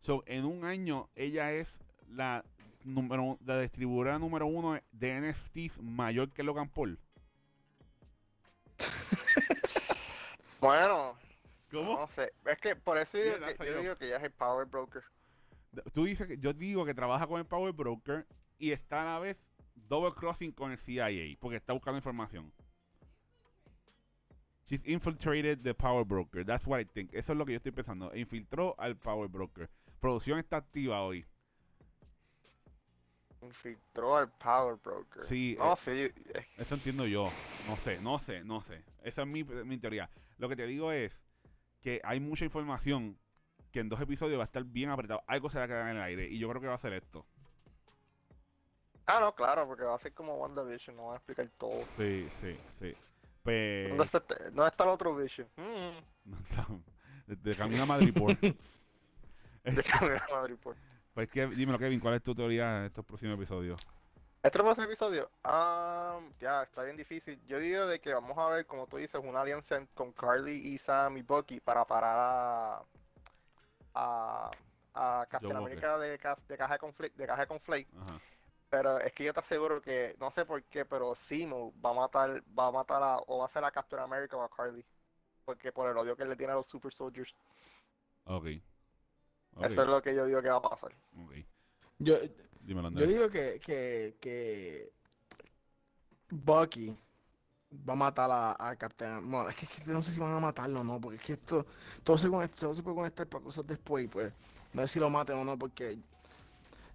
So, 0.00 0.22
en 0.26 0.44
un 0.44 0.64
año 0.64 1.08
ella 1.14 1.52
es 1.52 1.80
la 2.08 2.44
número 2.84 3.38
la 3.44 3.60
distribuidora 3.60 4.18
número 4.18 4.46
uno 4.46 4.78
de 4.92 5.20
NFTs 5.20 5.82
mayor 5.82 6.32
que 6.32 6.42
Logan 6.42 6.68
Paul. 6.68 6.98
Bueno, 10.60 11.16
¿Cómo? 11.70 12.00
no 12.00 12.08
sé. 12.08 12.32
Es 12.46 12.58
que 12.58 12.74
por 12.76 12.96
eso 12.98 13.18
digo 13.18 13.34
Mira, 13.36 13.48
que, 13.48 13.56
soy 13.56 13.66
yo 13.66 13.72
yo. 13.74 13.80
digo 13.82 13.96
que 13.96 14.06
ella 14.06 14.16
es 14.16 14.24
el 14.24 14.32
Power 14.32 14.66
Broker. 14.66 15.02
Tú 15.92 16.04
dices 16.04 16.26
que 16.26 16.38
yo 16.38 16.52
digo 16.52 16.84
que 16.84 16.94
trabaja 16.94 17.26
con 17.26 17.38
el 17.40 17.46
Power 17.46 17.72
Broker 17.72 18.26
y 18.58 18.72
está 18.72 19.02
a 19.02 19.04
la 19.14 19.18
vez 19.18 19.48
double 19.74 20.12
crossing 20.12 20.52
con 20.52 20.70
el 20.72 20.78
CIA 20.78 21.36
porque 21.40 21.56
está 21.56 21.72
buscando 21.72 21.98
información. 21.98 22.52
She's 24.68 24.82
infiltrated 24.84 25.62
the 25.62 25.74
Power 25.74 26.04
Broker. 26.04 26.44
That's 26.44 26.66
what 26.66 26.80
I 26.80 26.84
think. 26.84 27.14
Eso 27.14 27.32
es 27.32 27.38
lo 27.38 27.44
que 27.46 27.52
yo 27.52 27.58
estoy 27.58 27.70
pensando. 27.72 28.12
Infiltró 28.16 28.74
al 28.78 28.96
Power 28.96 29.28
Broker. 29.28 29.70
Producción 30.00 30.38
está 30.40 30.56
activa 30.56 31.02
hoy. 31.02 31.24
Infiltró 33.42 34.16
al 34.16 34.30
Power 34.32 34.76
Broker. 34.82 35.22
Sí, 35.22 35.56
No, 35.58 35.74
eh, 35.74 35.76
sí. 35.78 35.90
es- 36.34 36.46
Eso 36.60 36.74
entiendo 36.74 37.06
yo. 37.06 37.24
No 37.68 37.76
sé, 37.76 38.00
no 38.02 38.18
sé, 38.18 38.42
no 38.44 38.60
sé. 38.62 38.82
Esa 39.02 39.22
es 39.22 39.28
mi, 39.28 39.44
mi 39.44 39.78
teoría. 39.78 40.10
Lo 40.38 40.48
que 40.48 40.56
te 40.56 40.66
digo 40.66 40.90
es 40.90 41.22
que 41.80 42.00
hay 42.02 42.18
mucha 42.18 42.44
información 42.44 43.16
que 43.76 43.80
en 43.80 43.90
dos 43.90 44.00
episodios 44.00 44.38
va 44.38 44.44
a 44.44 44.46
estar 44.46 44.64
bien 44.64 44.88
apretado. 44.88 45.22
Algo 45.26 45.50
se 45.50 45.58
va 45.58 45.64
a 45.64 45.68
quedar 45.68 45.90
en 45.90 45.98
el 45.98 46.02
aire. 46.02 46.26
Y 46.28 46.38
yo 46.38 46.48
creo 46.48 46.62
que 46.62 46.66
va 46.66 46.76
a 46.76 46.78
ser 46.78 46.94
esto. 46.94 47.26
Ah, 49.04 49.20
no, 49.20 49.34
claro, 49.34 49.66
porque 49.66 49.84
va 49.84 49.94
a 49.94 49.98
ser 49.98 50.14
como 50.14 50.34
WandaVision, 50.36 50.96
no 50.96 51.08
va 51.08 51.12
a 51.12 51.16
explicar 51.16 51.46
todo. 51.58 51.72
Sí, 51.72 52.22
sí, 52.22 52.54
sí. 52.54 52.92
Pues. 53.42 53.90
¿Dónde 53.90 54.04
está, 54.04 54.16
este- 54.18 54.44
dónde 54.44 54.68
está 54.68 54.84
el 54.84 54.90
otro 54.90 55.14
Vision? 55.14 55.46
Mm, 55.56 56.24
No 56.30 56.38
está- 56.38 56.66
de, 57.26 57.36
de 57.36 57.54
camino 57.54 57.82
a 57.82 57.86
Madrid 57.86 58.14
por. 58.18 58.34
de 58.40 59.82
camino 59.84 60.16
a 60.30 60.34
Madrid, 60.34 60.56
pues. 60.62 60.78
Que, 61.30 61.46
dímelo, 61.48 61.78
Kevin, 61.78 62.00
¿cuál 62.00 62.14
es 62.14 62.22
tu 62.22 62.34
teoría 62.34 62.78
en 62.78 62.84
estos 62.86 63.04
próximos 63.04 63.34
episodios? 63.36 63.78
Este 64.42 64.58
próximo 64.58 64.86
episodio, 64.86 65.30
ah, 65.44 66.18
ya, 66.40 66.62
está 66.62 66.82
bien 66.84 66.96
difícil. 66.96 67.38
Yo 67.46 67.58
digo 67.58 67.86
de 67.86 68.00
que 68.00 68.14
vamos 68.14 68.38
a 68.38 68.48
ver, 68.48 68.64
como 68.64 68.86
tú 68.86 68.96
dices, 68.96 69.20
una 69.22 69.42
alianza 69.42 69.84
con 69.92 70.12
Carly 70.12 70.52
y 70.52 70.78
Sam 70.78 71.18
y 71.18 71.22
Bucky 71.22 71.60
para 71.60 71.84
parar 71.84 72.16
a, 72.16 72.82
a, 73.96 74.52
a 74.94 75.26
Captain. 75.28 75.56
America 75.56 75.98
de, 75.98 76.18
ca- 76.18 76.38
de 76.48 76.56
caja 76.56 76.74
de 76.74 76.78
conflict, 76.78 77.16
de 77.16 77.26
caja 77.26 77.40
de 77.42 77.46
conflict. 77.48 77.94
Ajá. 77.96 78.20
Pero 78.68 78.98
es 78.98 79.12
que 79.12 79.24
yo 79.24 79.32
te 79.32 79.40
aseguro 79.40 79.80
que, 79.80 80.16
no 80.18 80.30
sé 80.30 80.44
por 80.44 80.62
qué, 80.64 80.84
pero 80.84 81.14
Simo 81.14 81.72
va 81.84 81.90
a 81.90 81.94
matar, 81.94 82.42
va 82.58 82.66
a 82.66 82.72
matar 82.72 83.02
a, 83.02 83.18
o 83.26 83.38
va 83.38 83.46
a 83.46 83.48
ser 83.48 83.64
a 83.64 83.70
Captain 83.70 84.02
America 84.02 84.36
o 84.36 84.42
a 84.42 84.50
Carly. 84.50 84.84
porque 85.44 85.70
por 85.72 85.88
el 85.88 85.96
odio 85.96 86.16
que 86.16 86.24
le 86.24 86.34
tiene 86.36 86.52
a 86.52 86.56
los 86.56 86.66
Super 86.66 86.92
Soldiers. 86.92 87.34
Ok. 88.24 88.46
Ok. 89.54 89.64
Eso 89.66 89.82
es 89.82 89.88
lo 89.88 90.02
que 90.02 90.14
yo 90.14 90.26
digo 90.26 90.42
que 90.42 90.48
va 90.50 90.56
a 90.56 90.62
pasar. 90.62 90.92
ok. 91.16 91.32
Yo, 91.98 92.18
Dímelo, 92.60 92.90
yo 92.90 93.06
digo 93.06 93.28
que, 93.30 93.60
que, 93.60 94.16
que 94.20 94.92
Bucky 96.30 96.98
va 97.72 97.92
a 97.94 97.96
matar 97.96 98.30
a, 98.30 98.68
a 98.68 98.76
Captain. 98.76 99.30
Bueno, 99.30 99.48
es 99.48 99.56
que, 99.56 99.66
no 99.92 100.02
sé 100.02 100.12
si 100.12 100.20
van 100.20 100.34
a 100.34 100.40
matarlo 100.40 100.80
o 100.80 100.84
no, 100.84 101.00
porque 101.00 101.16
es 101.18 101.22
que 101.22 101.32
esto 101.34 101.66
todo 102.04 102.18
se, 102.18 102.28
conecta- 102.28 102.60
todo 102.60 102.74
se 102.74 102.82
puede 102.82 102.96
conectar 102.96 103.26
para 103.28 103.44
cosas 103.44 103.66
después, 103.66 104.04
y 104.04 104.08
pues 104.08 104.32
no 104.74 104.82
sé 104.82 104.88
si 104.88 105.00
lo 105.00 105.10
maten 105.10 105.38
o 105.38 105.44
no, 105.44 105.58
porque 105.58 105.98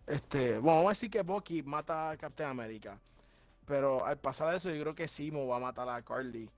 este, 0.08 0.54
bueno, 0.60 0.78
vamos 0.78 0.88
a 0.88 0.90
decir 0.92 1.10
que 1.10 1.22
Bucky 1.22 1.64
mata 1.64 2.12
a 2.12 2.18
Captain 2.18 2.50
America, 2.50 3.00
pero 3.66 4.06
al 4.06 4.18
pasar 4.20 4.54
eso 4.56 4.70
yo 4.72 4.82
creo 4.82 4.96
que 4.96 5.08
Simo 5.08 5.48
va 5.48 5.58
a 5.58 5.60
matar 5.60 5.90
a 5.90 6.02
Carly, 6.02 6.50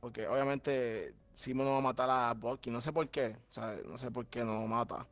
porque 0.00 0.26
obviamente 0.28 1.14
Simo 1.34 1.64
no 1.64 1.72
va 1.72 1.78
a 1.78 1.82
matar 1.82 2.10
a 2.10 2.34
Bucky, 2.34 2.70
no 2.70 2.80
sé 2.80 2.92
por 2.92 3.08
qué, 3.08 3.36
o 3.50 3.52
sea, 3.52 3.76
no 3.88 3.98
sé 3.98 4.10
por 4.10 4.26
qué 4.26 4.44
no 4.44 4.54
lo 4.54 4.66
mata, 4.66 5.06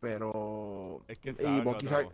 pero 0.00 1.02
Es 1.08 1.18
que 1.18 1.36
y 1.40 1.60
Bucky 1.62 1.86
sabe-. 1.86 2.08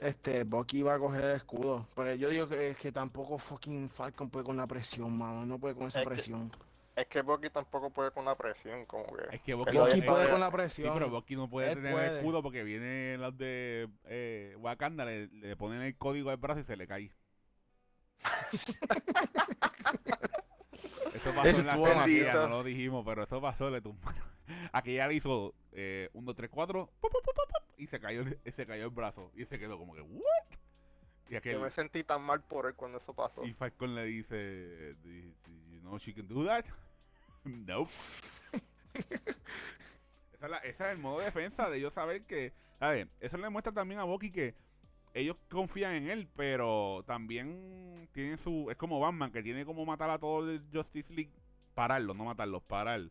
Este, 0.00 0.44
Bucky 0.44 0.82
va 0.82 0.94
a 0.94 0.98
coger 0.98 1.24
el 1.24 1.36
escudo. 1.36 1.86
Porque 1.94 2.18
yo 2.18 2.28
digo 2.28 2.48
que, 2.48 2.74
que 2.80 2.92
tampoco 2.92 3.38
fucking 3.38 3.88
Falcon 3.88 4.30
puede 4.30 4.44
con 4.44 4.56
la 4.56 4.66
presión, 4.66 5.16
mano. 5.16 5.46
No 5.46 5.58
puede 5.58 5.74
con 5.74 5.86
esa 5.86 6.00
Es 6.00 6.04
que- 6.04 6.10
presión. 6.10 6.50
Es 6.96 7.06
que 7.06 7.22
Bucky 7.22 7.48
tampoco 7.50 7.90
puede 7.90 8.10
con 8.10 8.24
la 8.24 8.34
presión, 8.36 8.84
como 8.86 9.04
que. 9.06 9.36
Es 9.36 9.40
que 9.42 9.54
Bucky, 9.54 9.76
Bucky 9.78 10.02
puede 10.02 10.28
con 10.30 10.40
la 10.40 10.48
Sí, 10.48 10.52
presión. 10.52 10.94
pero 10.94 11.08
Bucky 11.10 11.36
no 11.36 11.48
puede 11.48 11.68
Él 11.70 11.74
tener 11.76 11.92
puede. 11.92 12.08
el 12.08 12.16
escudo 12.16 12.42
porque 12.42 12.64
vienen 12.64 13.20
los 13.20 13.38
de 13.38 13.88
eh, 14.06 14.56
Wakanda, 14.58 15.04
le, 15.04 15.28
le 15.28 15.56
ponen 15.56 15.82
el 15.82 15.96
código 15.96 16.30
al 16.30 16.38
brazo 16.38 16.58
y 16.58 16.64
se 16.64 16.76
le 16.76 16.88
cae. 16.88 17.12
eso 20.72 21.32
pasó 21.34 21.48
Eso 21.48 21.60
en 21.60 21.66
la 21.68 21.76
demasiado. 21.76 22.48
no 22.48 22.56
lo 22.58 22.64
dijimos, 22.64 23.04
pero 23.06 23.22
eso 23.22 23.40
pasó, 23.40 23.70
le 23.70 23.80
tumbaron. 23.80 24.22
Aquí 24.72 24.94
ya 24.94 25.06
le 25.08 25.14
hizo 25.14 25.54
1, 25.72 26.10
2, 26.14 26.34
3, 26.34 26.50
4 26.50 26.90
y 27.76 27.86
se 27.86 28.00
cayó, 28.00 28.22
el- 28.22 28.38
se 28.52 28.66
cayó 28.66 28.84
el 28.84 28.90
brazo 28.90 29.30
y 29.34 29.44
se 29.44 29.58
quedó 29.58 29.78
como 29.78 29.94
que, 29.94 30.00
¿what? 30.02 30.22
Y 31.28 31.32
Yo 31.32 31.38
aquel, 31.38 31.60
me 31.60 31.70
sentí 31.70 32.02
tan 32.04 32.22
mal 32.22 32.42
por 32.42 32.66
él 32.66 32.74
cuando 32.74 32.98
eso 32.98 33.12
pasó. 33.14 33.44
y 33.44 33.52
Falcon 33.52 33.94
le 33.94 34.04
dice, 34.04 34.96
you 35.70 35.80
know 35.80 35.98
she 35.98 36.14
can 36.14 36.26
do 36.26 36.44
that? 36.46 36.64
nope. 37.44 37.90
Esa 40.34 40.44
es, 40.46 40.50
la- 40.50 40.58
ese 40.58 40.84
es 40.84 40.96
el 40.96 40.98
modo 41.02 41.18
de 41.18 41.26
defensa 41.26 41.68
de 41.68 41.78
ellos 41.78 41.92
saber 41.94 42.22
que, 42.24 42.52
a 42.80 42.90
ver, 42.90 43.08
eso 43.20 43.36
le 43.36 43.48
muestra 43.50 43.72
también 43.72 44.00
a 44.00 44.04
Bucky 44.04 44.30
que 44.30 44.54
ellos 45.14 45.36
confían 45.50 45.94
en 45.94 46.08
él, 46.10 46.28
pero 46.36 47.02
también 47.06 48.08
tienen 48.12 48.38
su, 48.38 48.70
es 48.70 48.76
como 48.76 49.00
Batman 49.00 49.32
que 49.32 49.42
tiene 49.42 49.64
como 49.64 49.84
matar 49.84 50.10
a 50.10 50.18
todo 50.18 50.48
el 50.48 50.62
Justice 50.72 51.12
League, 51.12 51.32
pararlos, 51.74 52.16
no 52.16 52.24
matarlos, 52.24 52.62
parar. 52.62 53.02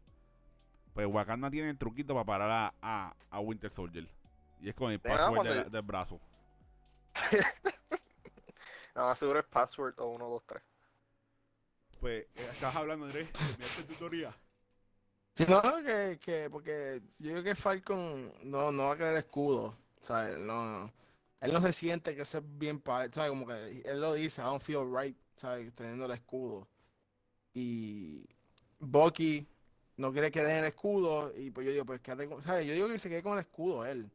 Pues 0.97 1.07
Wakanda 1.07 1.51
tiene 1.51 1.69
el 1.69 1.77
truquito 1.77 2.15
para 2.15 2.25
parar 2.25 2.49
a, 2.49 2.73
a, 2.81 3.15
a 3.29 3.39
Winter 3.39 3.69
Soldier. 3.69 4.09
Y 4.59 4.69
es 4.69 4.73
con 4.73 4.91
el 4.91 4.99
nada, 5.03 5.31
password 5.31 5.69
del- 5.69 5.81
brazo. 5.83 6.19
No, 8.95 9.15
seguro 9.15 9.39
es 9.39 9.45
password 9.45 9.97
o 9.99 10.07
1, 10.07 10.27
2, 10.27 10.43
3. 10.45 10.63
Pues, 11.99 12.23
eh, 12.23 12.29
estás 12.35 12.75
hablando, 12.75 13.05
Andrés, 13.05 13.31
mira 13.53 13.65
esta 13.65 13.85
tutoría. 13.87 14.35
Sí, 15.35 15.45
no, 15.47 15.61
no, 15.61 15.83
que, 15.83 16.17
que, 16.19 16.49
porque 16.49 17.01
yo 17.19 17.29
digo 17.29 17.43
que 17.43 17.55
Falcon 17.55 18.31
no, 18.43 18.71
no 18.71 18.85
va 18.87 18.93
a 18.93 18.97
querer 18.97 19.17
escudo. 19.17 19.75
¿sabes? 20.01 20.37
No, 20.39 20.91
él 21.41 21.53
no 21.53 21.61
se 21.61 21.73
siente 21.73 22.15
que 22.15 22.23
es 22.23 22.37
bien 22.57 22.79
para 22.79 23.05
él. 23.05 23.13
¿sabes? 23.13 23.29
Como 23.29 23.45
que 23.47 23.81
él 23.85 24.01
lo 24.01 24.13
dice, 24.13 24.41
I 24.41 24.45
don't 24.45 24.61
feel 24.61 24.85
right, 24.91 25.17
¿sabes? 25.35 25.73
Teniendo 25.73 26.05
el 26.05 26.11
escudo. 26.11 26.67
Y 27.53 28.27
Bucky 28.79 29.47
no 29.97 30.11
quiere 30.13 30.31
que 30.31 30.41
den 30.41 30.57
el 30.57 30.65
escudo. 30.65 31.31
Y 31.37 31.51
pues 31.51 31.65
yo 31.65 31.73
digo, 31.73 31.85
pues 31.85 31.99
quédate 31.99 32.27
con. 32.27 32.41
¿sabes? 32.41 32.65
Yo 32.65 32.73
digo 32.73 32.87
que 32.87 32.99
se 32.99 33.09
quede 33.09 33.23
con 33.23 33.33
el 33.33 33.39
escudo 33.39 33.85
él. 33.85 34.09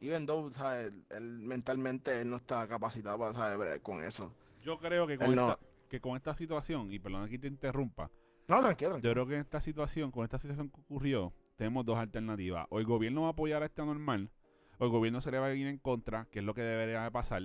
Even 0.00 0.26
though, 0.26 0.52
¿sabes? 0.52 0.92
Él, 1.10 1.22
mentalmente 1.42 2.20
él 2.20 2.28
no 2.30 2.36
está 2.36 2.66
capacitado 2.68 3.18
para 3.18 3.56
bregar 3.56 3.80
con 3.80 4.02
eso. 4.04 4.34
Yo 4.62 4.78
creo 4.78 5.06
que 5.06 5.16
con, 5.18 5.28
Él 5.28 5.36
no. 5.36 5.52
esta, 5.52 5.64
que 5.88 6.00
con 6.00 6.16
esta 6.16 6.34
situación, 6.36 6.90
y 6.92 6.98
perdona 6.98 7.28
que 7.28 7.38
te 7.38 7.46
interrumpa, 7.46 8.10
No, 8.48 8.60
tranquilo, 8.62 8.90
tranquilo. 8.90 8.98
yo 9.10 9.12
creo 9.12 9.26
que 9.26 9.34
en 9.34 9.40
esta 9.42 9.60
situación, 9.60 10.10
con 10.10 10.24
esta 10.24 10.38
situación 10.38 10.68
que 10.70 10.80
ocurrió, 10.80 11.32
tenemos 11.56 11.84
dos 11.84 11.96
alternativas. 11.98 12.66
O 12.70 12.78
el 12.78 12.84
gobierno 12.86 13.22
va 13.22 13.28
a 13.28 13.30
apoyar 13.30 13.62
a 13.62 13.66
este 13.66 13.82
normal, 13.84 14.30
o 14.78 14.84
el 14.84 14.90
gobierno 14.90 15.20
se 15.20 15.30
le 15.30 15.38
va 15.38 15.46
a 15.46 15.54
ir 15.54 15.66
en 15.66 15.78
contra, 15.78 16.26
que 16.30 16.38
es 16.40 16.44
lo 16.44 16.54
que 16.54 16.62
debería 16.62 17.02
de 17.04 17.10
pasar, 17.10 17.42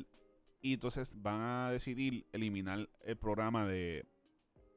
y 0.62 0.74
entonces 0.74 1.22
van 1.22 1.42
a 1.42 1.72
decidir 1.72 2.26
eliminar 2.34 2.90
el 3.04 3.18
programa 3.18 3.66
de, 3.68 4.06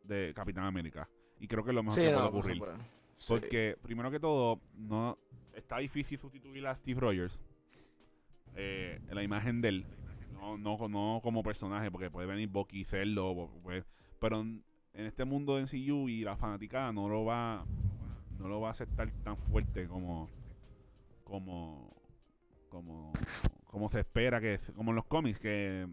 de 0.04 0.32
Capitán 0.34 0.64
América. 0.64 1.08
Y 1.40 1.48
creo 1.48 1.64
que 1.64 1.70
es 1.70 1.74
lo 1.74 1.82
mejor 1.82 1.98
Sí, 1.98 2.06
que 2.06 2.12
no, 2.12 2.18
puede 2.18 2.30
pues, 2.30 2.44
ocurrir. 2.44 2.58
pues, 2.58 2.72
sí. 2.76 2.88
Porque, 3.28 3.76
primero 3.82 4.10
que 4.10 4.20
todo, 4.20 4.60
no 4.74 5.18
está 5.54 5.78
difícil 5.78 6.18
sustituir 6.18 6.66
a 6.66 6.74
Steve 6.74 7.00
Rogers. 7.00 7.42
eh, 8.54 9.00
en 9.08 9.14
la 9.14 9.22
imagen 9.22 9.60
de 9.62 9.68
él. 9.68 9.86
No, 10.34 10.58
no, 10.58 10.88
no 10.88 11.20
como 11.22 11.42
personaje, 11.42 11.90
porque 11.90 12.10
puede 12.10 12.26
venir 12.26 12.48
Bucky 12.48 12.80
y 12.80 12.84
serlo. 12.84 13.48
puede- 13.62 13.84
pero 14.18 14.40
en, 14.40 14.62
este 14.92 15.24
mundo 15.24 15.56
de 15.56 15.62
MCU 15.62 16.08
y 16.08 16.22
la 16.22 16.36
fanaticada 16.36 16.92
no 16.92 17.08
lo 17.08 17.24
va 17.24 17.64
no 18.38 18.48
lo 18.48 18.60
va 18.60 18.68
a 18.68 18.70
aceptar 18.72 19.10
tan 19.22 19.36
fuerte 19.38 19.86
como 19.88 20.28
como 21.24 21.90
como 22.68 23.10
como 23.64 23.88
se 23.88 24.00
espera 24.00 24.40
que 24.40 24.58
como 24.74 24.90
en 24.90 24.96
los 24.96 25.04
cómics 25.06 25.38
que 25.38 25.88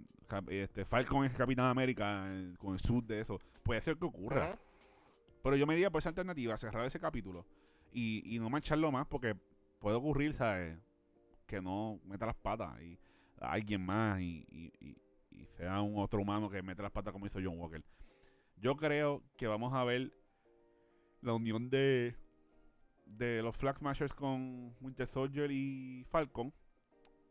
este 0.49 0.83
Falcon 0.83 1.25
es 1.25 1.33
Capitán 1.37 1.67
América 1.67 2.25
eh, 2.27 2.55
con 2.57 2.73
el 2.73 2.79
suit 2.79 3.05
de 3.05 3.21
eso 3.21 3.39
puede 3.63 3.81
ser 3.81 3.97
que 3.97 4.05
ocurra. 4.05 4.59
Pero 5.43 5.55
yo 5.55 5.65
me 5.67 5.73
iría 5.73 5.89
por 5.89 5.99
esa 5.99 6.09
alternativa, 6.09 6.57
cerrar 6.57 6.85
ese 6.85 6.99
capítulo 6.99 7.45
y, 7.91 8.35
y 8.35 8.39
no 8.39 8.49
mancharlo 8.49 8.91
más 8.91 9.07
porque 9.07 9.35
puede 9.79 9.95
ocurrir, 9.97 10.33
¿sabes? 10.35 10.77
Que 11.47 11.61
no 11.61 11.99
meta 12.05 12.25
las 12.25 12.35
patas 12.35 12.81
y 12.81 12.99
a 13.39 13.51
alguien 13.53 13.85
más 13.85 14.19
y, 14.21 14.45
y- 14.49 14.71
y- 14.79 14.95
sea 15.57 15.81
un 15.81 15.97
otro 16.01 16.21
humano 16.21 16.49
que 16.49 16.61
mete 16.61 16.81
las 16.81 16.91
patas 16.91 17.11
como 17.11 17.25
hizo 17.25 17.39
John 17.43 17.57
Walker. 17.59 17.83
Yo 18.57 18.75
creo 18.75 19.23
que 19.37 19.47
vamos 19.47 19.73
a 19.73 19.83
ver 19.83 20.13
la 21.21 21.33
unión 21.33 21.69
de, 21.69 22.15
de 23.05 23.41
los 23.41 23.55
Flag 23.57 23.77
Smashers 23.77 24.13
con 24.13 24.73
Winter 24.81 25.07
Soldier 25.07 25.49
y 25.51 26.05
Falcon. 26.09 26.53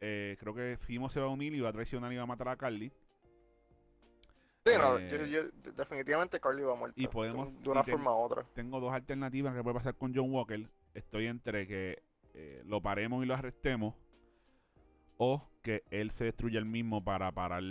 Eh, 0.00 0.36
creo 0.40 0.54
que 0.54 0.76
Simo 0.76 1.08
se 1.08 1.20
va 1.20 1.26
a 1.26 1.30
unir 1.30 1.54
y 1.54 1.60
va 1.60 1.68
a 1.70 1.72
traicionar 1.72 2.12
y 2.12 2.16
va 2.16 2.22
a 2.22 2.26
matar 2.26 2.48
a 2.48 2.56
Carly. 2.56 2.92
Sí, 4.66 4.72
no, 4.78 4.98
Eh, 4.98 5.28
yo, 5.30 5.42
yo- 5.42 5.72
definitivamente 5.72 6.40
Carly 6.40 6.62
va 6.62 6.74
muerto. 6.74 7.00
y 7.00 7.06
podemos- 7.06 7.58
De, 7.62 7.70
una 7.70 7.80
y 7.86 7.90
forma 7.90 8.12
u 8.14 8.18
otra. 8.20 8.44
tengo 8.54 8.80
dos 8.80 8.92
alternativas 8.92 9.54
que 9.54 9.62
puede 9.62 9.74
pasar 9.74 9.94
con 9.94 10.14
John 10.14 10.30
Walker. 10.32 10.68
Estoy 10.94 11.26
entre 11.26 11.66
que 11.66 12.02
eh, 12.34 12.62
lo 12.66 12.80
paremos 12.82 13.24
y 13.24 13.26
lo 13.26 13.34
arrestemos 13.34 13.94
o 15.16 15.48
que 15.62 15.82
él 15.90 16.10
se 16.10 16.24
destruya 16.24 16.58
él 16.58 16.66
mismo 16.66 17.02
para 17.02 17.32
parar 17.32 17.62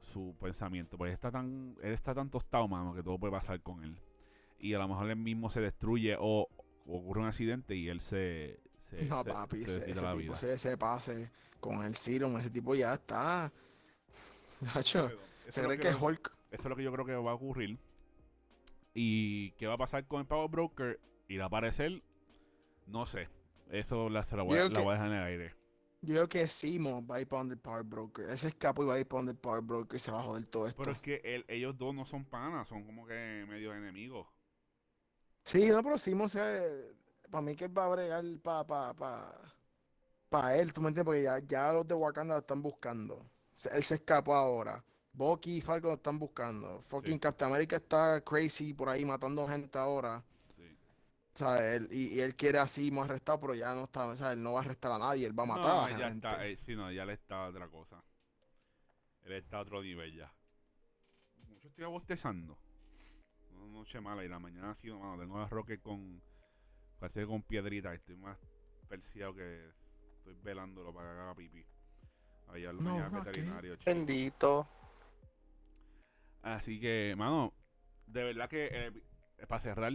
su 0.00 0.34
pensamiento. 0.40 0.96
Pues 0.98 1.12
está 1.12 1.30
tan, 1.30 1.76
él 1.82 1.92
está 1.92 2.14
tan 2.14 2.28
tostado, 2.30 2.66
mano, 2.66 2.94
que 2.94 3.02
todo 3.02 3.18
puede 3.18 3.32
pasar 3.32 3.60
con 3.60 3.84
él. 3.84 3.96
Y 4.58 4.74
a 4.74 4.78
lo 4.78 4.88
mejor 4.88 5.08
él 5.10 5.16
mismo 5.16 5.50
se 5.50 5.60
destruye 5.60 6.16
o, 6.18 6.48
ocurre 6.86 7.20
un 7.20 7.26
accidente 7.26 7.76
y 7.76 7.88
él 7.88 8.00
se, 8.00 8.58
se, 8.78 9.04
No, 9.06 9.22
se- 9.22 9.30
papi, 9.30 9.56
se 9.58 9.90
ese, 9.90 9.92
tipo 9.92 10.34
se, 10.34 10.58
se 10.58 10.76
pase 10.76 11.30
con 11.60 11.84
el 11.84 11.94
serum, 11.94 12.36
ese 12.38 12.50
tipo 12.50 12.74
ya 12.74 12.94
está. 12.94 13.52
Nacho, 14.74 15.10
se 15.48 15.62
cree 15.62 15.78
que 15.78 15.88
es 15.88 16.00
Hulk. 16.00 16.36
Eso 16.50 16.62
es 16.62 16.68
lo 16.68 16.76
que 16.76 16.82
yo 16.82 16.92
creo 16.92 17.04
que 17.06 17.14
va 17.14 17.30
a 17.30 17.34
ocurrir. 17.34 17.78
¿Y 18.94 19.52
qué 19.52 19.66
va 19.66 19.74
a 19.74 19.78
pasar 19.78 20.06
con 20.06 20.20
el 20.20 20.26
Power 20.26 20.50
Broker? 20.50 21.00
¿Irá 21.28 21.44
a 21.44 21.46
aparecer? 21.46 22.02
No 22.86 23.06
sé. 23.06 23.28
Eso 23.70 24.08
la, 24.10 24.26
la 24.30 24.42
voy, 24.42 24.52
a- 24.54 24.56
Yo 24.58 24.64
la 24.64 24.68
creo 24.68 24.78
que- 24.80 24.84
voy 24.84 24.90
a 24.90 24.94
dejar 24.94 25.08
en 25.08 25.14
el 25.16 25.24
aire. 25.24 25.54
Yo 26.04 26.14
creo 26.14 26.28
que 26.28 26.48
Simo 26.48 27.06
va 27.06 27.16
a 27.16 27.20
ir 27.20 27.28
para 27.28 27.40
donde 27.40 27.54
el 27.54 27.60
Power 27.60 27.84
Broker. 27.84 28.28
Ese 28.28 28.48
escapo 28.48 28.82
y 28.82 28.86
va 28.86 28.94
a 28.94 28.98
ir 28.98 29.06
para 29.06 29.18
donde 29.20 29.32
el 29.32 29.38
Power 29.38 29.62
Broker 29.62 29.96
y 29.96 30.00
se 30.00 30.10
va 30.10 30.18
a 30.20 30.24
joder 30.24 30.44
todo 30.46 30.66
esto. 30.66 30.82
Pero 30.82 30.92
es 30.92 30.98
que 31.00 31.20
el- 31.24 31.44
ellos 31.48 31.78
dos 31.78 31.94
no 31.94 32.04
son 32.04 32.24
panas, 32.24 32.68
son 32.68 32.84
como 32.84 33.06
que 33.06 33.46
medio 33.48 33.72
enemigos. 33.72 34.26
Sí, 35.44 35.68
no, 35.68 35.82
pero 35.82 35.96
Simo 35.98 36.28
se. 36.28 36.96
Para 37.30 37.42
mí 37.42 37.54
que 37.56 37.64
él 37.64 37.76
va 37.76 37.86
a 37.86 37.88
bregar 37.88 38.24
para 38.42 38.66
pa, 38.66 38.94
pa, 38.94 39.54
pa 40.28 40.56
él, 40.56 40.72
¿tú 40.72 40.80
me 40.82 40.88
entiendes? 40.88 41.04
Porque 41.06 41.22
ya, 41.22 41.38
ya 41.38 41.72
los 41.72 41.86
de 41.86 41.94
Wakanda 41.94 42.34
lo 42.34 42.40
están 42.40 42.60
buscando. 42.62 43.24
Él 43.72 43.82
se 43.82 43.94
escapó 43.94 44.34
ahora. 44.34 44.84
Bucky 45.12 45.56
y 45.58 45.60
Falcon 45.60 45.90
lo 45.90 45.94
están 45.96 46.18
buscando. 46.18 46.80
Fucking 46.80 47.14
Sí. 47.14 47.18
Captain 47.20 47.50
America 47.50 47.76
está 47.76 48.20
crazy 48.22 48.72
por 48.74 48.88
ahí 48.88 49.04
matando 49.04 49.46
gente 49.48 49.78
ahora. 49.78 50.22
Sí. 50.56 50.76
¿sabes? 51.34 51.82
Él- 51.82 51.88
y, 51.92 52.14
y 52.16 52.20
él 52.20 52.34
quiere 52.34 52.58
a 52.58 52.66
Simo 52.66 53.02
arrestado, 53.02 53.38
pero 53.40 53.54
ya 53.54 53.74
no 53.74 53.84
está, 53.84 54.16
¿sabes? 54.16 54.36
Él 54.36 54.42
no 54.42 54.52
va 54.54 54.60
a 54.60 54.64
arrestar 54.64 54.92
a 54.92 54.98
nadie, 54.98 55.26
él 55.26 55.38
va 55.38 55.44
a 55.44 55.46
matar 55.46 55.74
no, 55.74 55.80
a 55.82 55.90
la 55.90 55.98
ya 55.98 56.08
gente. 56.08 56.28
está, 56.28 56.46
eh, 56.46 56.56
sí, 56.56 56.74
no, 56.76 56.90
ya 56.92 57.04
le 57.04 57.14
está 57.14 57.46
otra 57.48 57.68
cosa. 57.68 58.02
Él 59.24 59.32
está 59.32 59.58
a 59.58 59.60
otro 59.62 59.82
nivel 59.82 60.14
ya. 60.14 60.32
Mucho 61.48 61.68
estoy 61.68 61.84
bostezando. 61.86 62.58
Una 63.50 63.66
noche 63.78 64.00
mala 64.00 64.24
y 64.24 64.28
la 64.28 64.38
mañana 64.38 64.70
ha 64.70 64.74
sido, 64.74 64.98
mano, 64.98 65.20
tengo 65.20 65.38
a 65.38 65.48
Roque 65.48 65.78
con, 65.78 66.20
parece 66.98 67.20
que 67.20 67.26
con 67.26 67.42
piedrita, 67.42 67.94
estoy 67.94 68.16
más 68.16 68.38
perseado 68.88 69.34
que 69.34 69.70
estoy 70.18 70.34
velándolo 70.42 70.92
para 70.92 71.14
que 71.14 71.20
haga 71.20 71.34
pipí. 71.34 71.64
A 72.48 72.56
llevarlo 72.56 72.82
No, 72.82 73.10
veterinario, 73.10 73.76
chico. 73.76 73.90
Bendito. 73.90 74.66
Así 76.54 76.78
que, 76.80 77.14
mano, 77.16 77.54
de 78.06 78.24
verdad 78.24 78.48
que 78.48 78.68
eh, 78.70 78.92
para 79.48 79.60
cerrar, 79.60 79.92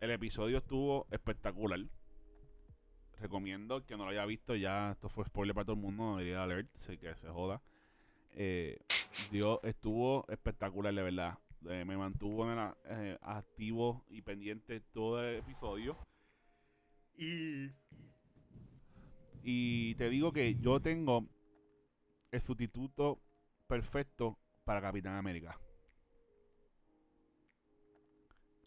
El 0.00 0.10
episodio 0.12 0.58
estuvo 0.58 1.08
espectacular. 1.10 1.80
Recomiendo 3.20 3.84
que 3.84 3.96
no 3.96 4.04
lo 4.04 4.10
haya 4.10 4.24
visto 4.26 4.54
ya. 4.54 4.92
Esto 4.92 5.08
fue 5.08 5.24
spoiler 5.24 5.54
para 5.54 5.64
todo 5.64 5.74
el 5.74 5.82
mundo. 5.82 6.04
No 6.04 6.16
debería 6.18 6.44
alert, 6.44 6.70
así 6.76 6.98
que 6.98 7.16
se 7.16 7.28
joda. 7.28 7.60
Eh, 8.34 8.78
Dios 9.32 9.58
estuvo 9.64 10.24
espectacular, 10.28 10.94
de 10.94 11.02
verdad. 11.02 11.38
Eh, 11.68 11.84
me 11.84 11.96
mantuvo 11.96 12.48
en 12.48 12.72
eh, 12.84 13.18
activo 13.22 14.04
y 14.08 14.22
pendiente 14.22 14.80
todo 14.80 15.20
el 15.20 15.38
episodio. 15.38 15.98
Y, 17.16 17.72
y 19.42 19.96
te 19.96 20.08
digo 20.08 20.32
que 20.32 20.54
yo 20.54 20.78
tengo 20.78 21.26
el 22.30 22.40
sustituto 22.40 23.20
perfecto 23.66 24.38
para 24.64 24.80
Capitán 24.80 25.16
América. 25.16 25.58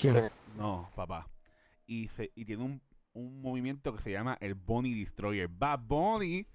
¿Quién? 0.02 0.30
No, 0.58 0.90
papá. 0.96 1.30
Y, 1.86 2.08
se, 2.08 2.32
y 2.36 2.46
tiene 2.46 2.64
un, 2.64 2.82
un 3.14 3.42
movimiento 3.42 3.96
que 3.96 4.02
se 4.02 4.12
llama 4.12 4.38
el 4.42 4.56
Bonnie 4.56 5.00
Destroyer. 5.00 5.48
Bad 5.48 5.80
Bunny 5.82 6.48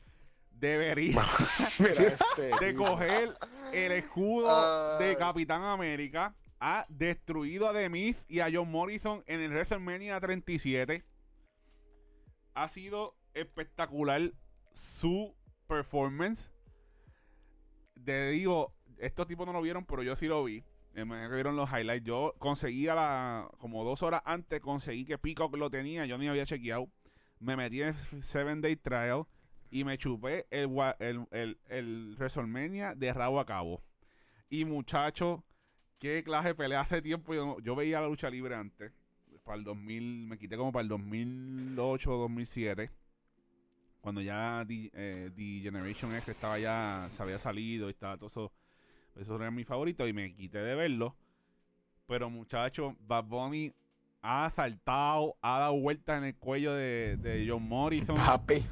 debería 0.50 1.24
este. 1.78 2.50
de 2.60 2.74
coger 2.74 3.34
el 3.72 3.92
escudo 3.92 4.98
de 4.98 5.10
Ay. 5.10 5.16
Capitán 5.16 5.62
América. 5.62 6.34
Ha 6.58 6.86
destruido 6.88 7.68
a 7.68 7.74
The 7.74 7.90
Miz 7.90 8.24
y 8.28 8.40
a 8.40 8.48
John 8.52 8.70
Morrison 8.70 9.22
en 9.26 9.42
el 9.42 9.50
WrestleMania 9.50 10.18
37. 10.18 11.04
Ha 12.54 12.68
sido 12.70 13.14
espectacular 13.34 14.32
su 14.72 15.36
performance. 15.66 16.52
Te 18.02 18.30
digo, 18.30 18.74
estos 18.98 19.26
tipos 19.26 19.46
no 19.46 19.52
lo 19.52 19.60
vieron, 19.60 19.84
pero 19.84 20.02
yo 20.02 20.16
sí 20.16 20.26
lo 20.26 20.42
vi. 20.44 20.64
Me 21.04 21.28
vieron 21.28 21.56
los 21.56 21.70
highlights. 21.70 22.06
Yo 22.06 22.34
conseguí 22.38 22.86
la. 22.86 23.50
Como 23.58 23.84
dos 23.84 24.02
horas 24.02 24.22
antes, 24.24 24.60
conseguí 24.60 25.04
que 25.04 25.18
Peacock 25.18 25.54
lo 25.56 25.68
tenía. 25.68 26.06
Yo 26.06 26.16
ni 26.16 26.28
había 26.28 26.46
chequeado. 26.46 26.88
Me 27.38 27.54
metí 27.54 27.82
en 27.82 27.94
7 27.94 28.56
Day 28.60 28.76
Trial 28.76 29.24
y 29.70 29.84
me 29.84 29.98
chupé 29.98 30.46
el, 30.50 30.70
el, 30.98 31.26
el, 31.30 31.58
el 31.68 32.14
WrestleMania 32.18 32.94
de 32.94 33.12
rabo 33.12 33.40
a 33.40 33.44
cabo. 33.44 33.82
Y 34.48 34.64
muchacho, 34.64 35.44
qué 35.98 36.22
clase 36.22 36.48
de 36.48 36.54
pelea 36.54 36.80
hace 36.80 37.02
tiempo. 37.02 37.34
Yo, 37.34 37.58
yo 37.60 37.76
veía 37.76 38.00
la 38.00 38.08
lucha 38.08 38.30
libre 38.30 38.54
antes. 38.54 38.92
Para 39.44 39.58
el 39.58 39.64
2000, 39.64 40.26
me 40.26 40.38
quité 40.38 40.56
como 40.56 40.72
para 40.72 40.82
el 40.82 40.88
2008 40.88 42.10
o 42.10 42.18
2007. 42.22 42.90
Cuando 44.00 44.20
ya 44.20 44.64
The, 44.66 44.90
eh, 44.94 45.30
The 45.34 45.60
Generation 45.62 46.14
X 46.14 46.28
estaba 46.28 46.58
ya, 46.58 47.06
se 47.10 47.22
había 47.22 47.38
salido 47.38 47.88
y 47.88 47.90
estaba 47.90 48.16
todo 48.16 48.28
eso. 48.28 48.52
Eso 49.16 49.36
era 49.36 49.50
mi 49.50 49.64
favorito 49.64 50.06
y 50.06 50.12
me 50.12 50.34
quité 50.34 50.58
de 50.58 50.74
verlo. 50.74 51.16
Pero 52.06 52.30
muchacho, 52.30 52.96
Bad 53.00 53.24
Bunny 53.24 53.72
ha 54.22 54.50
saltado, 54.50 55.36
ha 55.40 55.58
dado 55.58 55.80
vuelta 55.80 56.16
en 56.18 56.24
el 56.24 56.36
cuello 56.36 56.74
de, 56.74 57.16
de 57.16 57.46
John 57.48 57.66
Morrison. 57.66 58.16
Papi. 58.16 58.64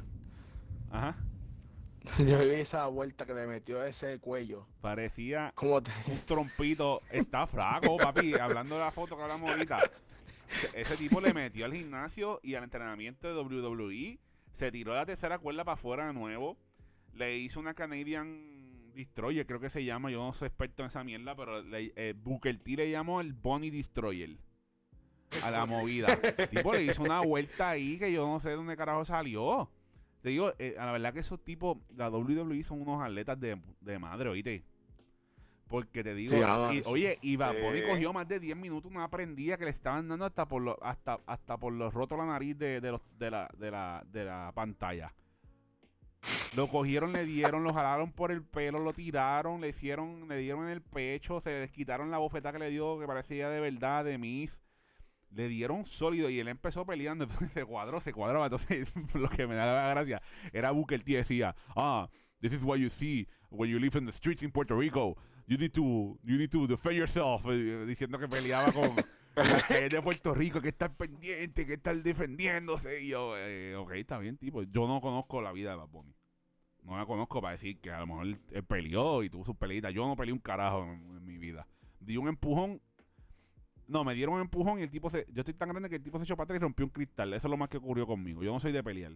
Ajá. 0.91 1.17
Yo 2.19 2.39
vi 2.39 2.55
esa 2.55 2.87
vuelta 2.87 3.25
que 3.25 3.33
le 3.33 3.47
metió 3.47 3.81
a 3.81 3.87
ese 3.87 4.19
cuello. 4.19 4.67
Parecía 4.81 5.51
Como 5.55 5.81
te... 5.81 5.91
un 6.07 6.19
trompito. 6.19 7.01
Está 7.11 7.47
flaco, 7.47 7.97
papi. 7.97 8.35
Hablando 8.35 8.75
de 8.75 8.81
la 8.81 8.91
foto 8.91 9.17
que 9.17 9.23
hablamos 9.23 9.49
ahorita. 9.49 9.79
Ese 10.75 10.97
tipo 10.97 11.19
le 11.19 11.33
metió 11.33 11.65
al 11.65 11.73
gimnasio 11.73 12.39
y 12.43 12.55
al 12.55 12.63
entrenamiento 12.63 13.27
de 13.27 13.41
WWE. 13.41 14.19
Se 14.53 14.71
tiró 14.71 14.93
la 14.93 15.05
tercera 15.05 15.39
cuerda 15.39 15.63
para 15.63 15.73
afuera 15.73 16.07
de 16.07 16.13
nuevo. 16.13 16.57
Le 17.13 17.37
hizo 17.37 17.59
una 17.59 17.73
Canadian 17.73 18.74
Destroyer, 18.95 19.45
creo 19.45 19.59
que 19.59 19.69
se 19.69 19.83
llama. 19.83 20.09
Yo 20.11 20.19
no 20.19 20.33
soy 20.33 20.47
experto 20.47 20.83
en 20.83 20.87
esa 20.87 21.03
mierda, 21.03 21.35
pero 21.35 21.61
le, 21.61 21.93
eh, 21.95 22.13
Booker 22.17 22.57
T 22.57 22.71
le 22.77 22.89
llamó 22.89 23.21
el 23.21 23.33
Bonnie 23.33 23.69
Destroyer. 23.71 24.37
A 25.43 25.51
la 25.51 25.65
movida. 25.65 26.07
Tipo 26.49 26.73
le 26.73 26.83
hizo 26.83 27.03
una 27.03 27.19
vuelta 27.21 27.71
ahí 27.71 27.97
que 27.97 28.11
yo 28.11 28.25
no 28.25 28.39
sé 28.39 28.49
de 28.49 28.55
dónde 28.55 28.77
carajo 28.77 29.03
salió. 29.05 29.69
Te 30.21 30.29
digo, 30.29 30.53
eh, 30.57 30.75
a 30.79 30.85
la 30.87 30.91
verdad 30.93 31.13
que 31.13 31.19
esos 31.19 31.43
tipos, 31.43 31.77
la 31.95 32.09
WWE 32.09 32.63
son 32.63 32.81
unos 32.81 33.01
atletas 33.01 33.39
de, 33.39 33.59
de 33.81 33.99
madre, 33.99 34.29
oíste. 34.29 34.63
Porque 35.67 36.03
te 36.03 36.13
digo, 36.13 36.31
Sí, 36.31 36.41
ah, 36.45 36.71
y- 36.73 36.81
oye, 36.91 37.17
y 37.21 37.35
Bunny 37.37 37.79
Sí. 37.79 37.85
cogió 37.89 38.13
más 38.13 38.27
de 38.27 38.39
10 38.39 38.55
minutos 38.55 38.91
una 38.91 39.09
prendida 39.09 39.57
que 39.57 39.65
le 39.65 39.71
estaban 39.71 40.07
dando 40.07 40.25
hasta 40.25 40.47
por 40.47 40.61
los, 40.61 40.75
hasta, 40.81 41.19
hasta 41.25 41.57
por 41.57 41.73
los 41.73 41.93
rotos 41.93 42.17
la 42.19 42.25
nariz 42.25 42.57
de, 42.57 42.79
de, 42.81 42.91
los, 42.91 43.01
de, 43.17 43.31
la, 43.31 43.49
de, 43.57 43.71
la, 43.71 44.03
de 44.11 44.25
la 44.25 44.51
pantalla. 44.53 45.11
Lo 46.55 46.67
cogieron, 46.67 47.11
le 47.13 47.25
dieron, 47.25 47.63
lo 47.63 47.73
jalaron 47.73 48.11
por 48.11 48.31
el 48.31 48.41
pelo, 48.43 48.79
lo 48.79 48.93
tiraron, 48.93 49.59
le 49.61 49.69
hicieron, 49.69 50.27
le 50.27 50.37
dieron 50.37 50.63
en 50.65 50.69
el 50.71 50.81
pecho, 50.81 51.39
se 51.41 51.59
les 51.59 51.71
quitaron 51.71 52.09
la 52.11 52.17
bofetada 52.17 52.53
que 52.53 52.59
le 52.59 52.69
dio, 52.69 52.99
que 52.99 53.05
parecía 53.05 53.49
de 53.49 53.59
verdad, 53.59 54.05
de 54.05 54.17
Miss. 54.17 54.61
Le 55.31 55.49
dieron 55.49 55.85
sólido 55.85 56.29
y 56.29 56.39
él 56.39 56.47
empezó 56.47 56.85
peleando, 56.85 57.23
entonces 57.29 57.51
se 57.51 57.65
cuadró, 57.65 57.99
se 57.99 58.13
cuadraba. 58.13 58.45
Entonces, 58.45 58.87
lo 59.13 59.29
que 59.29 59.47
me 59.47 59.55
daba 59.55 59.89
gracia 59.89 60.21
era 60.53 60.71
Booker 60.71 61.03
T 61.03 61.13
decía, 61.17 61.55
ah, 61.75 62.09
this 62.41 62.53
is 62.53 62.63
what 62.63 62.77
you 62.77 62.89
see 62.89 63.27
when 63.49 63.69
you 63.69 63.77
live 63.79 63.97
in 63.97 64.05
the 64.05 64.11
streets 64.13 64.43
in 64.43 64.51
Puerto 64.51 64.75
Rico. 64.77 65.17
You 65.47 65.57
need 65.57 65.73
to, 65.73 66.17
you 66.23 66.37
need 66.37 66.49
to 66.51 66.65
defend 66.67 66.95
yourself. 66.95 67.45
eh, 67.47 67.85
Diciendo 67.85 68.17
que 68.17 68.27
peleaba 68.27 68.71
con 68.71 68.89
en 69.35 69.49
las 69.49 69.63
calles 69.67 69.89
de 69.89 70.01
Puerto 70.01 70.33
Rico, 70.33 70.61
que 70.61 70.69
estar 70.69 70.95
pendiente, 70.95 71.65
que 71.65 71.73
estar 71.73 71.95
defendiéndose. 71.95 73.01
Y 73.01 73.09
yo, 73.09 73.37
eh, 73.37 73.75
ok, 73.75 73.91
está 73.93 74.17
bien, 74.17 74.37
tipo. 74.37 74.63
Yo 74.63 74.87
no 74.87 75.01
conozco 75.01 75.41
la 75.41 75.51
vida 75.51 75.71
de 75.71 75.77
Bad 75.77 75.87
Bunny. 75.87 76.15
No 76.83 76.97
la 76.97 77.05
conozco 77.05 77.41
para 77.41 77.53
decir 77.53 77.79
que 77.79 77.91
a 77.91 77.99
lo 77.99 78.07
mejor 78.07 78.27
él 78.27 78.63
peleó 78.63 79.23
y 79.23 79.29
tuvo 79.29 79.43
sus 79.43 79.55
peleitas. 79.55 79.93
Yo 79.93 80.05
no 80.05 80.15
peleé 80.15 80.33
un 80.33 80.39
carajo 80.39 80.83
en, 80.83 81.17
en 81.17 81.25
mi 81.25 81.37
vida. 81.37 81.67
Di 81.99 82.17
un 82.17 82.27
empujón. 82.27 82.81
No, 83.87 84.03
me 84.03 84.13
dieron 84.13 84.35
un 84.35 84.41
empujón 84.41 84.79
y 84.79 84.83
el 84.83 84.89
tipo 84.89 85.09
se. 85.09 85.25
Yo 85.31 85.41
estoy 85.41 85.53
tan 85.55 85.69
grande 85.69 85.89
que 85.89 85.95
el 85.95 86.03
tipo 86.03 86.17
se 86.19 86.25
echó 86.25 86.35
para 86.35 86.45
atrás 86.45 86.57
y 86.57 86.61
rompió 86.61 86.85
un 86.85 86.91
cristal. 86.91 87.33
Eso 87.33 87.47
es 87.47 87.51
lo 87.51 87.57
más 87.57 87.69
que 87.69 87.77
ocurrió 87.77 88.05
conmigo. 88.05 88.43
Yo 88.43 88.51
no 88.51 88.59
soy 88.59 88.71
de 88.71 88.83
pelear. 88.83 89.15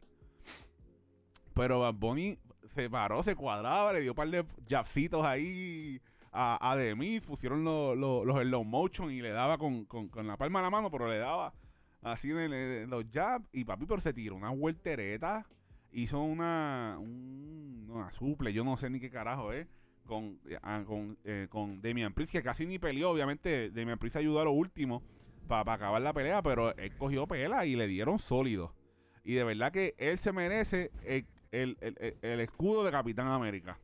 Pero 1.54 1.80
Bad 1.80 1.94
Bunny 1.96 2.40
se 2.74 2.90
paró, 2.90 3.22
se 3.24 3.36
cuadraba, 3.36 3.94
le 3.94 4.02
dio 4.02 4.12
un 4.12 4.16
par 4.16 4.30
de 4.30 4.46
jabcitos 4.68 5.26
ahí 5.26 6.02
a, 6.32 6.72
a 6.72 6.76
Demi. 6.76 7.20
Pusieron 7.20 7.64
los 7.64 7.98
los- 7.98 8.26
los 8.26 8.40
slow 8.42 8.64
motion 8.64 9.12
y 9.12 9.22
le 9.22 9.30
daba 9.32 9.58
con, 9.58 9.86
con- 9.86 10.10
con 10.10 10.28
la 10.28 10.38
palma 10.38 10.60
de 10.60 10.64
la 10.64 10.70
mano, 10.70 10.90
pero 10.92 11.08
le 11.08 11.18
daba 11.18 11.54
así 12.02 12.32
en, 12.32 12.90
los 12.90 13.06
jabs. 13.12 13.46
Y 13.52 13.64
papi, 13.66 13.86
pero 13.86 14.02
se 14.02 14.14
tiró 14.14 14.36
una 14.36 14.50
vueltereta. 14.50 15.46
Hizo 15.92 16.20
una, 16.22 16.98
un- 17.00 17.88
una 17.90 18.12
suple, 18.12 18.54
yo 18.54 18.64
no 18.64 18.78
sé 18.78 18.90
ni 18.90 19.00
qué 19.00 19.10
carajo, 19.10 19.52
¿eh? 19.54 19.68
Con, 20.06 20.40
ah, 20.64 20.84
con, 20.86 21.18
eh, 21.24 21.48
con 21.50 21.82
Damian 21.82 22.14
Priest, 22.14 22.32
que 22.32 22.44
casi 22.44 22.66
ni 22.66 22.80
peleó. 22.80 23.12
Obviamente, 23.12 23.70
Damian 23.72 23.98
Priest 24.00 24.16
ayudó 24.18 24.40
a 24.42 24.44
lo 24.46 24.52
último 24.52 25.04
para 25.48 25.74
acabar 25.74 26.02
la 26.02 26.14
pelea, 26.14 26.42
pero 26.44 26.76
él 26.78 26.96
cogió 26.96 27.26
pela 27.28 27.66
y 27.66 27.76
le 27.76 27.88
dieron 27.88 28.20
sólido. 28.20 28.76
Y 29.24 29.34
de 29.34 29.44
verdad 29.44 29.72
que 29.72 29.96
él 29.98 30.18
se 30.18 30.32
merece 30.32 30.92
el- 31.04 31.26
el- 31.52 31.78
el- 31.82 32.18
el 32.22 32.40
escudo 32.40 32.84
de 32.84 32.92
Capitán 32.92 33.28
América. 33.28 33.80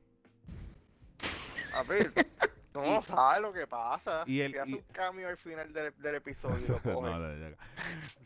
Ver, 1.83 2.07
no 2.73 3.01
sabes 3.01 3.41
lo 3.41 3.53
que 3.53 3.67
pasa. 3.67 4.23
Y 4.27 4.41
el- 4.41 4.57
hace 4.59 4.69
y- 4.69 4.73
un 4.75 4.81
cambio 4.91 5.27
al 5.27 5.37
final 5.37 5.71
del, 5.73 5.93
del 5.97 6.15
episodio. 6.15 6.79
No, 6.85 7.19
ya. 7.39 7.55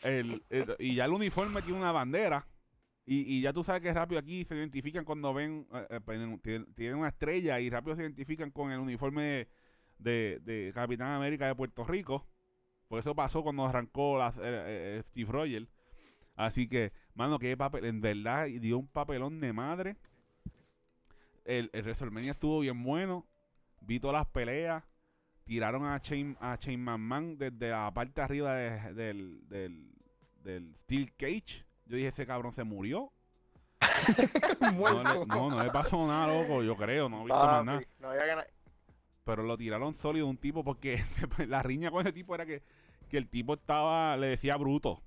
El- 0.04 0.44
el- 0.50 0.76
y 0.80 0.96
ya 0.96 1.06
el 1.06 1.12
uniforme 1.14 1.62
tiene 1.62 1.78
una 1.80 1.92
bandera. 1.92 2.48
Y, 3.06 3.38
y 3.38 3.42
ya 3.42 3.52
tú 3.54 3.64
sabes 3.64 3.82
que 3.82 3.92
rápido 3.92 4.20
aquí 4.20 4.46
se 4.46 4.56
identifican 4.56 5.04
cuando 5.04 5.34
ven, 5.34 5.68
eh, 5.74 5.88
eh, 5.90 6.00
tienen, 6.44 6.74
tienen- 6.76 6.96
una 7.00 7.08
estrella 7.10 7.60
y 7.60 7.70
rápido 7.70 7.96
se 7.96 8.04
identifican 8.04 8.52
con 8.52 8.72
el 8.72 8.80
uniforme 8.80 9.48
de, 9.98 10.40
de 10.44 10.72
Capitán 10.76 11.08
América 11.14 11.48
de 11.48 11.56
Puerto 11.56 11.84
Rico. 11.84 12.28
Por 12.88 13.00
eso 13.00 13.16
pasó 13.16 13.42
cuando 13.44 13.66
arrancó 13.66 14.20
eh, 14.24 14.32
eh, 14.44 15.02
Steve 15.04 15.32
Rogers. 15.32 15.68
Así 16.36 16.68
que, 16.68 16.94
mano, 17.16 17.38
que 17.40 17.58
papel, 17.58 17.86
en 17.86 18.00
verdad 18.00 18.46
dio 18.48 18.78
un 18.78 18.88
papelón 18.88 19.40
de 19.42 19.54
madre. 19.54 19.96
El, 21.46 21.70
el 21.74 21.82
WrestleMania 21.84 22.32
estuvo 22.32 22.60
bien 22.60 22.84
bueno. 22.84 23.26
Vi 23.82 24.00
todas 24.00 24.16
las 24.22 24.28
peleas. 24.28 24.84
Tiraron 25.46 25.86
a 25.86 26.00
Chain, 26.00 26.38
a 26.40 26.58
Chain 26.58 26.80
Man 26.80 27.38
desde 27.38 27.72
la 27.72 27.92
parte 27.94 28.22
de 28.22 28.26
arriba 28.26 28.54
de- 28.54 28.94
del, 28.94 29.48
del, 29.50 29.92
del 30.44 30.76
Steel 30.82 31.12
Cage. 31.16 31.66
Yo 31.86 31.96
dije, 31.98 32.10
ese 32.10 32.26
cabrón 32.28 32.54
se 32.54 32.64
murió. 32.64 33.12
No, 34.62 35.04
le, 35.04 35.26
no, 35.26 35.50
no 35.50 35.64
le 35.64 35.72
pasó 35.72 36.06
nada, 36.06 36.28
loco, 36.28 36.62
yo 36.64 36.76
creo. 36.76 37.10
No 37.10 37.18
he 37.22 37.24
visto 37.24 37.36
Papi, 37.36 37.54
más 37.56 37.66
nada. 37.66 37.82
no 38.00 38.10
había 38.10 38.26
gana- 38.26 38.46
Pero 39.24 39.44
lo 39.44 39.58
tiraron 39.58 39.94
sólido 39.94 40.28
un 40.28 40.38
tipo 40.38 40.64
porque 40.64 41.02
la 41.48 41.64
riña 41.64 41.90
con 41.92 42.02
ese 42.02 42.14
tipo 42.14 42.36
era 42.36 42.46
que, 42.46 42.62
que 43.10 43.18
el 43.18 43.28
tipo 43.30 43.54
estaba, 43.56 44.16
le 44.18 44.28
decía 44.28 44.58
bruto. 44.58 45.02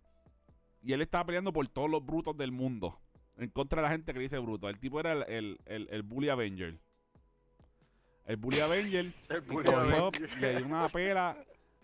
Y 0.83 0.93
él 0.93 1.01
estaba 1.03 1.27
peleando 1.27 1.53
por 1.53 1.69
todos 1.69 1.89
los 1.91 2.05
brutos 2.05 2.37
del 2.37 2.51
mundo. 2.51 2.99
En 3.37 3.51
contra 3.51 3.81
de 3.81 3.89
la 3.89 3.93
gente 3.93 4.13
que 4.13 4.19
le 4.19 4.25
dice 4.25 4.39
bruto. 4.39 4.69
El 4.69 4.79
tipo 4.79 4.99
era 5.01 5.13
el, 5.13 5.23
el, 5.29 5.59
el, 5.67 5.89
el 5.91 6.03
Bully 6.03 6.29
Avenger. 6.29 6.79
El 8.25 8.37
Bully 8.37 8.61
Avenger 8.61 9.07
El 9.31 9.41
Bully 9.43 9.71
Avenger. 9.71 10.41
le 10.41 10.57
dio 10.57 10.67
una 10.67 10.89
pela. 10.89 11.37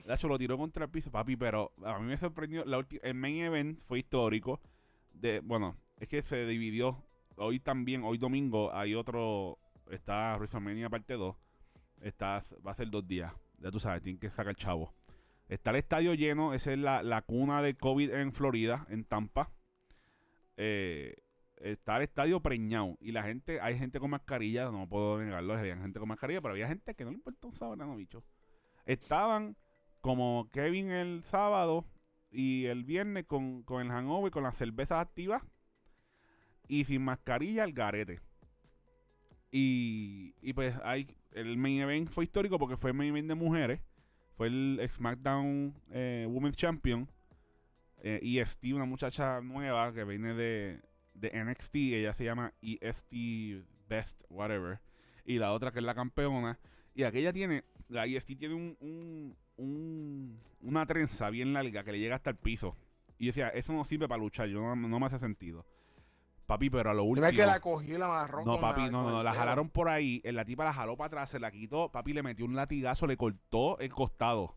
De 0.05 0.15
hecho, 0.15 0.29
lo 0.29 0.39
tiró 0.39 0.57
contra 0.57 0.85
el 0.85 0.91
piso, 0.91 1.11
papi. 1.11 1.37
Pero 1.37 1.73
a 1.85 1.99
mí 1.99 2.07
me 2.07 2.17
sorprendió. 2.19 2.65
La 2.65 2.85
el 3.03 3.15
main 3.15 3.43
event 3.43 3.79
fue 3.79 3.99
histórico. 4.01 4.61
De, 5.13 5.41
bueno, 5.41 5.77
es 5.99 6.09
que 6.09 6.23
se 6.23 6.47
dividió. 6.47 7.05
Hoy 7.37 7.61
también, 7.61 8.03
hoy 8.05 8.19
domingo, 8.19 8.75
hay 8.75 8.95
otro. 8.95 9.59
Está 9.91 10.37
WrestleMania 10.37 10.89
parte 10.91 11.15
2. 11.15 11.37
Está, 12.01 12.43
va 12.67 12.73
a 12.73 12.75
ser 12.75 12.91
dos 12.91 13.07
días. 13.07 13.33
Ya 13.59 13.71
tú 13.71 13.81
sabes, 13.81 14.03
tienen 14.03 14.21
que 14.21 14.31
sacar 14.31 14.55
chavo. 14.55 14.95
Está 15.49 15.71
el 15.71 15.77
estadio 15.77 16.15
lleno, 16.15 16.53
esa 16.53 16.73
es 16.73 16.79
la, 16.79 17.03
la 17.03 17.23
cuna 17.23 17.63
de 17.63 17.75
COVID 17.75 18.11
en 18.11 18.33
Florida, 18.33 18.87
en 18.91 19.05
Tampa. 19.05 19.51
Eh, 20.57 21.17
está 21.61 21.97
el 21.97 22.03
estadio 22.03 22.41
preñado 22.41 22.97
y 23.01 23.13
la 23.13 23.23
gente, 23.23 23.61
hay 23.61 23.79
gente 23.79 24.01
con 24.01 24.11
mascarilla, 24.11 24.71
no 24.71 24.89
puedo 24.89 25.23
negarlo, 25.23 25.55
había 25.55 25.77
gente 25.77 25.99
con 25.99 26.09
mascarilla, 26.09 26.41
pero 26.41 26.53
había 26.53 26.69
gente 26.69 26.95
que 26.95 27.05
no 27.05 27.11
le 27.11 27.17
importa 27.17 27.47
un 27.47 27.53
sábado, 27.53 27.97
bicho. 27.97 28.25
Estaban 28.87 29.57
como 30.01 30.49
Kevin 30.53 30.91
el 30.91 31.23
sábado 31.23 31.85
y 32.31 32.67
el 32.67 32.85
viernes 32.85 33.25
con, 33.25 33.63
con 33.63 33.83
el 33.83 33.93
hangover, 33.93 34.31
con 34.31 34.43
las 34.43 34.57
cervezas 34.57 35.01
activas 35.01 35.43
y 36.69 36.85
sin 36.85 37.03
mascarilla 37.03 37.65
el 37.65 37.73
garete. 37.73 38.21
Y, 39.51 40.35
y 40.43 40.53
pues 40.53 40.77
hay, 40.85 41.17
el 41.33 41.57
main 41.57 41.81
event 41.81 42.11
fue 42.11 42.25
histórico 42.25 42.59
porque 42.59 42.77
fue 42.77 42.91
el 42.91 42.97
main 42.97 43.11
event 43.11 43.29
de 43.29 43.35
mujeres. 43.35 43.81
Fue 44.37 44.47
el 44.47 44.81
SmackDown 44.89 45.75
eh, 45.91 46.27
Women's 46.29 46.57
Champion. 46.57 47.11
Eh, 48.01 48.21
EST, 48.23 48.67
una 48.75 48.85
muchacha 48.85 49.41
nueva 49.41 49.93
que 49.93 50.05
viene 50.05 50.33
de, 50.35 50.81
de 51.21 51.31
NXT. 51.45 51.75
Ella 51.77 52.15
se 52.15 52.25
llama 52.25 52.53
EST 52.63 53.65
Best, 53.89 54.23
whatever. 54.31 54.81
Y 55.25 55.39
la 55.39 55.53
otra 55.53 55.71
que 55.73 55.79
es 55.79 55.85
la 55.85 55.95
campeona. 55.95 56.59
Y 56.95 57.03
aquella 57.05 57.33
tiene, 57.33 57.65
la 57.89 58.07
EST 58.07 58.37
tiene 58.37 58.55
un, 58.55 58.77
un, 58.81 59.37
un- 59.57 60.41
una 60.63 60.87
trenza 60.87 61.31
bien 61.31 61.53
larga 61.53 61.85
que 61.85 61.93
le 61.93 61.99
llega 62.01 62.17
hasta 62.17 62.31
el 62.31 62.37
piso. 62.37 62.71
Y 63.19 63.27
decía, 63.27 63.49
eso 63.49 63.73
no 63.73 63.85
sirve 63.85 64.09
para 64.09 64.21
luchar, 64.23 64.49
yo 64.49 64.61
no, 64.61 64.75
no 64.77 65.01
me 65.01 65.07
hace 65.07 65.19
sentido. 65.19 65.67
Papi, 66.47 66.71
pero 66.71 66.91
a 66.91 66.95
lo 66.95 67.05
último. 67.05 67.29
Que 67.31 67.45
la 67.45 67.61
cogió 67.61 67.97
y 67.97 67.99
la. 67.99 68.27
No, 68.47 68.59
papi, 68.59 68.81
la- 68.83 68.91
no, 68.91 69.03
no, 69.11 69.23
la 69.23 69.35
jalaron 69.35 69.69
por 69.69 69.89
ahí. 69.91 70.23
eh, 70.25 70.33
La 70.33 70.45
tipa 70.47 70.65
la 70.65 70.73
jaló 70.73 70.97
para 70.97 71.09
atrás, 71.09 71.31
se 71.31 71.39
la 71.39 71.51
quitó. 71.51 71.91
Papi 71.93 72.15
le 72.15 72.23
metió 72.23 72.47
un 72.47 72.55
latigazo, 72.57 73.07
le 73.07 73.17
cortó 73.19 73.79
el 73.81 73.91
costado. 73.91 74.57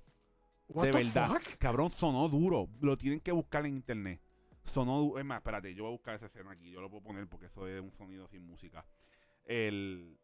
What 0.70 0.86
de 0.86 0.92
verdad. 0.94 1.28
fuck? 1.28 1.58
Cabrón, 1.60 1.92
sonó 1.92 2.30
duro. 2.30 2.70
Lo 2.80 2.98
tienen 2.98 3.20
que 3.20 3.34
buscar 3.34 3.66
en 3.66 3.74
internet. 3.76 4.22
Sonó. 4.64 5.18
Es 5.18 5.26
más, 5.26 5.40
espérate, 5.40 5.74
yo 5.74 5.84
voy 5.84 5.92
a 5.92 5.96
buscar 5.96 6.16
esa 6.16 6.28
escena 6.28 6.52
aquí. 6.52 6.72
Yo 6.72 6.82
lo 6.82 6.90
puedo 6.90 7.04
poner 7.04 7.28
porque 7.28 7.48
eso 7.48 7.68
es 7.68 7.82
un 7.82 7.92
sonido 7.92 8.28
sin 8.28 8.46
música. 8.46 8.86
El. 9.46 10.18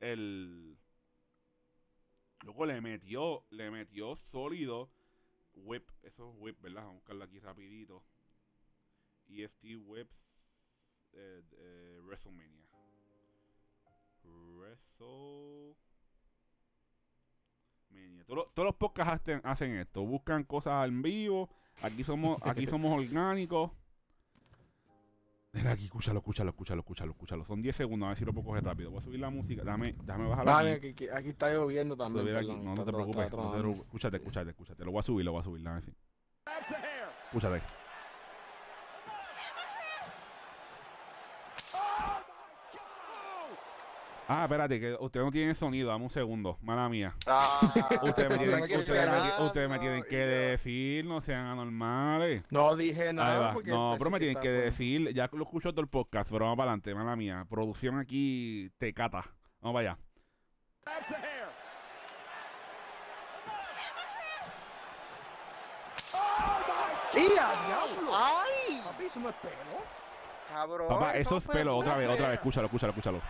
El. 0.00 0.78
Luego 2.44 2.66
le 2.66 2.80
metió. 2.80 3.44
Le 3.50 3.70
metió 3.70 4.16
sólido. 4.16 4.90
Whip. 5.54 5.88
Eso 6.02 6.30
es 6.30 6.36
whip, 6.38 6.60
¿verdad? 6.60 6.82
Vamos 6.82 6.92
a 6.92 6.98
buscarlo 6.98 7.24
aquí 7.24 7.38
rapidito. 7.38 8.02
EST 9.28 9.64
Whips. 9.84 10.16
Eh, 11.12 11.42
eh, 11.58 12.00
WrestleMania. 12.02 12.66
WrestleMania. 14.24 15.76
Todos, 18.26 18.54
todos 18.54 18.66
los 18.66 18.76
podcasts 18.76 19.12
hacen, 19.12 19.40
hacen 19.44 19.76
esto. 19.76 20.04
Buscan 20.04 20.44
cosas 20.44 20.88
en 20.88 21.02
vivo. 21.02 21.50
Aquí 21.82 22.04
somos, 22.04 22.38
aquí 22.42 22.66
somos 22.66 22.98
orgánicos. 22.98 23.72
Mira 25.54 25.72
aquí, 25.72 25.84
escúchalo, 25.84 26.20
escúchalo, 26.20 26.50
escúchalo, 26.50 26.80
escúchalo, 26.80 27.12
escúchalo. 27.12 27.44
Son 27.44 27.60
10 27.60 27.76
segundos, 27.76 28.06
a 28.06 28.08
ver 28.10 28.16
si 28.16 28.24
lo 28.24 28.32
puedo 28.32 28.46
coger 28.46 28.64
rápido. 28.64 28.90
Voy 28.90 29.00
a 29.00 29.02
subir 29.02 29.20
la 29.20 29.28
música. 29.28 29.62
Dame, 29.62 29.94
déjame 30.02 30.26
bajar 30.28 30.46
Dale, 30.46 30.72
aquí. 30.72 30.88
aquí, 30.88 31.08
aquí- 31.12 31.28
está 31.28 31.52
lloviendo 31.52 31.94
también. 31.94 32.24
Subir 32.24 32.36
aquí. 32.38 32.46
perdón, 32.46 32.64
No, 32.64 32.74
no 32.74 32.84
te 32.86 32.92
preocupes. 32.92 33.32
no 33.32 33.52
te 33.52 33.58
preocupes. 33.58 33.84
Escúchate, 33.84 34.16
escúchate, 34.16 34.50
escúchate. 34.50 34.84
Lo 34.84 34.92
voy 34.92 35.00
a 35.00 35.02
subir, 35.02 35.24
lo 35.26 35.32
voy 35.32 35.40
a 35.40 35.44
subir. 35.44 35.62
Dame 35.62 35.78
así. 35.78 35.92
Escúchate. 37.26 37.62
Ah, 44.34 44.44
espérate, 44.44 44.80
que 44.80 44.96
usted 44.98 45.20
no 45.20 45.30
tiene 45.30 45.54
sonido. 45.54 45.90
Dame 45.90 46.04
un 46.04 46.10
segundo. 46.10 46.56
Mala 46.62 46.88
mía. 46.88 47.14
Ah, 47.26 47.60
Ustedes 48.02 48.30
me 48.30 48.38
tienen, 48.38 48.64
Aquí 48.64 48.74
ustedes 48.76 48.88
me- 48.88 48.94
esperando, 49.04 49.46
ustedes 49.46 49.68
me 49.68 49.78
tienen 49.78 50.02
que 50.04 50.16
decir, 50.16 51.04
no 51.04 51.20
sean 51.20 51.46
anormales. 51.46 52.42
No 52.50 52.74
dije 52.74 53.12
nada. 53.12 53.52
porque 53.52 53.70
No, 53.70 53.90
pensé 53.90 53.98
pero 53.98 54.10
me 54.10 54.18
tienen 54.18 54.40
que 54.42 54.48
decir, 54.48 55.12
ya 55.12 55.28
lo 55.32 55.42
escucho 55.42 55.70
todo 55.72 55.82
el 55.82 55.88
podcast, 55.88 56.30
pero 56.30 56.46
vamos 56.46 56.56
para 56.56 56.70
adelante, 56.70 56.94
mala 56.94 57.14
mía. 57.14 57.46
Producción 57.48 57.98
aquí 57.98 58.70
te 58.78 58.94
cata. 58.94 59.22
Vamos 59.60 59.74
para 59.78 59.90
allá. 59.92 59.98
¡Ay! 68.12 68.80
Papi, 68.84 69.04
eso 69.04 69.20
no 69.20 69.28
es 69.28 69.34
pelo. 69.36 69.54
Cabrón. 70.48 70.88
Papá, 70.88 71.12
eso 71.16 71.36
es 71.38 71.46
pelo, 71.46 71.76
otra 71.76 71.96
vez, 71.96 72.08
otra 72.08 72.28
vez, 72.28 72.34
escúchalo, 72.38 72.66
escúchalo, 72.66 72.90
escúchalo. 72.92 73.20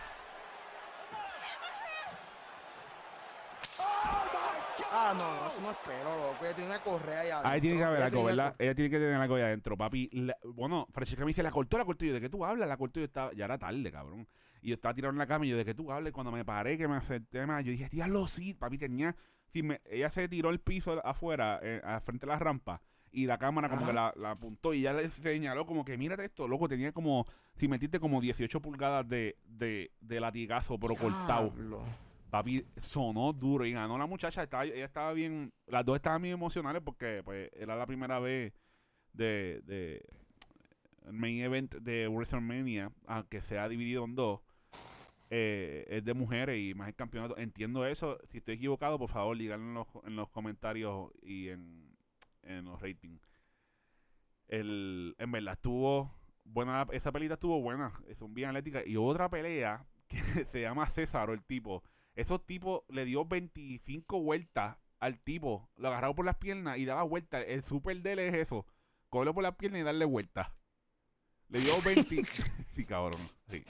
Ah, 5.05 5.13
no, 5.17 5.41
no, 5.41 5.47
eso 5.47 5.59
no 5.61 5.71
es 5.71 5.77
pelo, 5.85 6.03
loco. 6.31 6.45
Ella 6.45 6.55
tiene 6.55 6.69
una 6.71 6.79
correa 6.81 7.19
ahí 7.21 7.29
adentro. 7.29 7.51
Ahí 7.51 7.61
tiene 7.61 7.77
que 7.77 7.83
haber 7.83 7.97
Ella 7.99 8.05
algo, 8.07 8.23
¿verdad? 8.23 8.55
Ella 8.57 8.75
tiene 8.75 8.89
que 8.89 8.99
tener 8.99 9.13
algo 9.15 9.35
ahí 9.35 9.41
adentro, 9.41 9.77
papi. 9.77 10.09
La- 10.13 10.37
bueno, 10.45 10.87
Francesca 10.91 11.23
me 11.25 11.29
dice, 11.29 11.43
la 11.43 11.51
cortó, 11.51 11.77
la 11.77 11.85
cortó. 11.85 12.05
Y 12.05 12.09
yo, 12.09 12.13
¿de 12.13 12.21
qué 12.21 12.29
tú 12.29 12.45
hablas? 12.45 12.67
La 12.69 12.77
cortó. 12.77 12.99
Yo 13.01 13.05
estaba, 13.05 13.33
ya 13.33 13.45
era 13.45 13.57
tarde, 13.57 13.91
cabrón. 13.91 14.27
Y 14.61 14.69
yo 14.69 14.75
estaba 14.75 14.93
tirado 14.93 15.11
en 15.11 15.17
la 15.17 15.27
cama 15.27 15.45
y 15.45 15.49
yo, 15.49 15.57
¿de 15.57 15.65
qué 15.65 15.73
tú 15.73 15.91
hablas? 15.91 16.11
Y 16.11 16.13
cuando 16.13 16.31
me 16.31 16.45
paré, 16.45 16.77
que 16.77 16.87
me 16.87 16.95
acerté 16.95 17.45
más, 17.45 17.65
yo 17.65 17.71
dije, 17.71 17.89
diablo, 17.89 18.27
sí, 18.27 18.53
papi, 18.53 18.77
tenía. 18.77 19.13
Sí, 19.51 19.61
me- 19.61 19.81
ella 19.85 20.09
se 20.09 20.27
tiró 20.29 20.49
el 20.49 20.59
piso 20.59 21.05
afuera, 21.05 21.59
eh, 21.61 21.81
al 21.83 21.99
frente 22.01 22.25
de 22.25 22.31
la 22.31 22.39
rampa. 22.39 22.81
Y 23.11 23.25
la 23.27 23.37
cámara 23.37 23.67
como 23.69 23.81
Ajá. 23.81 23.89
que 23.91 23.93
la, 23.93 24.13
la 24.15 24.31
apuntó 24.31 24.73
y 24.73 24.81
ya 24.81 24.93
le 24.93 25.11
señaló 25.11 25.67
como 25.67 25.85
que, 25.85 25.97
mírate 25.97 26.25
esto, 26.25 26.47
loco, 26.47 26.67
tenía 26.67 26.91
como, 26.93 27.27
si 27.55 27.67
metiste 27.67 27.99
como 27.99 28.19
18 28.21 28.59
pulgadas 28.61 29.07
de, 29.07 29.37
de, 29.45 29.91
de 29.99 30.19
latigazo, 30.19 30.79
pero 30.79 30.95
cortado. 30.95 31.51
Diablo. 31.51 31.81
Sonó 32.77 33.33
duro 33.33 33.65
y 33.65 33.73
ganó 33.73 33.97
la 33.97 34.07
muchacha. 34.07 34.43
Estaba, 34.43 34.65
ella 34.65 34.85
estaba 34.85 35.13
bien. 35.13 35.53
Las 35.67 35.85
dos 35.85 35.95
estaban 35.97 36.21
bien 36.21 36.33
emocionales 36.33 36.81
porque 36.83 37.21
pues, 37.23 37.49
era 37.53 37.75
la 37.75 37.85
primera 37.85 38.19
vez 38.19 38.53
de, 39.13 39.61
de 39.65 40.03
main 41.11 41.41
event 41.41 41.75
de 41.75 42.07
WrestleMania, 42.07 42.91
aunque 43.07 43.41
sea 43.41 43.67
dividido 43.69 44.05
en 44.05 44.15
dos. 44.15 44.41
eh, 45.29 45.85
es 45.89 46.05
de 46.05 46.13
mujeres 46.13 46.59
y 46.59 46.73
más 46.75 46.87
el 46.89 46.95
campeonato. 46.95 47.37
Entiendo 47.37 47.85
eso. 47.85 48.19
Si 48.29 48.37
estoy 48.39 48.55
equivocado, 48.55 48.99
por 48.99 49.09
favor, 49.09 49.37
díganlo 49.37 49.65
en 49.67 49.73
los, 49.75 49.87
en 50.05 50.15
los 50.15 50.29
comentarios 50.29 51.11
y 51.23 51.49
en, 51.49 51.95
en 52.43 52.65
los 52.65 52.81
ratings. 52.81 53.21
El, 54.47 55.15
en 55.17 55.31
verdad 55.31 55.53
estuvo 55.53 56.11
buena. 56.43 56.87
Esa 56.91 57.11
pelita 57.11 57.35
estuvo 57.35 57.61
buena. 57.61 57.91
Son 58.15 58.33
bien 58.33 58.49
atléticas. 58.49 58.85
Y 58.85 58.97
otra 58.97 59.29
pelea 59.29 59.85
que 60.07 60.17
se 60.45 60.61
llama 60.61 60.89
César, 60.89 61.29
el 61.29 61.43
tipo. 61.43 61.83
Esos 62.15 62.45
tipos 62.45 62.83
le 62.89 63.05
dio 63.05 63.25
25 63.25 64.21
vueltas 64.21 64.77
al 64.99 65.19
tipo. 65.19 65.69
Lo 65.75 65.89
agarraba 65.89 66.15
por 66.15 66.25
las 66.25 66.37
piernas 66.37 66.77
y 66.77 66.85
daba 66.85 67.03
vueltas. 67.03 67.43
El 67.47 67.63
super 67.63 68.01
de 68.01 68.13
él 68.13 68.19
es 68.19 68.33
eso. 68.35 68.65
Cogerlo 69.09 69.33
por 69.33 69.43
las 69.43 69.55
piernas 69.55 69.81
y 69.81 69.83
darle 69.83 70.05
vueltas. 70.05 70.47
Le 71.49 71.59
dio 71.59 71.73
20. 71.83 72.23
sí, 72.75 72.85
cabrón. 72.85 73.19
Sí. 73.47 73.63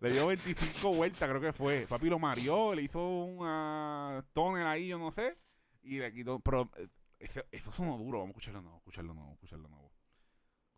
Le 0.00 0.10
dio 0.10 0.26
25 0.26 0.94
vueltas, 0.94 1.28
creo 1.28 1.40
que 1.40 1.52
fue. 1.52 1.86
Papi 1.88 2.08
lo 2.08 2.18
mareó, 2.18 2.74
le 2.74 2.82
hizo 2.82 3.00
una 3.00 4.24
tonel 4.32 4.66
ahí, 4.66 4.88
yo 4.88 4.98
no 4.98 5.10
sé. 5.10 5.38
Y 5.82 5.98
le 5.98 6.12
quitó. 6.12 6.40
Pero 6.40 6.70
eh, 6.76 6.88
eso, 7.18 7.42
eso 7.50 7.72
sonó 7.72 7.96
duro. 7.96 8.18
Vamos 8.18 8.28
a 8.28 8.38
escucharlo 8.38 8.60
nuevo, 8.60 8.78
escucharlo 8.78 9.14
nuevo, 9.14 9.32
escucharlo 9.32 9.68
nuevo. 9.68 9.92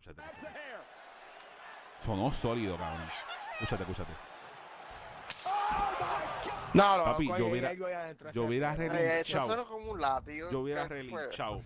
Escúchate. 0.01 0.23
Sonó 1.99 2.31
sólido, 2.31 2.79
cabrón. 2.79 3.09
Escúchate, 3.55 3.83
escúchate. 3.83 4.13
No, 6.75 6.99
no, 6.99 7.05
Papi, 7.05 7.27
yo 7.39 7.47
hubiera- 7.49 7.73
yo 7.75 8.45
hubiera 8.45 8.77
como 9.67 9.93
un 9.93 10.01
látigo. 10.01 10.51
Yo 10.51 10.61
hubiera 10.61 10.87
relinchado. 10.89 11.63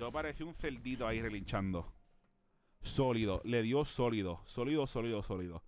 Yo 0.00 0.10
parecía 0.10 0.46
un 0.46 0.54
cerdito 0.54 1.06
ahí 1.06 1.20
relinchando. 1.20 1.92
Sólido. 2.80 3.40
Le 3.44 3.62
dio 3.62 3.84
sólido. 3.84 4.40
Sólido, 4.44 4.86
sólido, 4.86 5.22
sólido. 5.22 5.62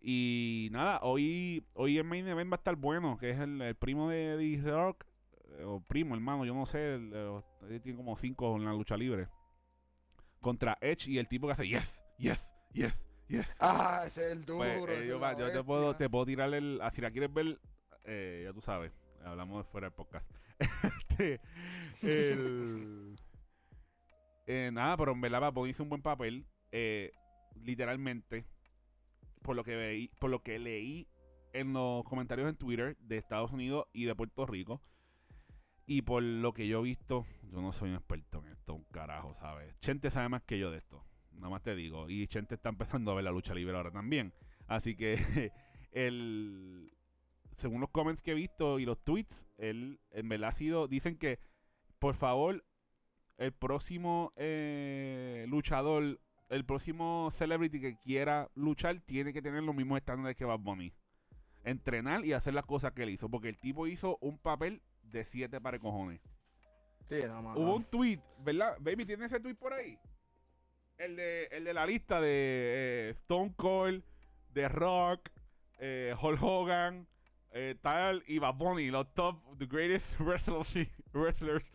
Y 0.00 0.68
nada, 0.70 1.00
hoy, 1.02 1.66
hoy 1.74 1.98
el 1.98 2.04
main 2.04 2.26
event 2.28 2.50
va 2.50 2.54
a 2.54 2.58
estar 2.58 2.76
bueno, 2.76 3.18
que 3.18 3.30
es 3.30 3.40
el, 3.40 3.60
el 3.60 3.74
primo 3.74 4.08
de 4.08 4.36
D 4.36 4.70
Rock. 4.70 5.04
eh, 5.58 5.64
O 5.64 5.80
primo, 5.80 6.14
hermano, 6.14 6.44
yo 6.44 6.54
no 6.54 6.66
sé. 6.66 6.94
el- 6.94 7.12
el- 7.12 7.42
él 7.70 7.80
tiene 7.82 7.96
como 7.96 8.16
cinco 8.16 8.56
en 8.56 8.64
la 8.64 8.72
lucha 8.72 8.96
libre. 8.96 9.28
Contra 10.40 10.78
Edge 10.80 11.08
y 11.10 11.18
el 11.18 11.26
tipo 11.26 11.46
que 11.48 11.52
hace 11.54 11.66
yes, 11.68 12.00
yes, 12.16 12.54
yes, 12.72 13.07
yes. 13.28 13.56
Ah, 13.60 14.02
ese 14.06 14.26
es 14.32 14.38
el 14.38 14.44
duro. 14.44 14.58
Pues, 14.58 14.88
eh, 14.90 14.98
ese 14.98 15.08
yo, 15.08 15.20
te 15.52 15.64
puedo, 15.64 15.96
te 15.96 16.08
puedo 16.10 16.24
tirar 16.26 16.52
el. 16.54 16.80
ah, 16.82 16.90
Si 16.90 17.00
la 17.00 17.10
quieres 17.10 17.32
ver, 17.32 17.60
eh, 18.04 18.42
ya 18.46 18.52
tú 18.52 18.60
sabes. 18.60 18.92
Hablamos 19.24 19.64
de 19.64 19.70
fuera 19.70 19.86
del 19.88 19.94
podcast. 19.94 20.30
Este, 21.18 21.40
el- 22.02 23.16
eh, 24.46 24.70
nada, 24.72 24.96
pero 24.96 25.12
en 25.12 25.20
verdad 25.20 25.40
Bad 25.52 25.66
hizo 25.66 25.82
un 25.82 25.88
buen 25.88 26.02
papel. 26.02 26.46
literalmente, 27.54 28.44
por 29.42 29.56
lo 29.56 29.64
que 29.64 29.74
veí, 29.76 30.08
por 30.20 30.30
lo 30.30 30.42
que 30.42 30.58
leí 30.58 31.08
en 31.52 31.72
los 31.72 32.04
comentarios 32.04 32.48
en 32.48 32.56
Twitter 32.56 32.96
de 33.00 33.16
Estados 33.18 33.52
Unidos 33.52 33.86
y 33.92 34.04
de 34.04 34.14
Puerto 34.14 34.46
Rico. 34.46 34.80
Y 35.86 36.02
por 36.02 36.22
lo 36.22 36.52
que 36.52 36.68
yo 36.68 36.80
he 36.80 36.82
visto, 36.82 37.24
yo 37.50 37.60
no 37.62 37.72
soy 37.72 37.88
un 37.90 37.96
experto 37.96 38.38
en 38.44 38.52
esto, 38.52 38.74
un 38.74 38.84
carajo, 38.84 39.34
¿sabes? 39.40 39.74
Chente 39.80 40.10
sabe 40.10 40.28
más 40.28 40.42
que 40.42 40.58
yo 40.58 40.70
de 40.70 40.78
esto. 40.78 41.02
Nada 41.38 41.50
más 41.50 41.62
te 41.62 41.74
digo. 41.74 42.08
Y 42.10 42.26
Chente 42.26 42.56
está 42.56 42.68
empezando 42.68 43.12
a 43.12 43.14
ver 43.14 43.24
la 43.24 43.30
lucha 43.30 43.54
libre 43.54 43.76
ahora 43.76 43.90
también. 43.90 44.32
Así 44.66 44.94
que 44.94 45.52
el 45.92 46.92
según 47.58 47.80
los 47.80 47.90
comments 47.90 48.22
que 48.22 48.32
he 48.32 48.34
visto 48.34 48.78
y 48.78 48.84
los 48.84 49.02
tweets, 49.02 49.46
él 49.56 50.00
en 50.12 50.28
verdad 50.28 50.50
ha 50.50 50.52
sido, 50.52 50.86
dicen 50.86 51.18
que 51.18 51.40
por 51.98 52.14
favor 52.14 52.64
el 53.36 53.52
próximo 53.52 54.32
eh, 54.36 55.44
luchador, 55.48 56.20
el 56.50 56.64
próximo 56.64 57.30
celebrity 57.32 57.80
que 57.80 57.98
quiera 57.98 58.48
luchar 58.54 59.00
tiene 59.00 59.32
que 59.32 59.42
tener 59.42 59.64
los 59.64 59.74
mismos 59.74 59.98
estándares 59.98 60.36
que 60.36 60.44
Bad 60.44 60.60
Bunny. 60.60 60.92
Entrenar 61.64 62.24
y 62.24 62.32
hacer 62.32 62.54
las 62.54 62.64
cosas 62.64 62.92
que 62.92 63.02
él 63.02 63.10
hizo. 63.10 63.28
Porque 63.28 63.48
el 63.48 63.58
tipo 63.58 63.86
hizo 63.86 64.18
un 64.20 64.38
papel 64.38 64.80
de 65.02 65.24
siete 65.24 65.60
para 65.60 65.78
cojones. 65.78 66.20
Sí, 67.06 67.16
no. 67.26 67.40
Hubo 67.54 67.76
un 67.76 67.84
tweet, 67.84 68.20
¿verdad? 68.40 68.76
Baby, 68.80 69.04
¿tiene 69.04 69.26
ese 69.26 69.40
tweet 69.40 69.56
por 69.56 69.72
ahí? 69.72 69.98
El 70.98 71.16
de, 71.16 71.44
el 71.52 71.64
de 71.64 71.74
la 71.74 71.86
lista 71.86 72.20
de 72.20 72.28
eh, 72.28 73.10
Stone 73.10 73.54
Cold, 73.56 74.02
The 74.52 74.68
Rock, 74.68 75.30
eh, 75.78 76.14
Hulk 76.20 76.42
Hogan, 76.42 77.06
eh, 77.52 77.76
tal, 77.80 78.24
y 78.26 78.38
Bad 78.38 78.54
Bunny, 78.54 78.90
los 78.90 79.14
top, 79.14 79.40
the 79.58 79.66
greatest 79.66 80.16
wrestlers, 80.20 80.74
wrestlers 81.12 81.70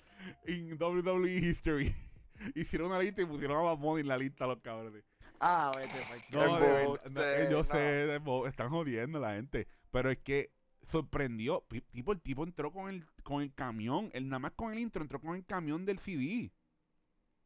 in 0.46 0.78
WWE 0.78 1.40
history. 1.40 1.96
Hicieron 2.56 2.90
una 2.90 3.00
lista 3.00 3.22
y 3.22 3.26
pusieron 3.26 3.58
a 3.58 3.62
Bad 3.62 3.78
Bunny 3.78 4.02
en 4.02 4.08
la 4.08 4.18
lista 4.18 4.46
los 4.46 4.60
cabrones. 4.60 5.04
Ah, 5.40 5.72
vete, 5.76 6.00
No, 6.32 6.60
de 6.60 7.44
eh, 7.44 7.48
yo 7.50 7.60
no. 7.60 7.64
sé, 7.64 7.78
de 7.78 8.22
están 8.48 8.70
jodiendo 8.70 9.20
la 9.20 9.36
gente. 9.36 9.68
Pero 9.92 10.12
es 10.12 10.18
que 10.18 10.52
sorprendió. 10.82 11.66
Tipo, 11.92 12.12
el 12.12 12.22
tipo 12.22 12.44
entró 12.44 12.72
con 12.72 12.90
el, 12.90 13.06
con 13.24 13.42
el 13.42 13.54
camión. 13.54 14.10
Él 14.14 14.28
nada 14.28 14.40
más 14.40 14.52
con 14.52 14.74
el 14.74 14.80
intro 14.80 15.02
entró 15.02 15.20
con 15.22 15.36
el 15.36 15.46
camión 15.46 15.86
del 15.86 16.00
CD. 16.00 16.52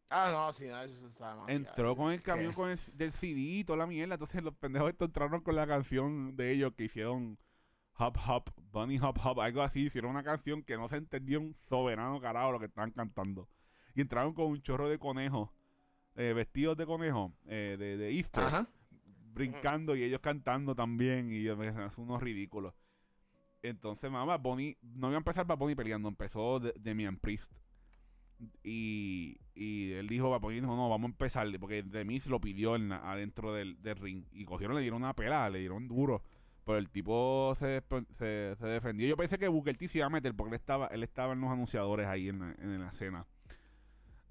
Ah, 0.09 0.29
no, 0.31 0.53
sí, 0.53 0.67
no, 0.67 0.81
eso 0.81 1.07
está 1.07 1.33
demasiado. 1.33 1.69
Entró 1.69 1.95
con 1.95 2.13
el 2.13 2.21
camión 2.21 2.51
¿Qué? 2.51 2.55
con 2.55 2.69
el, 2.69 2.79
del 2.93 3.11
CD 3.11 3.39
y 3.39 3.63
toda 3.63 3.77
la 3.77 3.87
mierda. 3.87 4.15
Entonces 4.15 4.41
los 4.41 4.53
pendejos 4.55 4.89
estos 4.89 5.07
entraron 5.07 5.41
con 5.41 5.55
la 5.55 5.67
canción 5.67 6.35
de 6.35 6.51
ellos 6.51 6.73
que 6.75 6.85
hicieron 6.85 7.37
Hop 7.97 8.17
Hop, 8.27 8.51
Bunny 8.71 8.99
Hop 8.99 9.19
Hop, 9.23 9.41
algo 9.41 9.61
así. 9.61 9.85
Hicieron 9.85 10.11
una 10.11 10.23
canción 10.23 10.63
que 10.63 10.77
no 10.77 10.87
se 10.87 10.97
entendió 10.97 11.39
un 11.39 11.55
soberano 11.67 12.21
carajo 12.21 12.53
lo 12.53 12.59
que 12.59 12.67
estaban 12.67 12.91
cantando. 12.91 13.49
Y 13.95 14.01
entraron 14.01 14.33
con 14.33 14.45
un 14.45 14.61
chorro 14.61 14.87
de 14.87 14.99
conejos, 14.99 15.49
eh, 16.15 16.33
vestidos 16.33 16.77
de 16.77 16.85
conejo, 16.85 17.33
eh, 17.45 17.75
de, 17.77 17.97
de 17.97 18.11
Easter, 18.11 18.43
Ajá. 18.43 18.67
brincando 19.33 19.95
y 19.95 20.03
ellos 20.03 20.21
cantando 20.21 20.75
también. 20.75 21.31
Y 21.31 21.43
yo 21.43 21.57
me 21.57 21.73
son 21.73 22.05
unos 22.05 22.21
ridículos. 22.21 22.73
Entonces, 23.61 24.09
mamá, 24.09 24.37
Bonnie, 24.37 24.77
no 24.81 25.07
iba 25.07 25.17
a 25.17 25.19
empezar 25.19 25.45
para 25.45 25.57
Bonnie 25.57 25.75
peleando, 25.75 26.07
empezó 26.07 26.59
de, 26.59 26.73
Demian 26.77 27.17
Priest. 27.17 27.51
Y, 28.63 29.37
y 29.55 29.91
él 29.93 30.07
dijo, 30.07 30.29
Bad 30.29 30.41
Bunny 30.41 30.61
dijo, 30.61 30.75
no, 30.75 30.89
vamos 30.89 31.09
a 31.09 31.11
empezar, 31.11 31.47
porque 31.59 31.83
Demis 31.83 32.27
lo 32.27 32.39
pidió 32.39 32.75
en 32.75 32.91
adentro 32.91 33.53
del, 33.53 33.81
del 33.81 33.95
ring. 33.95 34.25
Y 34.31 34.45
cogieron, 34.45 34.75
le 34.75 34.81
dieron 34.81 35.01
una 35.01 35.13
pelada, 35.13 35.49
le 35.49 35.59
dieron 35.59 35.87
duro. 35.87 36.21
Pero 36.65 36.77
el 36.77 36.89
tipo 36.89 37.53
se, 37.57 37.81
se, 38.17 38.55
se 38.55 38.67
defendió. 38.67 39.07
Yo 39.07 39.15
pensé 39.15 39.37
que 39.37 39.47
Booker 39.47 39.77
T 39.77 39.87
se 39.87 39.99
iba 39.99 40.07
a 40.07 40.09
meter, 40.09 40.35
porque 40.35 40.49
él 40.49 40.59
estaba, 40.59 40.87
él 40.87 41.01
estaba 41.01 41.33
en 41.33 41.41
los 41.41 41.49
anunciadores 41.49 42.07
ahí 42.07 42.29
en 42.29 42.39
la, 42.39 42.51
en 42.59 42.79
la 42.79 42.89
escena. 42.89 43.25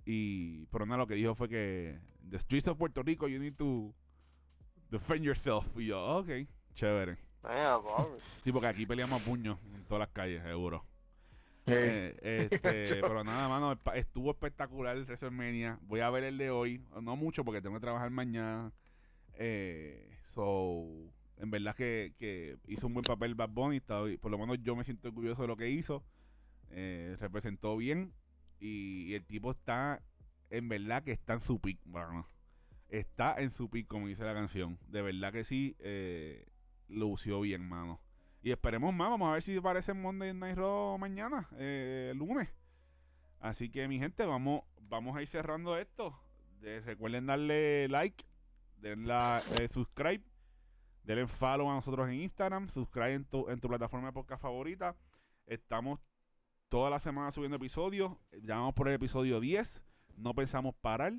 Y, 0.05 0.67
pero 0.67 0.87
nada, 0.87 0.99
lo 0.99 1.07
que 1.07 1.15
dijo 1.15 1.35
fue 1.35 1.49
que, 1.49 1.99
The 2.29 2.39
streets 2.39 2.69
of 2.69 2.79
Puerto 2.79 3.03
Rico, 3.03 3.27
you 3.27 3.39
need 3.39 3.55
to 3.55 3.95
defend 4.91 5.25
yourself. 5.25 5.67
Y 5.79 5.87
yo, 5.87 6.19
ok, 6.19 6.29
chévere. 6.75 7.19
Sí, 8.45 8.53
porque 8.53 8.69
aquí 8.69 8.87
peleamos 8.87 9.23
a 9.23 9.25
puños 9.25 9.59
en 9.75 9.85
todas 9.85 10.01
las 10.01 10.11
calles, 10.11 10.43
seguro. 10.43 10.85
Eh, 11.67 12.17
este, 12.23 13.01
pero 13.01 13.25
nada, 13.25 13.49
mano, 13.49 13.77
estuvo 13.95 14.31
espectacular 14.31 14.97
el 14.97 15.05
WrestleMania. 15.05 15.79
Voy 15.83 16.01
a 16.01 16.11
ver 16.11 16.25
el 16.25 16.39
de 16.39 16.51
hoy, 16.51 16.81
no 17.03 17.17
mucho 17.17 17.45
porque 17.45 17.61
tengo 17.61 17.75
que 17.77 17.81
trabajar 17.81 18.11
mañana. 18.11 18.73
Eh, 19.35 20.17
so, 20.23 20.87
en 21.39 21.51
verdad 21.51 21.75
que, 21.75 22.15
que 22.19 22.57
hizo 22.69 22.87
un 22.87 22.95
buen 22.95 23.05
papel 23.05 23.35
Bad 23.35 23.51
Bunny, 23.51 23.81
por 23.81 24.31
lo 24.31 24.39
menos 24.39 24.63
yo 24.63 24.77
me 24.77 24.85
siento 24.85 25.09
orgulloso 25.09 25.43
de 25.43 25.49
lo 25.49 25.57
que 25.57 25.71
hizo. 25.71 26.05
Eh, 26.71 27.17
representó 27.21 27.77
bien 27.77 28.13
y, 28.59 29.07
y 29.09 29.15
el 29.15 29.25
tipo 29.25 29.53
está, 29.53 30.03
en 30.51 30.69
verdad 30.69 31.05
que 31.05 31.13
está 31.13 31.35
en 31.35 31.41
su 31.41 31.61
pick, 31.61 31.85
mano. 31.87 32.29
Está 32.89 33.41
en 33.41 33.51
su 33.51 33.69
pick, 33.69 33.89
como 33.89 34.07
dice 34.07 34.25
la 34.25 34.35
canción. 34.35 34.79
De 34.87 35.03
verdad 35.03 35.33
que 35.33 35.45
sí, 35.45 35.77
eh, 35.81 36.47
lució 36.89 37.41
bien, 37.41 37.69
mano. 37.69 38.01
Y 38.43 38.51
esperemos 38.53 38.95
más, 38.95 39.11
vamos 39.11 39.29
a 39.29 39.33
ver 39.33 39.43
si 39.43 39.57
aparece 39.57 39.91
en 39.93 40.01
Monday 40.01 40.33
Night 40.33 40.57
Raw 40.57 40.97
mañana, 40.99 41.49
eh, 41.57 42.13
lunes. 42.17 42.49
Así 43.41 43.69
que 43.71 43.89
mi 43.89 43.99
gente, 43.99 44.25
vamos, 44.25 44.63
vamos 44.89 45.17
a 45.17 45.23
ir 45.23 45.29
cerrando 45.29 45.77
esto. 45.77 46.19
De- 46.61 46.81
recuerden 46.81 47.27
darle 47.27 47.89
like, 47.89 48.25
denle 48.79 49.07
la- 49.07 49.43
eh, 49.59 49.69
subscribe, 49.69 50.23
denle 51.03 51.27
follow 51.27 51.69
a 51.71 51.75
nosotros 51.75 52.09
en 52.09 52.15
Instagram, 52.21 52.67
subscribe 52.69 53.15
en 53.15 53.25
tu, 53.25 53.49
en 53.49 53.61
tu 53.61 53.69
plataforma 53.69 54.09
de 54.09 54.13
podcast 54.13 54.41
favorita. 54.43 54.97
Estamos 55.47 55.99
toda 56.69 56.89
la 56.91 57.01
semana 57.01 57.31
subiendo 57.33 57.57
episodios. 57.57 58.13
Ya 58.43 58.57
vamos 58.57 58.75
por 58.75 58.89
el 58.89 58.95
episodio 58.95 59.41
10. 59.41 59.83
No 60.17 60.35
pensamos 60.35 60.75
parar. 60.81 61.13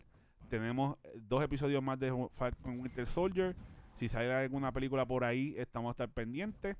Tenemos 0.49 0.97
eh, 1.03 1.11
dos 1.21 1.43
episodios 1.43 1.83
más 1.83 1.99
de 1.99 2.11
Falcon 2.31 2.79
Winter 2.79 3.05
Soldier. 3.05 3.55
Si 3.97 4.07
sale 4.07 4.33
alguna 4.33 4.71
película 4.71 5.05
por 5.05 5.23
ahí, 5.23 5.55
estamos 5.57 5.89
a 5.89 5.91
estar 5.91 6.09
pendientes. 6.09 6.77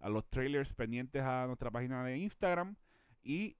A 0.00 0.08
los 0.08 0.28
trailers 0.28 0.74
pendientes 0.74 1.22
a 1.22 1.46
nuestra 1.46 1.70
página 1.70 2.02
de 2.04 2.18
Instagram. 2.18 2.76
Y 3.22 3.56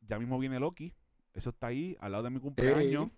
ya 0.00 0.18
mismo 0.18 0.38
viene 0.38 0.58
Loki. 0.60 0.94
Eso 1.34 1.50
está 1.50 1.68
ahí, 1.68 1.96
al 2.00 2.12
lado 2.12 2.24
de 2.24 2.30
mi 2.30 2.40
cumpleaños. 2.40 3.10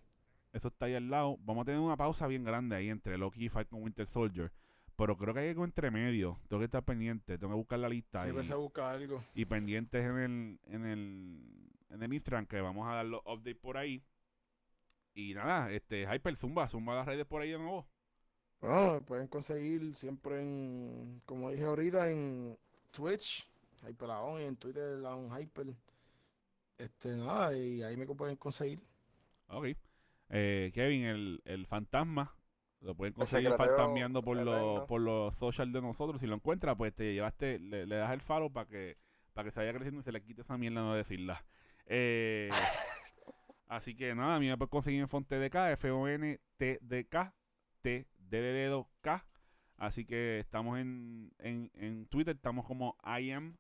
Eso 0.53 0.69
está 0.69 0.87
ahí 0.87 0.95
al 0.95 1.11
lado. 1.11 1.37
Vamos 1.41 1.63
a 1.63 1.65
tener 1.67 1.81
una 1.81 1.97
pausa 1.97 2.27
bien 2.27 2.45
grande 2.45 2.77
ahí 2.77 2.89
entre 2.89 3.19
Loki 3.19 3.47
y 3.47 3.49
Falcon 3.49 3.83
Winter 3.83 4.07
Soldier. 4.07 4.53
Pero 4.97 5.17
creo 5.17 5.35
que 5.35 5.41
hay 5.41 5.49
algo 5.49 5.65
entre 5.65 5.91
medio. 5.91 6.39
Tengo 6.49 6.61
que 6.61 6.67
estar 6.67 6.85
pendiente. 6.85 7.37
Tengo 7.37 7.53
que 7.53 7.57
buscar 7.57 7.81
la 7.81 7.89
lista. 7.89 8.23
Siempre 8.23 8.45
y- 8.45 8.47
se 8.47 8.55
busca 8.55 8.91
algo. 8.91 9.21
y 9.35 9.45
pendientes 9.45 10.05
en 10.05 10.17
el, 10.19 10.61
en 10.69 10.87
el, 10.87 11.71
en 11.91 12.03
el 12.03 12.13
Instagram 12.15 12.47
que 12.47 12.61
vamos 12.61 12.89
a 12.89 12.95
dar 12.95 13.07
los 13.07 13.21
updates 13.27 13.57
por 13.57 13.77
ahí. 13.77 14.05
Y 15.13 15.35
nada, 15.35 15.71
este 15.73 16.07
Hyper 16.13 16.37
Zumba, 16.37 16.69
Zumba 16.69 16.95
las 16.95 17.07
redes 17.07 17.27
por 17.27 17.43
ahí 17.43 17.51
de 17.51 17.59
nuevo. 17.59 17.87
Bueno, 18.65 18.95
me 18.95 19.01
pueden 19.03 19.29
conseguir 19.29 19.95
siempre 19.95 20.41
en, 20.41 21.21
como 21.27 21.51
dije 21.51 21.65
ahorita, 21.65 22.11
en 22.11 22.57
Twitch, 22.93 23.47
Hyperlaon, 23.87 24.41
y 24.41 24.45
en 24.45 24.57
Twitter, 24.57 25.01
Laon 25.01 25.29
Hyper. 25.39 25.67
Este, 26.79 27.11
nada, 27.11 27.55
y 27.55 27.83
ahí 27.83 27.95
me 27.99 28.07
pueden 28.07 28.37
conseguir. 28.37 28.81
Ok. 29.49 29.67
Eh, 30.31 30.71
Kevin, 30.73 31.05
el, 31.05 31.43
el 31.45 31.67
fantasma, 31.67 32.35
lo 32.81 32.95
pueden 32.95 33.13
conseguir 33.45 33.53
fantasmeando 33.53 34.23
por 34.23 34.39
los, 34.39 34.87
por 34.87 35.03
los 35.03 35.35
social 35.35 35.71
de 35.71 35.83
nosotros. 35.83 36.19
Si 36.19 36.27
lo 36.27 36.35
encuentras, 36.35 36.75
pues 36.75 36.95
te 36.95 37.13
llevaste, 37.13 37.59
le, 37.59 37.85
le 37.85 37.97
das 37.97 38.15
el 38.15 38.23
follow 38.23 38.51
para 38.51 38.67
que, 38.67 38.97
para 39.35 39.45
que 39.45 39.53
se 39.53 39.61
vaya 39.61 39.75
creciendo 39.75 40.01
y 40.01 40.05
se 40.05 40.13
le 40.13 40.23
quite 40.23 40.41
esa 40.41 40.57
mierda 40.57 40.81
no 40.81 40.95
decirla. 40.95 41.45
Eh, 41.85 42.49
así 43.69 43.95
que 43.95 44.15
nada, 44.15 44.37
a 44.37 44.41
mí 44.41 44.49
me 44.49 44.57
pueden 44.57 44.71
conseguir 44.71 45.01
en 45.01 45.09
FonTDK, 45.09 45.55
F-O-N-T-D-K, 45.73 47.35
T 47.83 48.07
D 48.29 48.41
de 48.41 48.53
dedo 48.53 48.89
K. 49.01 49.25
Así 49.77 50.05
que 50.05 50.39
estamos 50.39 50.79
en, 50.79 51.33
en, 51.39 51.71
en 51.75 52.07
Twitter, 52.07 52.37
estamos 52.37 52.65
como 52.65 52.97
I 53.05 53.31
am 53.33 53.57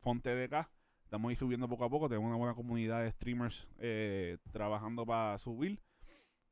FonTDK. 0.00 0.68
Estamos 1.04 1.28
ahí 1.30 1.36
subiendo 1.36 1.68
poco 1.68 1.84
a 1.84 1.90
poco. 1.90 2.08
Tenemos 2.08 2.28
una 2.28 2.36
buena 2.36 2.54
comunidad 2.54 3.02
de 3.02 3.10
streamers 3.12 3.68
eh, 3.78 4.38
trabajando 4.52 5.04
para 5.06 5.36
subir. 5.38 5.80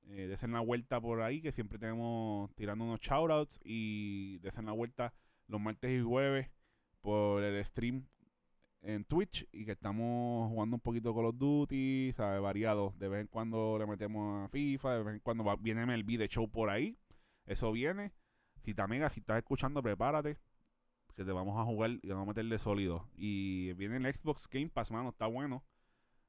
Eh, 0.08 0.26
desen 0.28 0.52
la 0.52 0.60
vuelta 0.60 1.00
por 1.00 1.20
ahí, 1.20 1.42
que 1.42 1.52
siempre 1.52 1.78
tenemos 1.78 2.54
tirando 2.54 2.84
unos 2.84 3.00
shoutouts. 3.00 3.60
Y 3.64 4.38
desen 4.38 4.66
la 4.66 4.72
vuelta 4.72 5.12
los 5.48 5.60
martes 5.60 5.90
y 5.90 6.02
jueves 6.02 6.50
por 7.00 7.42
el 7.42 7.62
stream 7.64 8.06
en 8.82 9.04
Twitch. 9.04 9.46
Y 9.52 9.64
que 9.64 9.72
estamos 9.72 10.50
jugando 10.50 10.76
un 10.76 10.80
poquito 10.80 11.14
Call 11.14 11.26
of 11.26 11.36
Duty, 11.38 12.12
¿sabes? 12.16 12.40
Variado. 12.40 12.94
De 12.98 13.08
vez 13.08 13.20
en 13.22 13.26
cuando 13.26 13.76
le 13.78 13.86
metemos 13.86 14.44
a 14.44 14.48
FIFA, 14.48 14.96
de 14.98 15.02
vez 15.02 15.14
en 15.14 15.20
cuando 15.20 15.44
va- 15.44 15.56
viene 15.56 15.82
el 15.92 16.04
video 16.04 16.26
show 16.28 16.48
por 16.50 16.70
ahí. 16.70 16.96
Eso 17.46 17.72
viene. 17.72 18.12
Si 18.62 18.74
te 18.74 18.82
amigas, 18.82 19.12
si 19.12 19.20
estás 19.20 19.38
escuchando, 19.38 19.82
prepárate. 19.82 20.38
Que 21.14 21.24
te 21.24 21.32
vamos 21.32 21.58
a 21.58 21.64
jugar 21.64 21.92
y 22.02 22.08
vamos 22.08 22.24
a 22.24 22.28
meterle 22.28 22.58
sólido. 22.58 23.08
Y 23.14 23.72
viene 23.74 23.96
el 23.96 24.14
Xbox 24.14 24.48
Game 24.48 24.68
Pass, 24.68 24.90
mano, 24.90 25.10
está 25.10 25.26
bueno. 25.26 25.64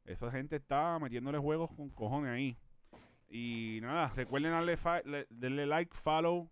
Esa 0.05 0.31
gente 0.31 0.55
está 0.55 0.97
metiéndole 0.99 1.37
juegos 1.37 1.71
con 1.73 1.89
cojones 1.89 2.31
ahí. 2.31 2.57
Y 3.29 3.79
nada, 3.81 4.13
recuerden 4.15 4.51
darle, 4.51 4.77
darle 5.29 5.65
like, 5.65 5.93
follow, 5.93 6.49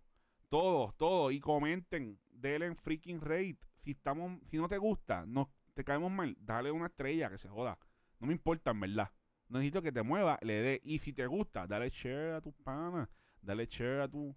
todo, 0.50 0.92
todo. 0.98 1.30
Y 1.30 1.40
comenten, 1.40 2.18
denle 2.30 2.66
en 2.66 2.76
freaking 2.76 3.20
rate. 3.20 3.58
Si 3.76 3.92
estamos, 3.92 4.38
si 4.50 4.58
no 4.58 4.68
te 4.68 4.76
gusta, 4.76 5.24
no 5.26 5.50
te 5.74 5.84
caemos 5.84 6.10
mal, 6.10 6.36
dale 6.40 6.70
una 6.70 6.86
estrella 6.86 7.30
que 7.30 7.38
se 7.38 7.48
joda. 7.48 7.78
No 8.18 8.26
me 8.26 8.32
importa, 8.32 8.72
en 8.72 8.80
verdad. 8.80 9.10
No 9.48 9.58
necesito 9.58 9.80
que 9.80 9.92
te 9.92 10.02
mueva, 10.02 10.38
le 10.42 10.54
dé. 10.54 10.80
Y 10.82 10.98
si 10.98 11.12
te 11.12 11.26
gusta, 11.26 11.66
dale 11.66 11.90
share 11.90 12.34
a 12.34 12.40
tus 12.40 12.54
panas, 12.56 13.08
dale 13.40 13.66
share 13.66 14.02
a 14.02 14.08
tu, 14.08 14.34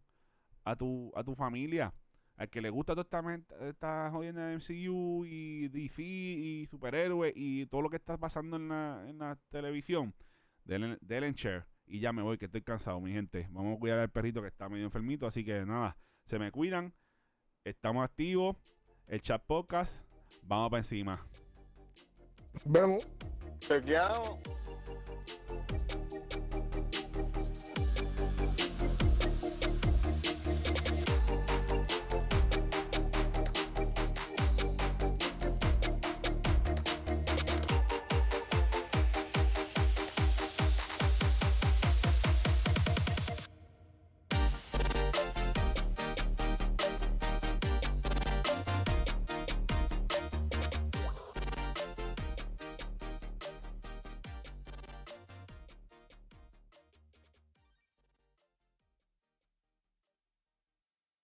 a 0.63 0.75
tu, 0.75 1.11
a 1.15 1.23
tu 1.23 1.35
familia. 1.35 1.93
Al 2.35 2.49
que 2.49 2.61
le 2.61 2.69
gusta 2.69 2.93
toda 2.93 3.03
esta, 3.03 3.45
esta 3.67 4.09
jodienda 4.11 4.47
de 4.47 4.55
MCU 4.55 5.25
y 5.25 5.67
DC 5.67 6.01
y 6.01 6.65
superhéroes 6.67 7.33
y 7.35 7.65
todo 7.65 7.81
lo 7.81 7.89
que 7.89 7.97
está 7.97 8.17
pasando 8.17 8.55
en 8.55 8.69
la, 8.69 9.05
en 9.09 9.17
la 9.17 9.37
televisión, 9.49 10.15
denle, 10.63 10.97
denle 11.01 11.27
en 11.27 11.33
share. 11.33 11.65
Y 11.85 11.99
ya 11.99 12.13
me 12.13 12.21
voy, 12.21 12.37
que 12.37 12.45
estoy 12.45 12.61
cansado, 12.61 13.01
mi 13.01 13.11
gente. 13.11 13.47
Vamos 13.49 13.75
a 13.75 13.79
cuidar 13.79 13.99
al 13.99 14.09
perrito 14.09 14.41
que 14.41 14.47
está 14.47 14.69
medio 14.69 14.85
enfermito. 14.85 15.27
Así 15.27 15.43
que 15.43 15.65
nada, 15.65 15.97
se 16.23 16.39
me 16.39 16.51
cuidan. 16.51 16.93
Estamos 17.65 18.05
activos. 18.05 18.55
El 19.07 19.21
chat 19.21 19.43
podcast. 19.43 20.05
Vamos 20.43 20.69
para 20.69 20.79
encima. 20.79 21.25
Vemos. 22.63 23.11
Chequeamos. 23.59 24.39